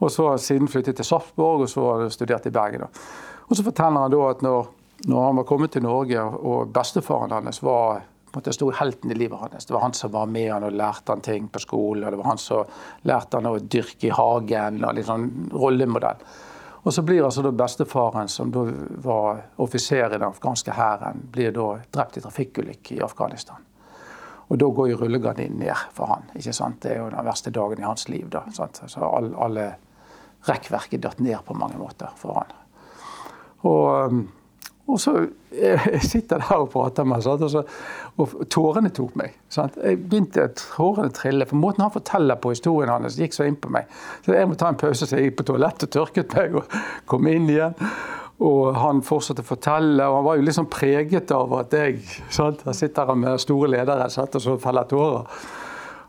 Og 0.01 0.11
så 0.11 0.33
siden 0.39 0.69
flyttet 0.69 0.97
til 0.97 1.05
Sarpsborg, 1.05 1.67
og 1.67 1.69
så 1.69 2.09
studert 2.11 2.47
i 2.47 2.55
Bergen. 2.55 2.87
Da. 2.87 3.30
Og 3.51 3.57
så 3.57 3.67
forteller 3.67 4.07
han 4.07 4.13
da 4.15 4.23
at 4.31 4.43
når, 4.47 4.67
når 5.11 5.25
han 5.27 5.41
var 5.41 5.47
kommet 5.49 5.73
til 5.75 5.83
Norge, 5.83 6.23
og 6.23 6.71
bestefaren 6.75 7.35
hans 7.35 7.63
var 7.67 8.05
på 8.31 8.39
en 8.39 8.45
måte 8.45 8.53
stor 8.55 8.77
helten 8.79 9.11
i 9.11 9.15
livet 9.19 9.41
hans. 9.43 9.67
Det 9.67 9.75
var 9.75 9.83
han 9.83 9.95
som 9.97 10.13
var 10.15 10.29
med 10.31 10.53
han 10.53 10.63
og 10.63 10.77
lærte 10.79 11.11
han 11.11 11.21
ting 11.21 11.49
på 11.51 11.59
skolen. 11.59 12.05
og 12.05 12.13
Det 12.13 12.19
var 12.21 12.29
han 12.31 12.39
som 12.39 12.69
lærte 13.03 13.41
han 13.41 13.51
å 13.51 13.59
dyrke 13.59 14.07
i 14.07 14.15
hagen. 14.15 14.85
og 14.85 14.95
litt 14.95 15.09
sånn 15.09 15.27
rollemodell. 15.51 16.23
Og 16.83 16.95
så 16.95 17.03
blir 17.03 17.25
altså 17.25 17.43
da 17.43 17.51
bestefaren, 17.51 18.29
som 18.29 18.53
da 18.55 18.63
var 19.03 19.43
offiser 19.59 20.07
i 20.07 20.13
den 20.15 20.29
afghanske 20.29 20.73
hæren, 20.73 21.27
blir 21.33 21.51
da 21.53 21.67
drept 21.93 22.17
i 22.17 22.23
trafikkulykke 22.25 22.95
i 22.95 23.03
Afghanistan. 23.03 23.67
Og 24.49 24.59
da 24.59 24.67
går 24.67 24.93
jo 24.93 25.03
rullegardinen 25.03 25.59
ned 25.59 25.85
for 25.93 26.07
han. 26.07 26.31
ikke 26.35 26.55
sant? 26.55 26.83
Det 26.83 26.95
er 26.95 27.03
jo 27.03 27.11
den 27.11 27.27
verste 27.27 27.51
dagen 27.51 27.83
i 27.83 27.87
hans 27.87 28.09
liv. 28.09 28.31
da, 28.31 28.47
sant? 28.53 28.83
Så 28.87 29.03
alle 29.03 29.75
rekkverket 30.47 31.03
datt 31.03 31.21
ned 31.21 31.39
på 31.45 31.55
mange 31.55 31.79
måter 31.79 32.15
for 32.17 32.39
han. 32.39 32.60
Og, 33.69 34.11
um, 34.11 34.23
og 34.91 35.01
så 35.01 35.15
jeg 35.61 36.03
sitter 36.03 36.39
der 36.39 36.63
og 36.63 36.71
prater 36.71 37.05
med 37.05 37.27
ham, 37.27 37.43
og, 38.17 38.29
og, 38.29 38.47
tårene 38.51 38.93
tok 38.95 39.17
meg. 39.19 39.35
Sant? 39.51 39.79
Jeg 39.83 39.99
begynte 40.05 40.47
tårene 40.59 41.11
trille. 41.15 41.47
For 41.47 41.59
måten 41.59 41.85
han 41.85 41.95
forteller 41.95 42.39
på 42.41 42.55
historien 42.55 42.93
hans, 42.93 43.19
gikk 43.19 43.35
så 43.37 43.49
inn 43.49 43.59
på 43.61 43.73
meg. 43.73 43.91
Så 44.25 44.37
jeg 44.37 44.49
må 44.49 44.59
ta 44.59 44.71
en 44.71 44.81
pause, 44.81 45.07
så 45.07 45.19
jeg 45.19 45.31
gikk 45.31 45.41
på 45.41 45.51
toalettet 45.51 45.89
og 45.91 45.95
tørket 45.97 46.37
meg 46.39 46.59
og 46.61 46.81
kom 47.11 47.29
inn 47.31 47.51
igjen. 47.51 47.77
Og 48.41 48.77
han 48.79 49.03
fortsatte 49.05 49.45
å 49.45 49.51
fortelle, 49.51 50.07
og 50.07 50.21
han 50.21 50.29
var 50.31 50.39
jo 50.39 50.45
liksom 50.47 50.71
preget 50.73 51.33
av 51.37 51.51
at 51.59 51.75
jeg 51.77 51.99
sant? 52.33 52.63
Jeg 52.65 52.79
sitter 52.79 53.11
her 53.11 53.19
med 53.19 53.43
store 53.43 53.69
ledere 53.75 54.07
og 54.09 54.41
så 54.41 54.57
feller 54.63 54.89
tårer. 54.89 55.43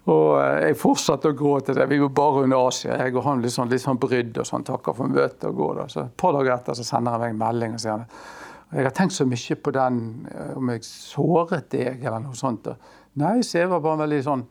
Og 0.09 0.41
eh, 0.41 0.67
jeg 0.67 0.77
fortsatte 0.81 1.29
å 1.29 1.37
gråte. 1.37 1.75
det. 1.77 1.85
Vi 1.91 1.99
var 2.01 2.13
bare 2.17 2.45
under 2.45 2.67
Asia. 2.67 2.97
Jeg 2.97 3.15
og 3.15 3.25
han 3.27 3.41
litt 3.43 3.53
sånn, 3.53 3.69
litt 3.69 3.83
sånn 3.83 3.99
brydd 4.01 4.39
og 4.41 4.47
sånn, 4.47 4.65
takker 4.65 4.97
for 4.97 5.11
møtet 5.11 5.49
og 5.49 5.57
går. 5.59 5.75
da. 5.81 5.87
Så 5.91 6.05
Et 6.05 6.15
par 6.17 6.33
dager 6.37 6.55
etter 6.55 6.77
så 6.77 6.85
sender 6.87 7.15
han 7.15 7.21
meg 7.21 7.35
en 7.35 7.43
melding 7.43 7.77
og 7.77 7.83
sier 7.83 8.07
jeg 8.71 8.85
har 8.87 8.93
tenkt 8.95 9.11
så 9.11 9.25
mye 9.27 9.55
på 9.59 9.71
den, 9.75 10.27
eh, 10.31 10.57
om 10.57 10.69
jeg 10.71 10.85
såret 10.87 11.69
deg 11.73 12.05
eller 12.05 12.21
noe 12.23 12.37
sånt. 12.39 12.69
Nei, 13.19 13.41
så 13.43 13.59
det 13.59 13.69
var 13.69 13.81
bare 13.83 13.97
en 13.97 14.03
veldig 14.05 14.19
sånn, 14.23 14.45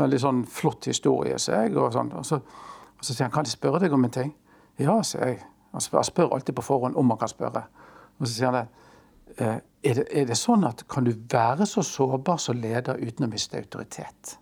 veldig 0.00 0.20
sånn 0.22 0.38
flott 0.48 0.88
historie, 0.88 1.36
sier 1.38 1.66
jeg. 1.66 1.76
Og, 1.76 1.92
sånn. 1.92 2.12
og, 2.16 2.24
så, 2.24 2.40
og 2.40 3.04
så 3.04 3.12
sier 3.12 3.26
han 3.26 3.34
kan 3.34 3.44
jeg 3.44 3.58
spørre 3.58 3.82
deg 3.84 3.92
om 3.92 4.04
en 4.04 4.14
ting. 4.14 4.32
Ja, 4.80 4.96
sier 5.04 5.34
jeg. 5.34 5.42
Han 5.72 5.84
spør, 5.84 6.06
spør 6.08 6.32
alltid 6.32 6.56
på 6.56 6.64
forhånd 6.64 6.96
om 6.96 7.12
han 7.12 7.20
kan 7.20 7.28
spørre. 7.28 7.66
Og 8.16 8.26
så 8.26 8.32
sier 8.32 8.48
han 8.48 8.62
det. 8.62 8.66
Eh, 9.36 9.60
er 9.90 10.00
det, 10.00 10.06
er 10.08 10.24
det 10.30 10.40
sånn 10.40 10.64
at 10.64 10.86
kan 10.88 11.04
du 11.04 11.12
være 11.12 11.66
så 11.68 11.84
sårbar 11.84 12.40
som 12.40 12.56
leder 12.56 12.96
uten 12.96 13.26
å 13.26 13.28
miste 13.28 13.60
autoritet? 13.60 14.38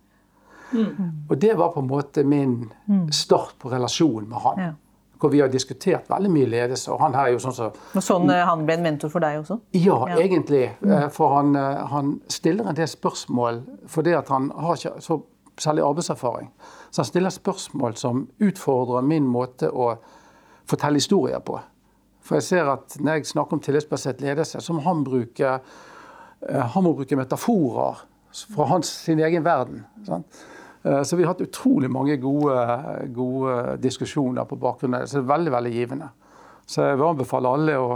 Mm. 0.73 1.11
Og 1.29 1.41
det 1.41 1.57
var 1.57 1.73
på 1.73 1.79
en 1.79 1.87
måte 1.87 2.23
min 2.23 2.71
mm. 2.85 3.11
start 3.11 3.55
på 3.59 3.69
relasjonen 3.69 4.29
med 4.29 4.37
han. 4.37 4.59
Ja. 4.59 4.71
Hvor 5.19 5.31
vi 5.31 5.39
har 5.39 5.47
diskutert 5.47 6.09
veldig 6.11 6.29
mye 6.31 6.47
ledelse. 6.51 6.91
Og 6.91 6.99
han 6.99 7.13
her 7.15 7.29
er 7.29 7.35
jo 7.37 7.39
sånn 7.39 7.55
så, 7.55 7.69
Og 7.95 8.03
sånn 8.03 8.27
eh, 8.33 8.43
han 8.43 8.65
ble 8.67 8.75
en 8.75 8.87
mentor 8.89 9.11
for 9.13 9.23
deg 9.23 9.39
også? 9.39 9.59
Ja, 9.77 10.01
ja. 10.11 10.17
egentlig. 10.19 10.65
Mm. 10.81 10.95
Eh, 10.97 11.05
for 11.15 11.37
han, 11.37 11.53
eh, 11.55 11.83
han, 11.93 12.17
stiller 12.27 12.67
en 12.67 12.79
del 12.79 12.89
spørsmål 12.91 13.61
fordi 13.87 14.17
at 14.17 14.31
han 14.33 14.49
har 14.57 14.79
ikke 14.79 15.05
så 15.05 15.21
særlig 15.63 15.85
arbeidserfaring. 15.85 16.49
Så 16.89 17.03
han 17.03 17.07
stiller 17.07 17.31
spørsmål 17.31 17.95
som 18.01 18.25
utfordrer 18.43 19.05
min 19.05 19.27
måte 19.29 19.69
å 19.69 19.93
fortelle 20.67 20.99
historier 20.99 21.39
på. 21.45 21.59
For 22.23 22.39
jeg 22.39 22.47
ser 22.47 22.71
at 22.71 22.95
når 22.99 23.19
jeg 23.19 23.29
snakker 23.31 23.57
om 23.57 23.61
tillitsbasert 23.63 24.23
ledelse, 24.23 24.61
så 24.63 24.73
må 24.73 24.81
han 24.85 25.03
bruke, 25.05 25.57
han 26.49 26.85
må 26.85 26.93
bruke 26.95 27.19
metaforer 27.19 27.99
fra 28.33 28.65
hans, 28.71 28.89
sin 29.05 29.19
egen 29.19 29.45
verden. 29.45 29.83
Sant? 30.07 30.43
Så 30.83 31.15
vi 31.15 31.23
har 31.23 31.31
hatt 31.31 31.41
utrolig 31.45 31.87
mange 31.87 32.17
gode, 32.19 32.55
gode 33.15 33.77
diskusjoner 33.79 34.43
på 34.43 34.57
bakgrunn 34.59 34.97
av 34.97 35.05
det. 35.05 35.07
Så 35.07 35.21
det 35.21 35.23
er 35.23 35.29
veldig 35.29 35.53
veldig 35.53 35.71
givende. 35.71 36.09
Så 36.67 36.83
jeg 36.83 36.97
vil 36.99 37.07
anbefale 37.07 37.53
alle 37.55 37.77
å 37.79 37.87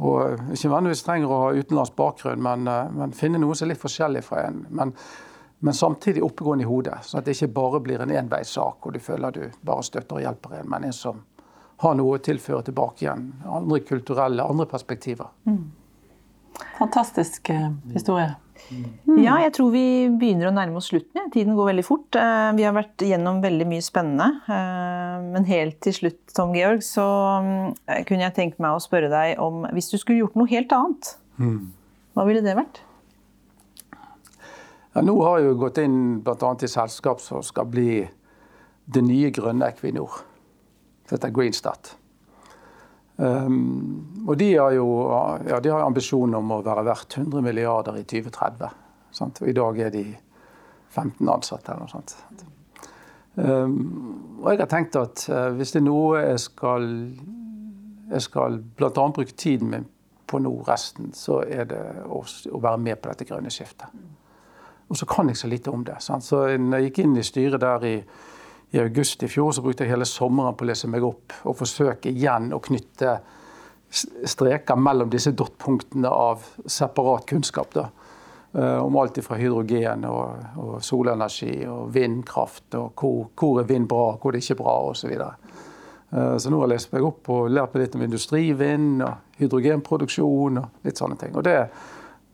og 0.00 0.52
ikke 0.54 0.70
vanligvis 0.72 1.02
trenger 1.04 1.28
å 1.28 1.40
ha 1.42 1.48
utenlandsk 1.52 1.96
bakgrunn, 1.98 2.40
men, 2.40 2.68
men, 2.96 3.12
finne 3.16 3.40
noe 3.40 3.56
som 3.56 3.66
er 3.66 3.74
litt 3.74 3.82
forskjellig 3.82 4.22
fra 4.24 4.46
en. 4.46 4.62
Men, 4.72 4.94
men 5.60 5.76
samtidig 5.76 6.22
oppegående 6.24 6.64
i 6.64 6.68
hodet, 6.68 7.02
så 7.04 7.18
at 7.20 7.26
det 7.28 7.34
ikke 7.36 7.52
bare 7.58 7.82
blir 7.84 8.00
en 8.00 8.14
enveissak 8.22 8.86
og 8.86 8.96
du 8.96 9.00
føler 9.04 9.36
du 9.36 9.42
bare 9.66 9.84
støtter 9.84 10.16
og 10.16 10.24
hjelper 10.24 10.56
en, 10.60 10.70
men 10.72 10.88
en 10.88 10.96
som 10.96 11.20
har 11.84 11.96
noe 11.96 12.16
å 12.16 12.22
tilføre 12.24 12.64
tilbake 12.68 13.04
igjen. 13.04 13.26
Andre 13.48 13.82
kulturelle, 13.88 14.44
andre 14.44 14.66
perspektiver. 14.68 15.28
Mm. 15.48 15.66
Fantastisk 16.78 17.52
eh, 17.52 17.68
historie. 17.92 18.32
Mm. 18.70 19.18
Ja, 19.24 19.36
jeg 19.42 19.52
tror 19.56 19.72
vi 19.74 19.84
begynner 20.20 20.50
å 20.50 20.54
nærme 20.54 20.78
oss 20.78 20.90
slutten. 20.92 21.16
Ja. 21.18 21.26
Tiden 21.32 21.56
går 21.58 21.72
veldig 21.72 21.84
fort. 21.86 22.16
Eh, 22.18 22.50
vi 22.56 22.66
har 22.66 22.74
vært 22.76 23.02
gjennom 23.04 23.40
veldig 23.42 23.66
mye 23.70 23.84
spennende. 23.84 24.28
Eh, 24.46 25.16
men 25.34 25.48
helt 25.48 25.80
til 25.84 25.96
slutt, 25.96 26.20
Tom 26.36 26.54
Georg, 26.56 26.84
så 26.86 27.06
eh, 27.90 28.04
kunne 28.08 28.26
jeg 28.28 28.36
tenkt 28.36 28.62
meg 28.62 28.76
å 28.76 28.82
spørre 28.82 29.10
deg 29.12 29.42
om 29.42 29.66
hvis 29.74 29.90
du 29.92 29.98
skulle 29.98 30.22
gjort 30.22 30.38
noe 30.38 30.50
helt 30.50 30.72
annet, 30.76 31.12
mm. 31.42 31.58
hva 32.14 32.26
ville 32.28 32.44
det 32.46 32.56
vært? 32.58 32.82
Ja, 34.90 35.04
nå 35.06 35.14
har 35.22 35.38
jeg 35.38 35.52
jo 35.52 35.60
gått 35.60 35.78
inn 35.82 36.00
bl.a. 36.24 36.54
i 36.58 36.70
selskap 36.70 37.22
som 37.22 37.44
skal 37.46 37.68
bli 37.70 38.02
det 38.90 39.02
nye 39.06 39.30
grønne 39.34 39.70
Equinor. 39.70 40.22
Dette 41.10 41.28
er 41.28 41.34
Greenstat. 41.34 41.94
Um, 43.20 44.24
og 44.24 44.38
de 44.40 44.54
har 44.54 44.72
jo 44.72 44.86
ja, 45.44 45.58
de 45.60 45.68
har 45.68 45.84
ambisjonen 45.84 46.38
om 46.38 46.54
å 46.56 46.62
være 46.64 46.86
verdt 46.86 47.18
100 47.18 47.44
milliarder 47.44 47.98
i 48.00 48.06
2030. 48.08 48.78
Sant? 49.12 49.42
Og 49.42 49.50
i 49.50 49.56
dag 49.56 49.80
er 49.84 49.92
de 49.92 50.04
15 50.94 51.28
ansatte 51.28 51.74
eller 51.74 51.84
noe 51.84 51.92
sånt. 51.92 52.16
Um, 53.36 53.76
og 54.40 54.48
jeg 54.50 54.62
har 54.62 54.70
tenkt 54.72 54.96
at 54.98 55.26
uh, 55.30 55.50
hvis 55.56 55.74
det 55.74 55.82
er 55.82 55.86
noe 55.86 56.22
jeg 56.24 56.40
skal 56.48 56.88
jeg 58.10 58.24
skal 58.24 58.58
bl.a. 58.76 58.90
bruke 58.90 59.36
tiden 59.36 59.70
min 59.70 59.86
på 60.26 60.38
nå 60.38 60.50
resten, 60.66 61.12
så 61.14 61.40
er 61.46 61.68
det 61.70 61.82
å, 62.06 62.22
å, 62.22 62.58
være 62.62 62.78
med 62.82 63.00
på 63.02 63.10
dette 63.10 63.26
grønne 63.26 63.50
skiftet. 63.50 63.90
Og 64.90 64.98
så 64.98 65.06
kan 65.06 65.30
jeg 65.30 65.38
så 65.38 65.50
lite 65.50 65.70
om 65.70 65.84
det. 65.86 66.00
Sant? 66.02 66.26
Så 66.26 66.44
jeg 66.50 66.84
gikk 66.86 67.02
inn 67.04 67.16
i 67.18 67.26
styret 67.26 67.62
der 67.62 67.86
i 67.86 67.94
i 68.70 68.78
august 68.78 69.22
i 69.22 69.28
fjor 69.28 69.52
så 69.52 69.62
brukte 69.64 69.84
jeg 69.84 69.94
hele 69.94 70.06
sommeren 70.06 70.54
på 70.54 70.64
å 70.66 70.70
lese 70.70 70.88
meg 70.90 71.04
opp 71.06 71.34
og 71.42 71.56
forsøke 71.58 72.12
igjen 72.12 72.52
å 72.54 72.60
knytte 72.62 73.16
streker 73.90 74.78
mellom 74.78 75.10
disse 75.10 75.32
dot-punktene 75.34 76.08
av 76.08 76.44
separat 76.66 77.26
kunnskap. 77.26 77.74
da. 77.74 77.88
Uh, 78.52 78.78
om 78.82 78.96
alt 78.98 79.18
fra 79.22 79.36
hydrogen 79.38 80.04
og, 80.08 80.38
og, 80.58 80.70
solenergi 80.82 81.66
og 81.70 81.92
vindkraft, 81.94 82.74
og 82.74 82.98
hvor, 82.98 83.28
hvor 83.38 83.60
er 83.60 83.68
vind 83.68 83.86
bra, 83.88 84.16
hvor 84.18 84.34
det 84.34 84.42
ikke 84.42 84.56
er 84.56 84.58
bra 84.62 84.74
osv. 84.90 85.12
Så, 85.14 85.28
uh, 86.16 86.36
så 86.38 86.50
nå 86.50 86.58
har 86.58 86.66
jeg 86.66 86.72
lest 86.74 86.92
meg 86.94 87.06
opp 87.06 87.30
og 87.30 87.50
lært 87.50 87.78
litt 87.78 87.94
om 87.94 88.02
industrivind 88.06 89.04
og 89.06 89.38
hydrogenproduksjon 89.38 90.62
og 90.62 90.86
litt 90.86 90.98
sånne 90.98 91.18
ting. 91.20 91.34
Og 91.38 91.46
det, 91.46 91.56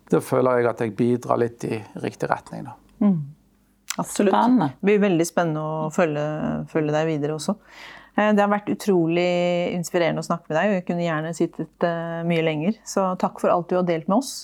det 0.08 0.22
føler 0.24 0.62
jeg 0.62 0.70
at 0.72 0.84
jeg 0.84 0.96
bidrar 0.96 1.40
litt 1.40 1.68
i 1.68 1.82
riktig 2.04 2.32
retning. 2.32 2.64
da. 2.70 2.76
Mm. 3.04 3.20
Absolutt. 3.96 4.34
Spennende. 4.34 4.72
Det 4.80 4.88
blir 4.90 5.04
veldig 5.04 5.26
spennende 5.28 5.62
å 5.62 5.86
følge, 5.94 6.26
følge, 6.72 6.94
deg 6.96 7.08
videre 7.10 7.36
også. 7.36 7.56
Eh, 8.16 8.32
det 8.36 8.42
har 8.42 8.52
vært 8.52 8.70
utrolig 8.72 9.30
inspirerende 9.76 10.24
å 10.24 10.26
snakke 10.26 10.50
med 10.50 10.58
deg, 10.58 10.68
og 10.68 10.78
jeg 10.78 10.86
kunne 10.90 11.06
gjerne 11.06 11.32
sittet 11.36 11.88
uh, 11.88 12.20
mye 12.28 12.44
lenger. 12.44 12.78
Så 12.88 13.08
takk 13.22 13.40
for 13.42 13.52
alt 13.52 13.72
du 13.72 13.78
har 13.78 13.88
delt 13.88 14.08
med 14.10 14.20
oss. 14.20 14.34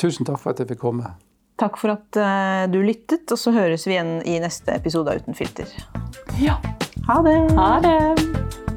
Tusen 0.00 0.28
takk 0.28 0.40
for 0.42 0.54
at 0.54 0.62
jeg 0.62 0.72
fikk 0.72 0.82
komme. 0.86 1.14
Takk 1.60 1.76
for 1.76 1.92
at 1.92 2.16
uh, 2.16 2.64
du 2.72 2.80
lyttet, 2.84 3.26
og 3.28 3.40
så 3.40 3.52
høres 3.56 3.86
vi 3.88 3.98
igjen 3.98 4.18
i 4.24 4.38
neste 4.42 4.74
episode 4.76 5.12
av 5.12 5.20
Uten 5.20 5.36
filter. 5.36 5.68
Ja. 6.40 6.58
Ha 7.10 7.22
det. 7.26 7.38
Ha 7.58 7.70
det. 7.84 8.69